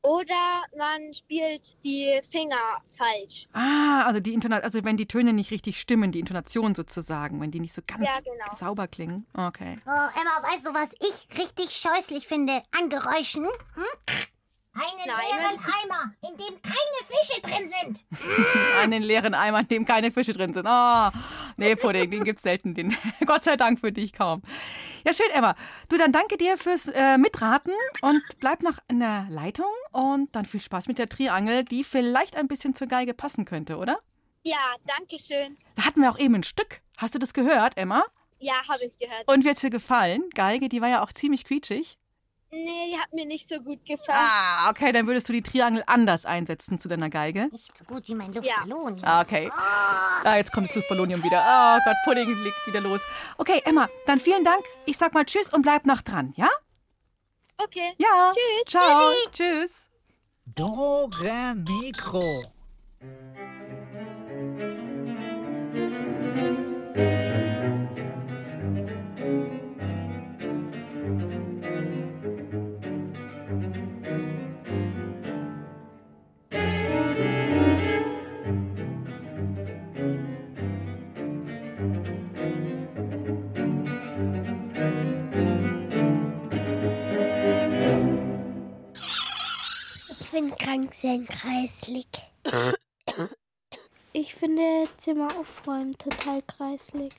Oder 0.04 0.62
man 0.78 1.16
spielt 1.16 1.84
die 1.84 2.22
Finger 2.30 2.80
falsch. 2.88 3.48
Ah, 3.54 4.04
also 4.06 4.20
die 4.20 4.36
Intona 4.36 4.60
also 4.60 4.84
wenn 4.84 4.96
die 4.96 5.08
Töne 5.08 5.34
nicht 5.34 5.50
richtig 5.50 5.82
stimmen, 5.82 6.12
die 6.12 6.20
Intonation 6.20 6.76
sozusagen, 6.76 7.42
wenn 7.42 7.50
die 7.50 7.60
nicht 7.60 7.74
so 7.74 7.82
ganz 7.88 8.08
Ja, 8.08 8.20
genau. 8.20 8.56
sauber 8.56 8.88
klingen. 8.88 9.26
Okay. 9.34 9.80
Oh, 9.88 9.90
Emma, 9.90 10.44
weißt 10.54 10.68
du, 10.68 10.74
was 10.76 10.92
ich 11.00 11.40
richtig 11.40 11.72
scheußlich 11.72 12.28
finde 12.28 12.62
an 12.78 12.90
Geräuschen? 12.90 13.46
Hm? 13.46 13.84
Einen 14.78 15.08
Nein, 15.08 15.18
leeren 15.32 15.60
Eimer, 15.60 16.14
in 16.22 16.38
dem 16.38 16.62
keine 16.62 17.02
Fische 17.08 17.42
drin 17.42 17.68
sind. 17.68 18.06
An 18.84 18.92
den 18.92 19.02
leeren 19.02 19.34
Eimer, 19.34 19.62
in 19.62 19.68
dem 19.70 19.86
keine 19.86 20.12
Fische 20.12 20.34
drin 20.34 20.54
sind. 20.54 20.68
Oh, 20.70 21.10
nee, 21.58 21.76
Pudding, 21.76 22.12
den 22.12 22.24
gibt's 22.24 22.44
selten. 22.44 22.76
Den, 22.76 22.96
Gott 23.26 23.44
sei 23.44 23.58
Dank 23.58 23.80
für 23.80 23.92
dich 23.92 24.14
kaum. 24.14 24.44
Ja, 25.04 25.14
schön, 25.14 25.32
Emma. 25.34 25.56
Du, 25.90 25.98
dann 25.98 26.12
danke 26.12 26.38
dir 26.38 26.58
fürs 26.58 26.90
äh, 26.90 27.18
Mitraten 27.18 27.74
und 28.02 28.22
bleib 28.40 28.62
noch 28.62 28.78
in 28.88 29.00
der 29.00 29.26
Leitung 29.32 29.74
und 29.94 30.36
dann 30.36 30.46
viel 30.46 30.62
Spaß 30.62 30.88
mit 30.88 31.00
der 31.00 31.10
Triangel, 31.10 31.64
die 31.64 31.84
vielleicht 31.84 32.36
ein 32.36 32.48
bisschen 32.48 32.76
zur 32.76 32.86
Geige 32.86 33.16
passen 33.16 33.46
könnte, 33.46 33.78
oder? 33.78 33.98
Ja, 34.44 34.76
danke 34.86 35.18
schön. 35.18 35.58
Da 35.76 35.86
hatten 35.86 36.02
wir 36.02 36.12
auch 36.12 36.20
eben 36.20 36.36
ein 36.36 36.44
Stück. 36.44 36.82
Hast 36.98 37.16
du 37.16 37.20
das 37.20 37.34
gehört, 37.34 37.78
Emma? 37.78 38.06
Ja, 38.38 38.54
habe 38.70 38.86
ich 38.86 39.00
gehört. 39.00 39.28
Und 39.28 39.44
wie 39.44 39.50
hat's 39.50 39.62
dir 39.62 39.72
gefallen? 39.72 40.24
Geige, 40.36 40.70
die 40.70 40.82
war 40.82 40.90
ja 40.90 41.04
auch 41.04 41.12
ziemlich 41.12 41.46
quietschig. 41.46 41.98
Nee, 42.66 42.92
die 42.92 43.00
hat 43.00 43.14
mir 43.14 43.26
nicht 43.26 43.48
so 43.48 43.60
gut 43.60 43.86
gefallen. 43.86 44.20
Ah, 44.20 44.70
okay, 44.70 44.92
dann 44.92 45.08
würdest 45.08 45.30
du 45.30 45.34
die 45.34 45.42
Triangel 45.42 45.84
anders 45.86 46.26
einsetzen 46.26 46.80
zu 46.80 46.88
deiner 46.88 47.10
Geige. 47.10 47.50
Nicht 47.52 47.78
so 47.78 47.84
gut 47.86 48.08
wie 48.08 48.16
mein 48.16 48.34
Luftballon. 48.34 49.00
Ah, 49.04 49.22
okay. 49.22 49.52
Ah, 50.24 50.36
jetzt 50.38 50.52
kommt 50.52 50.70
das 50.70 50.76
Luftballonium 50.76 51.24
wieder. 51.24 51.44
Oh 51.46 51.80
Gott, 51.86 51.96
Pudding 52.06 52.44
legt 52.44 52.68
wieder 52.68 52.82
los. 52.82 53.02
Okay, 53.38 53.62
Emma, 53.66 53.88
dann 54.06 54.20
vielen 54.20 54.44
Dank. 54.44 54.64
Ich 54.86 54.98
sag 54.98 55.14
mal 55.14 55.26
Tschüss 55.26 55.54
und 55.54 55.62
bleib 55.62 55.86
noch 55.86 56.02
dran, 56.02 56.34
ja? 56.36 56.50
Okay. 57.58 57.94
Ja. 57.98 58.32
Tschüss. 58.32 58.72
Ciao. 58.72 59.12
Tschüss. 59.32 59.90
Dore 60.56 61.56
Mikro. 61.56 62.44
Sein 91.02 91.26
kreislig. 91.26 92.08
Ich 94.14 94.34
finde 94.34 94.86
Zimmer 94.98 95.28
aufräumen 95.40 95.96
total 95.98 96.42
kreislig. 96.42 97.14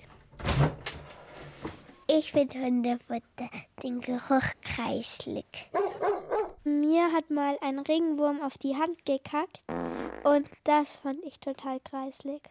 Ich 2.09 2.33
finde 2.33 2.59
Hundefutter 2.59 3.51
den 3.83 4.01
Geruch 4.01 4.51
kreislig. 4.63 5.71
Mir 6.65 7.13
hat 7.13 7.31
mal 7.31 7.57
ein 7.61 7.79
Regenwurm 7.79 8.43
auf 8.43 8.59
die 8.59 8.75
Hand 8.75 9.05
gekackt 9.05 9.65
und 10.25 10.49
das 10.65 10.97
fand 10.97 11.23
ich 11.25 11.39
total 11.39 11.79
kreislig. 11.81 12.43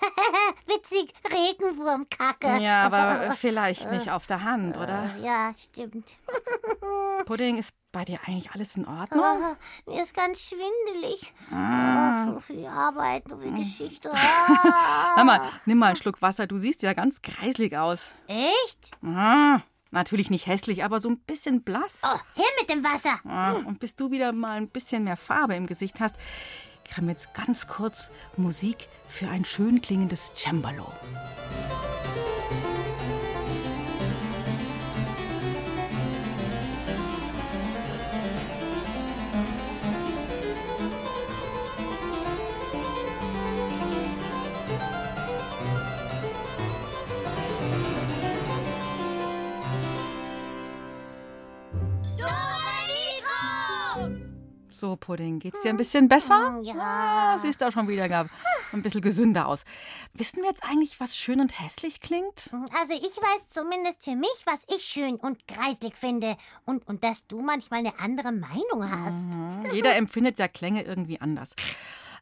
Witzig, 0.66 1.12
Regenwurmkacke. 1.30 2.58
Ja, 2.62 2.84
aber 2.84 3.34
vielleicht 3.38 3.90
nicht 3.90 4.10
auf 4.10 4.26
der 4.26 4.42
Hand, 4.42 4.76
oder? 4.76 5.14
Ja, 5.22 5.52
stimmt. 5.56 6.08
Pudding, 7.26 7.58
ist 7.58 7.74
bei 7.92 8.04
dir 8.04 8.18
eigentlich 8.26 8.50
alles 8.52 8.76
in 8.76 8.86
Ordnung? 8.86 9.24
Oh, 9.24 9.90
mir 9.90 10.02
ist 10.02 10.14
ganz 10.14 10.40
schwindelig. 10.40 11.32
Ah. 11.50 12.26
Oh, 12.28 12.32
so 12.34 12.40
viel 12.40 12.66
Arbeit, 12.66 13.24
so 13.28 13.36
viel 13.38 13.52
Geschichte. 13.52 14.10
Ah. 14.12 15.16
Hör 15.16 15.24
mal, 15.24 15.40
nimm 15.64 15.78
mal 15.78 15.86
einen 15.86 15.96
Schluck 15.96 16.20
Wasser. 16.20 16.46
Du 16.46 16.58
siehst 16.58 16.82
ja 16.82 16.92
ganz 16.92 17.22
kreislig 17.22 17.76
aus. 17.76 18.12
Echt? 18.26 18.90
Ah, 19.04 19.60
natürlich 19.90 20.28
nicht 20.30 20.46
hässlich, 20.46 20.84
aber 20.84 21.00
so 21.00 21.08
ein 21.08 21.18
bisschen 21.20 21.62
blass. 21.62 22.02
Oh, 22.04 22.18
her 22.34 22.46
mit 22.60 22.68
dem 22.68 22.84
Wasser. 22.84 23.18
Ah, 23.26 23.52
und 23.52 23.80
bis 23.80 23.96
du 23.96 24.10
wieder 24.10 24.32
mal 24.32 24.58
ein 24.58 24.68
bisschen 24.68 25.04
mehr 25.04 25.16
Farbe 25.16 25.54
im 25.54 25.66
Gesicht 25.66 26.00
hast, 26.00 26.16
wir 27.06 27.12
jetzt 27.12 27.34
ganz 27.34 27.66
kurz 27.66 28.10
Musik 28.36 28.88
für 29.08 29.28
ein 29.28 29.44
schön 29.44 29.80
klingendes 29.80 30.32
Cembalo. 30.34 30.92
So, 54.78 54.94
Pudding, 54.94 55.38
geht's 55.38 55.62
dir 55.62 55.70
ein 55.70 55.78
bisschen 55.78 56.06
besser? 56.06 56.60
Ja. 56.62 56.74
Ah, 56.78 57.38
siehst 57.38 57.64
auch 57.64 57.72
schon 57.72 57.88
wieder 57.88 58.28
ein 58.72 58.82
bisschen 58.82 59.00
gesünder 59.00 59.48
aus. 59.48 59.64
Wissen 60.12 60.42
wir 60.42 60.50
jetzt 60.50 60.64
eigentlich, 60.64 61.00
was 61.00 61.16
schön 61.16 61.40
und 61.40 61.58
hässlich 61.58 62.02
klingt? 62.02 62.50
Also 62.78 62.92
ich 62.92 63.16
weiß 63.16 63.48
zumindest 63.48 64.04
für 64.04 64.16
mich, 64.16 64.44
was 64.44 64.64
ich 64.76 64.84
schön 64.84 65.16
und 65.16 65.48
greislich 65.48 65.94
finde. 65.94 66.36
Und, 66.66 66.86
und 66.86 67.04
dass 67.04 67.26
du 67.26 67.40
manchmal 67.40 67.80
eine 67.80 67.98
andere 67.98 68.32
Meinung 68.32 68.90
hast. 68.90 69.24
Mhm. 69.24 69.64
Jeder 69.72 69.96
empfindet 69.96 70.38
ja 70.38 70.46
Klänge 70.46 70.82
irgendwie 70.82 71.22
anders. 71.22 71.54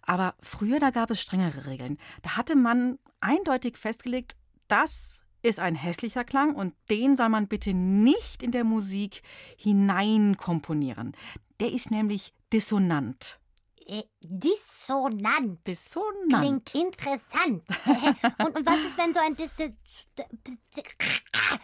Aber 0.02 0.34
früher, 0.40 0.78
da 0.78 0.90
gab 0.90 1.10
es 1.10 1.20
strengere 1.20 1.66
Regeln. 1.66 1.98
Da 2.22 2.36
hatte 2.36 2.54
man 2.54 3.00
eindeutig 3.20 3.78
festgelegt, 3.78 4.36
das 4.68 5.22
ist 5.42 5.58
ein 5.58 5.74
hässlicher 5.74 6.22
Klang 6.22 6.54
und 6.54 6.72
den 6.88 7.16
soll 7.16 7.30
man 7.30 7.48
bitte 7.48 7.74
nicht 7.74 8.44
in 8.44 8.52
der 8.52 8.64
Musik 8.64 9.22
hineinkomponieren. 9.56 11.16
Der 11.64 11.72
ist 11.72 11.90
nämlich 11.90 12.34
dissonant. 12.52 13.40
Äh, 13.86 14.02
dissonant. 14.20 15.66
Dissonant. 15.66 16.28
Klingt 16.28 16.74
interessant. 16.74 17.62
und, 18.38 18.56
und 18.56 18.66
was 18.66 18.84
ist, 18.84 18.98
wenn 18.98 19.14
so 19.14 19.20
ein 19.20 19.34
Dis 19.34 19.54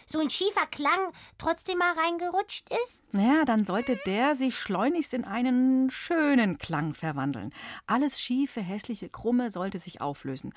so 0.07 0.19
ein 0.19 0.29
schiefer 0.29 0.65
Klang 0.71 1.11
trotzdem 1.37 1.77
mal 1.77 1.93
reingerutscht 1.93 2.67
ist? 2.85 3.03
Ja, 3.13 3.45
dann 3.45 3.65
sollte 3.65 3.95
der 4.05 4.35
sich 4.35 4.55
schleunigst 4.57 5.13
in 5.13 5.23
einen 5.23 5.89
schönen 5.91 6.57
Klang 6.57 6.93
verwandeln. 6.93 7.53
Alles 7.85 8.19
schiefe, 8.19 8.61
hässliche, 8.61 9.09
krumme 9.09 9.51
sollte 9.51 9.77
sich 9.77 10.01
auflösen. 10.01 10.53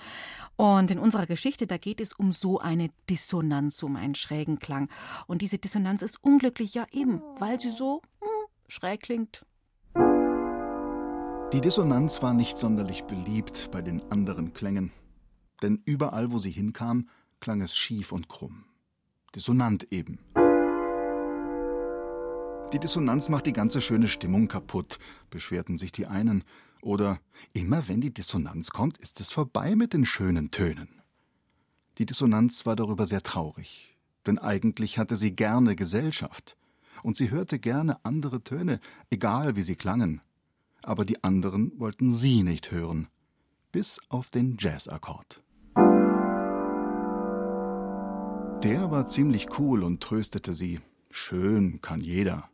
Und 0.57 0.91
in 0.91 0.99
unserer 0.99 1.27
Geschichte, 1.27 1.67
da 1.67 1.77
geht 1.77 2.01
es 2.01 2.15
um 2.15 2.33
so 2.33 2.59
eine 2.61 2.91
Dissonanz, 3.11 3.83
um 3.83 3.97
einen 3.97 4.15
schrägen 4.15 4.59
Klang. 4.59 4.89
Und 5.27 5.43
diese 5.43 5.59
Dissonanz 5.59 6.01
ist 6.01 6.23
unglücklich, 6.23 6.73
ja 6.73 6.87
eben, 6.93 7.23
weil 7.39 7.61
sie 7.61 7.71
so 7.71 8.01
hm, 8.21 8.29
schräg 8.69 9.03
klingt. 9.03 9.45
Die 11.53 11.61
Dissonanz 11.61 12.23
war 12.23 12.35
nicht 12.35 12.59
sonderlich 12.59 13.05
beliebt 13.05 13.71
bei 13.71 13.81
den 13.81 14.03
anderen 14.11 14.53
Klängen, 14.53 14.91
denn 15.63 15.81
überall, 15.85 16.33
wo 16.33 16.39
sie 16.39 16.51
hinkam, 16.51 17.09
klang 17.41 17.61
es 17.61 17.77
schief 17.77 18.11
und 18.11 18.29
krumm. 18.29 18.65
Dissonant 19.35 19.93
eben. 19.93 20.19
Die 22.73 22.81
Dissonanz 22.81 23.29
macht 23.29 23.47
die 23.47 23.53
ganze 23.53 23.81
schöne 23.81 24.09
Stimmung 24.09 24.49
kaputt, 24.49 24.99
beschwerten 25.31 25.79
sich 25.79 25.93
die 25.93 26.07
einen. 26.07 26.43
Oder 26.83 27.21
immer 27.53 27.87
wenn 27.87 28.01
die 28.01 28.13
Dissonanz 28.13 28.71
kommt, 28.71 28.99
ist 28.99 29.21
es 29.21 29.31
vorbei 29.31 29.77
mit 29.77 29.93
den 29.93 30.05
schönen 30.05 30.51
Tönen. 30.51 31.01
Die 31.99 32.07
Dissonanz 32.07 32.67
war 32.67 32.75
darüber 32.75 33.07
sehr 33.07 33.23
traurig, 33.23 33.97
denn 34.27 34.39
eigentlich 34.39 34.99
hatte 34.99 35.15
sie 35.15 35.37
gerne 35.37 35.77
Gesellschaft. 35.77 36.57
Und 37.05 37.19
sie 37.19 37.31
hörte 37.31 37.59
gerne 37.59 38.03
andere 38.03 38.43
Töne, 38.43 38.81
egal 39.11 39.57
wie 39.57 39.63
sie 39.63 39.77
klangen, 39.77 40.23
aber 40.83 41.05
die 41.05 41.23
anderen 41.23 41.79
wollten 41.79 42.15
sie 42.15 42.43
nicht 42.43 42.71
hören, 42.71 43.09
bis 43.73 44.01
auf 44.09 44.31
den 44.31 44.57
Jazzakkord. 44.59 45.43
Der 48.63 48.91
war 48.91 49.07
ziemlich 49.07 49.59
cool 49.59 49.83
und 49.83 50.03
tröstete 50.03 50.55
sie. 50.55 50.81
Schön 51.11 51.83
kann 51.83 52.01
jeder. 52.01 52.49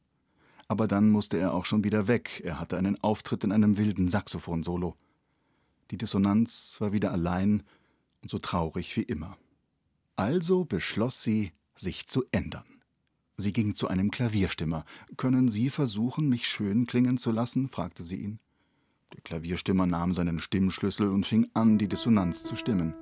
Aber 0.67 0.89
dann 0.89 1.11
musste 1.11 1.39
er 1.39 1.55
auch 1.55 1.65
schon 1.65 1.85
wieder 1.85 2.09
weg. 2.09 2.43
Er 2.45 2.59
hatte 2.59 2.77
einen 2.77 3.01
Auftritt 3.05 3.45
in 3.45 3.53
einem 3.53 3.79
wilden 3.79 4.09
Saxophon-Solo. 4.09 4.97
Die 5.93 5.97
Dissonanz 5.97 6.77
war 6.81 6.91
wieder 6.93 7.13
allein 7.13 7.63
und 8.21 8.33
so 8.33 8.41
traurig 8.41 8.97
wie 8.97 9.03
immer. 9.03 9.39
Also 10.17 10.65
beschloss 10.65 11.23
sie, 11.23 11.53
sich 11.77 12.09
zu 12.09 12.25
ändern. 12.33 12.80
Sie 13.41 13.55
ging 13.55 13.75
zu 13.75 13.89
einem 13.89 14.11
Klavierstimmer. 14.11 14.85
Können 15.17 15.49
Sie 15.49 15.71
versuchen, 15.71 16.29
mich 16.29 16.47
schön 16.47 16.87
klingen 16.87 17.17
zu 17.17 17.31
lassen? 17.31 17.71
fragte 17.71 18.05
sie 18.05 18.17
ihn. 18.17 18.39
Der 19.15 19.23
Klavierstimmer 19.23 19.87
nahm 19.87 20.13
seinen 20.13 20.39
Stimmschlüssel 20.39 21.09
und 21.09 21.25
fing 21.25 21.49
an, 21.55 21.79
die 21.79 21.89
Dissonanz 21.89 22.45
zu 22.45 22.55
stimmen. 22.55 22.95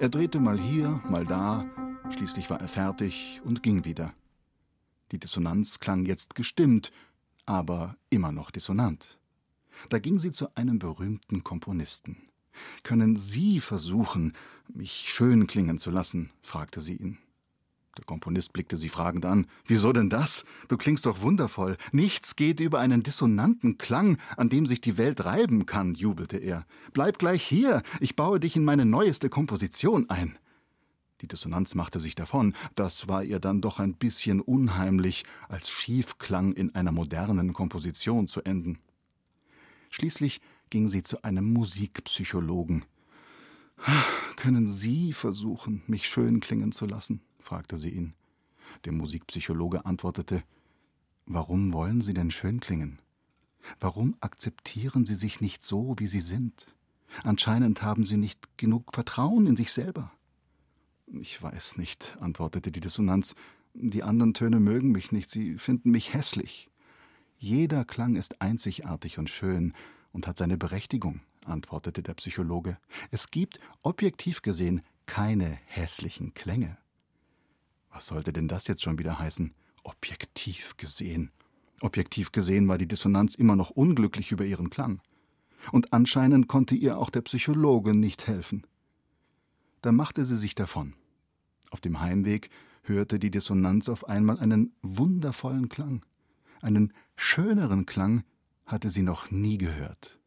Er 0.00 0.08
drehte 0.08 0.40
mal 0.40 0.58
hier, 0.58 1.02
mal 1.08 1.26
da, 1.26 1.66
schließlich 2.10 2.48
war 2.48 2.60
er 2.60 2.68
fertig 2.68 3.42
und 3.44 3.62
ging 3.62 3.84
wieder. 3.84 4.14
Die 5.12 5.18
Dissonanz 5.18 5.80
klang 5.80 6.06
jetzt 6.06 6.34
gestimmt, 6.34 6.92
aber 7.44 7.96
immer 8.08 8.32
noch 8.32 8.50
dissonant. 8.50 9.18
Da 9.90 9.98
ging 9.98 10.18
sie 10.18 10.30
zu 10.30 10.56
einem 10.56 10.78
berühmten 10.78 11.44
Komponisten. 11.44 12.16
Können 12.82 13.16
Sie 13.16 13.60
versuchen, 13.60 14.34
mich 14.72 15.06
schön 15.08 15.46
klingen 15.46 15.78
zu 15.78 15.90
lassen? 15.90 16.30
fragte 16.42 16.80
sie 16.80 16.96
ihn. 16.96 17.18
Der 17.96 18.04
Komponist 18.04 18.52
blickte 18.52 18.76
sie 18.76 18.88
fragend 18.88 19.24
an. 19.24 19.46
Wieso 19.66 19.92
denn 19.92 20.10
das? 20.10 20.44
Du 20.66 20.76
klingst 20.76 21.06
doch 21.06 21.20
wundervoll. 21.20 21.76
Nichts 21.92 22.34
geht 22.34 22.58
über 22.58 22.80
einen 22.80 23.04
dissonanten 23.04 23.78
Klang, 23.78 24.18
an 24.36 24.48
dem 24.48 24.66
sich 24.66 24.80
die 24.80 24.98
Welt 24.98 25.24
reiben 25.24 25.64
kann, 25.64 25.94
jubelte 25.94 26.36
er. 26.36 26.66
Bleib 26.92 27.18
gleich 27.18 27.44
hier, 27.44 27.82
ich 28.00 28.16
baue 28.16 28.40
dich 28.40 28.56
in 28.56 28.64
meine 28.64 28.84
neueste 28.84 29.28
Komposition 29.28 30.10
ein. 30.10 30.36
Die 31.20 31.28
Dissonanz 31.28 31.76
machte 31.76 32.00
sich 32.00 32.16
davon, 32.16 32.54
das 32.74 33.06
war 33.06 33.22
ihr 33.22 33.38
dann 33.38 33.60
doch 33.60 33.78
ein 33.78 33.94
bisschen 33.94 34.40
unheimlich, 34.40 35.24
als 35.48 35.70
Schiefklang 35.70 36.52
in 36.52 36.74
einer 36.74 36.92
modernen 36.92 37.52
Komposition 37.52 38.26
zu 38.26 38.42
enden. 38.42 38.80
Schließlich 39.90 40.40
ging 40.74 40.88
sie 40.88 41.04
zu 41.04 41.22
einem 41.22 41.52
Musikpsychologen. 41.52 42.84
Können 44.34 44.66
Sie 44.66 45.12
versuchen, 45.12 45.84
mich 45.86 46.08
schön 46.08 46.40
klingen 46.40 46.72
zu 46.72 46.84
lassen? 46.84 47.20
fragte 47.38 47.76
sie 47.76 47.90
ihn. 47.90 48.12
Der 48.84 48.90
Musikpsychologe 48.90 49.86
antwortete 49.86 50.42
Warum 51.26 51.72
wollen 51.72 52.00
Sie 52.00 52.12
denn 52.12 52.32
schön 52.32 52.58
klingen? 52.58 52.98
Warum 53.78 54.16
akzeptieren 54.18 55.06
Sie 55.06 55.14
sich 55.14 55.40
nicht 55.40 55.62
so, 55.62 55.94
wie 55.98 56.08
Sie 56.08 56.20
sind? 56.20 56.66
Anscheinend 57.22 57.82
haben 57.82 58.04
Sie 58.04 58.16
nicht 58.16 58.58
genug 58.58 58.92
Vertrauen 58.94 59.46
in 59.46 59.56
sich 59.56 59.70
selber. 59.70 60.10
Ich 61.20 61.40
weiß 61.40 61.76
nicht, 61.76 62.16
antwortete 62.18 62.72
die 62.72 62.80
Dissonanz. 62.80 63.36
Die 63.74 64.02
anderen 64.02 64.34
Töne 64.34 64.58
mögen 64.58 64.90
mich 64.90 65.12
nicht, 65.12 65.30
sie 65.30 65.56
finden 65.56 65.92
mich 65.92 66.14
hässlich. 66.14 66.68
Jeder 67.38 67.84
Klang 67.84 68.16
ist 68.16 68.42
einzigartig 68.42 69.18
und 69.18 69.30
schön 69.30 69.72
und 70.14 70.26
hat 70.26 70.38
seine 70.38 70.56
Berechtigung, 70.56 71.20
antwortete 71.44 72.02
der 72.02 72.14
Psychologe. 72.14 72.78
Es 73.10 73.30
gibt, 73.30 73.60
objektiv 73.82 74.40
gesehen, 74.40 74.80
keine 75.04 75.58
hässlichen 75.66 76.32
Klänge. 76.32 76.78
Was 77.90 78.06
sollte 78.06 78.32
denn 78.32 78.48
das 78.48 78.66
jetzt 78.66 78.82
schon 78.82 78.98
wieder 78.98 79.18
heißen? 79.18 79.52
Objektiv 79.82 80.78
gesehen. 80.78 81.30
Objektiv 81.82 82.32
gesehen 82.32 82.68
war 82.68 82.78
die 82.78 82.88
Dissonanz 82.88 83.34
immer 83.34 83.56
noch 83.56 83.70
unglücklich 83.70 84.32
über 84.32 84.44
ihren 84.44 84.70
Klang. 84.70 85.02
Und 85.72 85.92
anscheinend 85.92 86.48
konnte 86.48 86.74
ihr 86.74 86.96
auch 86.96 87.10
der 87.10 87.22
Psychologe 87.22 87.94
nicht 87.94 88.26
helfen. 88.26 88.66
Da 89.82 89.92
machte 89.92 90.24
sie 90.24 90.36
sich 90.36 90.54
davon. 90.54 90.94
Auf 91.70 91.80
dem 91.80 92.00
Heimweg 92.00 92.50
hörte 92.82 93.18
die 93.18 93.30
Dissonanz 93.30 93.88
auf 93.88 94.08
einmal 94.08 94.38
einen 94.38 94.74
wundervollen 94.82 95.68
Klang. 95.68 96.04
Einen 96.62 96.92
schöneren 97.16 97.84
Klang 97.84 98.24
hatte 98.66 98.88
sie 98.90 99.02
noch 99.02 99.30
nie 99.30 99.58
gehört. 99.58 100.18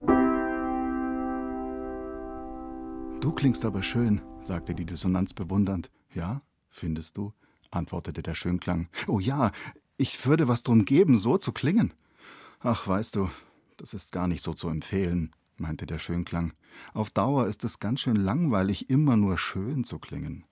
Du 3.20 3.32
klingst 3.32 3.66
aber 3.66 3.82
schön, 3.82 4.22
sagte 4.42 4.76
die 4.76 4.86
Dissonanz 4.86 5.34
bewundernd. 5.34 5.90
Ja, 6.14 6.42
findest 6.70 7.18
du? 7.18 7.34
antwortete 7.72 8.22
der 8.22 8.36
Schönklang. 8.36 8.88
Oh 9.08 9.20
ja, 9.20 9.52
ich 9.98 10.26
würde 10.26 10.48
was 10.48 10.64
drum 10.64 10.86
geben, 10.86 11.18
so 11.18 11.38
zu 11.38 11.52
klingen. 11.52 11.94
Ach, 12.60 12.88
weißt 12.88 13.16
du, 13.16 13.30
das 13.78 13.94
ist 13.94 14.12
gar 14.12 14.28
nicht 14.28 14.44
so 14.44 14.54
zu 14.54 14.70
empfehlen, 14.70 15.32
meinte 15.58 15.86
der 15.86 16.00
Schönklang. 16.00 16.54
Auf 16.94 17.10
Dauer 17.10 17.48
ist 17.48 17.64
es 17.64 17.80
ganz 17.80 18.02
schön 18.02 18.16
langweilig, 18.16 18.90
immer 18.90 19.18
nur 19.18 19.38
schön 19.38 19.84
zu 19.84 20.00
klingen. 20.00 20.46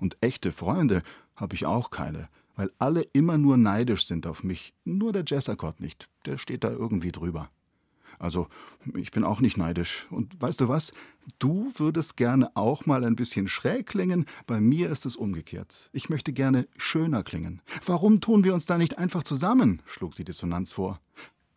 Und 0.00 0.16
echte 0.20 0.52
Freunde 0.52 1.02
habe 1.34 1.54
ich 1.54 1.66
auch 1.66 1.90
keine, 1.90 2.28
weil 2.56 2.72
alle 2.78 3.02
immer 3.12 3.38
nur 3.38 3.56
neidisch 3.56 4.06
sind 4.06 4.26
auf 4.26 4.42
mich. 4.42 4.74
Nur 4.84 5.12
der 5.12 5.24
Jazzakkord 5.26 5.80
nicht, 5.80 6.08
der 6.24 6.38
steht 6.38 6.64
da 6.64 6.70
irgendwie 6.70 7.12
drüber. 7.12 7.50
Also, 8.18 8.48
ich 8.94 9.10
bin 9.10 9.24
auch 9.24 9.40
nicht 9.40 9.56
neidisch. 9.56 10.06
Und 10.10 10.40
weißt 10.40 10.60
du 10.62 10.68
was? 10.68 10.92
Du 11.38 11.70
würdest 11.76 12.16
gerne 12.16 12.50
auch 12.54 12.86
mal 12.86 13.04
ein 13.04 13.16
bisschen 13.16 13.46
schräg 13.46 13.86
klingen. 13.86 14.26
Bei 14.46 14.60
mir 14.60 14.90
ist 14.90 15.06
es 15.06 15.16
umgekehrt. 15.16 15.90
Ich 15.92 16.08
möchte 16.08 16.32
gerne 16.32 16.66
schöner 16.76 17.22
klingen. 17.22 17.60
Warum 17.84 18.20
tun 18.20 18.44
wir 18.44 18.54
uns 18.54 18.66
da 18.66 18.78
nicht 18.78 18.98
einfach 18.98 19.22
zusammen? 19.22 19.82
schlug 19.86 20.14
die 20.14 20.24
Dissonanz 20.24 20.72
vor. 20.72 21.00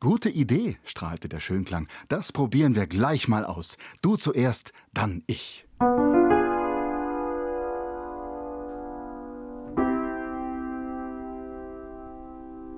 Gute 0.02 0.30
Idee, 0.30 0.78
strahlte 0.86 1.28
der 1.28 1.40
Schönklang. 1.40 1.88
Das 2.08 2.32
probieren 2.32 2.76
wir 2.76 2.88
gleich 2.88 3.28
mal 3.28 3.46
aus. 3.46 3.78
Du 4.02 4.16
zuerst, 4.16 4.72
dann 4.94 5.24
ich. 5.28 5.66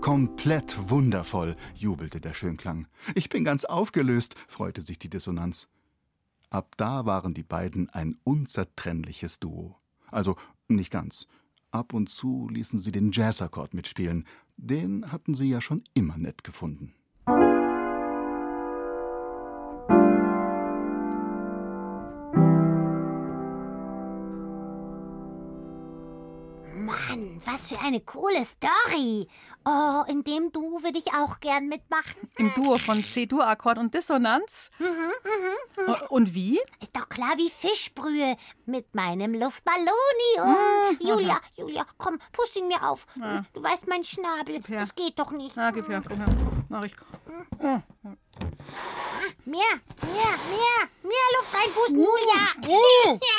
Komplett 0.02 0.90
wundervoll, 0.90 1.56
jubelte 1.76 2.20
der 2.20 2.34
Schönklang. 2.34 2.88
Ich 3.14 3.30
bin 3.30 3.44
ganz 3.44 3.66
aufgelöst, 3.66 4.34
freute 4.48 4.82
sich 4.82 4.98
die 4.98 5.12
Dissonanz. 5.12 5.68
Ab 6.50 6.74
da 6.78 7.06
waren 7.06 7.36
die 7.36 7.44
beiden 7.44 7.88
ein 7.92 8.18
unzertrennliches 8.24 9.40
Duo. 9.40 9.78
Also 10.08 10.38
nicht 10.68 10.92
ganz. 10.92 11.28
Ab 11.70 11.94
und 11.94 12.10
zu 12.10 12.50
ließen 12.50 12.80
sie 12.80 12.92
den 12.92 13.12
Jazzakkord 13.12 13.76
mitspielen. 13.76 14.26
den 14.58 15.12
hatten 15.12 15.36
sie 15.36 15.50
ja 15.50 15.62
schon 15.62 15.84
immer 15.94 16.18
nett 16.18 16.44
gefunden. 16.44 16.96
Was 27.62 27.70
für 27.70 27.80
eine 27.80 28.00
coole 28.02 28.44
Story. 28.44 29.28
Oh, 29.66 30.04
in 30.08 30.24
dem 30.24 30.52
Duo 30.52 30.82
würde 30.82 30.98
ich 30.98 31.14
auch 31.14 31.40
gern 31.40 31.68
mitmachen. 31.68 32.16
Im 32.38 32.52
Duo 32.56 32.78
von 32.78 33.04
C-Dur-Akkord 33.04 33.78
und 33.78 33.94
Dissonanz. 33.94 34.72
Mhm, 34.80 34.88
mhm, 34.88 35.86
mhm. 35.86 35.96
Und 36.10 36.34
wie? 36.34 36.60
Ist 36.82 36.96
doch 36.96 37.08
klar 37.08 37.34
wie 37.38 37.50
Fischbrühe. 37.50 38.36
Mit 38.66 38.96
meinem 38.96 39.34
Luftballonium. 39.36 39.92
Mhm. 40.40 41.08
Julia, 41.08 41.40
Julia, 41.56 41.86
komm, 41.98 42.18
pust 42.32 42.56
ihn 42.56 42.68
mir 42.68 42.90
auf. 42.90 43.06
Ja. 43.20 43.44
Du 43.54 43.62
weißt, 43.62 43.88
mein 43.88 44.04
Schnabel. 44.04 44.62
Das 44.68 44.96
geht 44.96 45.20
doch 45.20 45.32
nicht. 45.32 45.56
Na, 45.56 45.72
gib 45.72 45.88
her, 45.88 46.02
komm 46.08 46.18
her. 46.18 46.28
Mach 46.70 46.84
ich. 46.84 46.96
Oh. 47.60 47.82
Mehr, 49.46 49.64
mehr, 50.04 50.34
mehr, 50.52 50.78
mehr 51.02 51.28
Luft 51.38 51.56
reinpusten, 51.56 51.98
Julia. 51.98 52.68
Oh. 52.68 53.20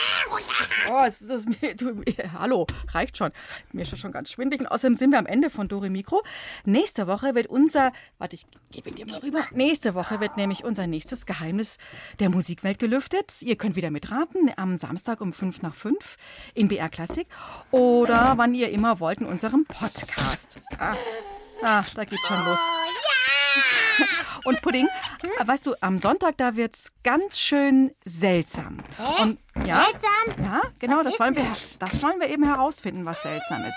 Oh, 0.90 1.04
es 1.06 1.20
ist 1.20 1.30
das, 1.30 1.44
du, 1.76 2.02
hallo, 2.38 2.66
reicht 2.88 3.16
schon. 3.16 3.30
Mir 3.72 3.82
ist 3.82 3.96
schon 3.96 4.12
ganz 4.12 4.30
schwindelig. 4.30 4.60
Und 4.60 4.66
außerdem 4.66 4.96
sind 4.96 5.10
wir 5.10 5.18
am 5.18 5.26
Ende 5.26 5.48
von 5.48 5.68
Dore 5.68 5.90
Mikro. 5.90 6.22
Nächste 6.64 7.06
Woche 7.06 7.34
wird 7.34 7.46
unser, 7.46 7.92
warte, 8.18 8.34
ich 8.34 8.46
gebe 8.70 8.90
ihn 8.90 8.96
dir 8.96 9.06
mal 9.06 9.18
rüber. 9.20 9.44
Nächste 9.52 9.94
Woche 9.94 10.20
wird 10.20 10.36
nämlich 10.36 10.64
unser 10.64 10.86
nächstes 10.86 11.24
Geheimnis 11.24 11.78
der 12.18 12.30
Musikwelt 12.30 12.78
gelüftet. 12.78 13.42
Ihr 13.42 13.56
könnt 13.56 13.76
wieder 13.76 13.90
mitraten 13.90 14.50
am 14.56 14.76
Samstag 14.76 15.20
um 15.20 15.32
5 15.32 15.62
nach 15.62 15.74
5 15.74 16.16
in 16.54 16.68
BR 16.68 16.88
Klassik 16.88 17.28
oder 17.70 18.34
wann 18.36 18.54
ihr 18.54 18.70
immer 18.70 18.98
wollt 19.00 19.20
in 19.20 19.26
unserem 19.26 19.64
Podcast. 19.64 20.60
Ah, 20.78 20.96
ah 21.62 21.84
da 21.94 22.04
geht's 22.04 22.26
schon 22.26 22.44
los. 22.44 22.60
Und 24.44 24.60
Pudding, 24.62 24.88
äh, 25.38 25.46
weißt 25.46 25.66
du, 25.66 25.74
am 25.80 25.98
Sonntag, 25.98 26.36
da 26.36 26.56
wird's 26.56 26.92
ganz 27.04 27.38
schön 27.38 27.92
seltsam. 28.04 28.78
Hä? 28.98 29.22
Und 29.22 29.38
ja, 29.66 29.84
Seltsam? 29.84 30.44
ja, 30.44 30.60
genau, 30.78 31.02
das 31.02 31.18
wollen 31.20 31.36
wir, 31.36 31.46
das? 31.78 32.02
wollen 32.02 32.18
wir 32.20 32.28
eben 32.28 32.44
herausfinden, 32.44 33.04
was 33.04 33.22
seltsam 33.22 33.62
ist. 33.64 33.76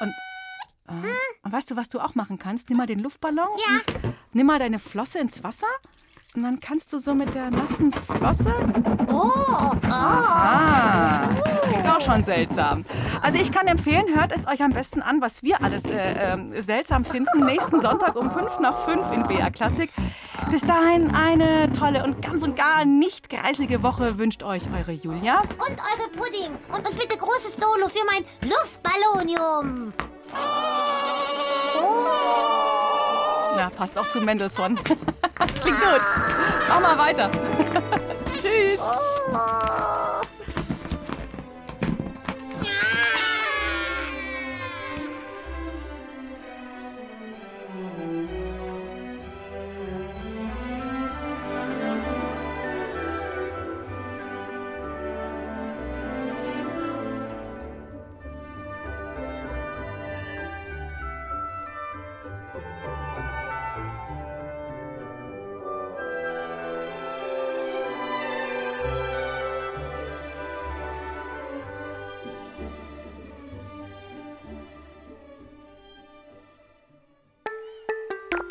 Und, 0.00 0.14
äh, 1.04 1.12
und 1.42 1.52
weißt 1.52 1.70
du, 1.70 1.76
was 1.76 1.88
du 1.88 2.00
auch 2.00 2.14
machen 2.14 2.38
kannst? 2.38 2.68
Nimm 2.68 2.78
mal 2.78 2.86
den 2.86 3.00
Luftballon, 3.00 3.48
Ja. 3.66 3.74
und 4.02 4.14
nimm 4.32 4.46
mal 4.46 4.58
deine 4.58 4.78
Flosse 4.78 5.18
ins 5.18 5.42
Wasser 5.42 5.66
und 6.36 6.42
dann 6.42 6.60
kannst 6.60 6.92
du 6.92 6.98
so 6.98 7.14
mit 7.14 7.34
der 7.34 7.50
nassen 7.50 7.92
Flosse. 7.92 8.54
Oh, 9.12 9.30
Ah, 9.90 11.20
klingt 11.68 11.88
auch 11.88 12.00
schon 12.00 12.22
seltsam. 12.24 12.84
Also 13.22 13.38
ich 13.38 13.50
kann 13.50 13.66
empfehlen, 13.66 14.04
hört 14.14 14.32
es 14.32 14.46
euch 14.46 14.62
am 14.62 14.70
besten 14.70 15.02
an, 15.02 15.20
was 15.20 15.42
wir 15.42 15.62
alles 15.62 15.84
äh, 15.84 16.32
ähm, 16.32 16.52
seltsam 16.60 17.04
finden. 17.04 17.44
Nächsten 17.44 17.80
Sonntag 17.80 18.16
um 18.16 18.30
5 18.30 18.60
nach 18.60 18.78
5 18.84 19.12
in 19.12 19.26
BR 19.26 19.50
Klassik. 19.50 19.90
Bis 20.50 20.62
dahin 20.62 21.14
eine 21.14 21.72
tolle 21.72 22.04
und 22.04 22.22
ganz 22.22 22.42
und 22.42 22.56
gar 22.56 22.84
nicht 22.84 23.28
greiselige 23.28 23.82
Woche 23.82 24.18
wünscht 24.18 24.42
euch 24.42 24.62
eure 24.76 24.92
Julia. 24.92 25.40
Und 25.40 25.78
eure 25.78 26.08
Pudding. 26.16 26.52
Und, 26.72 26.88
und 26.88 26.98
bitte 26.98 27.18
großes 27.18 27.56
Solo 27.56 27.88
für 27.88 28.04
mein 28.06 28.24
Luftballonium. 28.48 29.92
Na, 33.60 33.68
passt 33.68 33.98
auch 33.98 34.08
zu 34.08 34.22
Mendelssohn. 34.22 34.74
Klingt 35.60 35.80
gut. 35.80 36.00
Mach 36.66 36.80
mal 36.80 36.96
weiter. 36.96 37.30
Tschüss. 38.40 38.80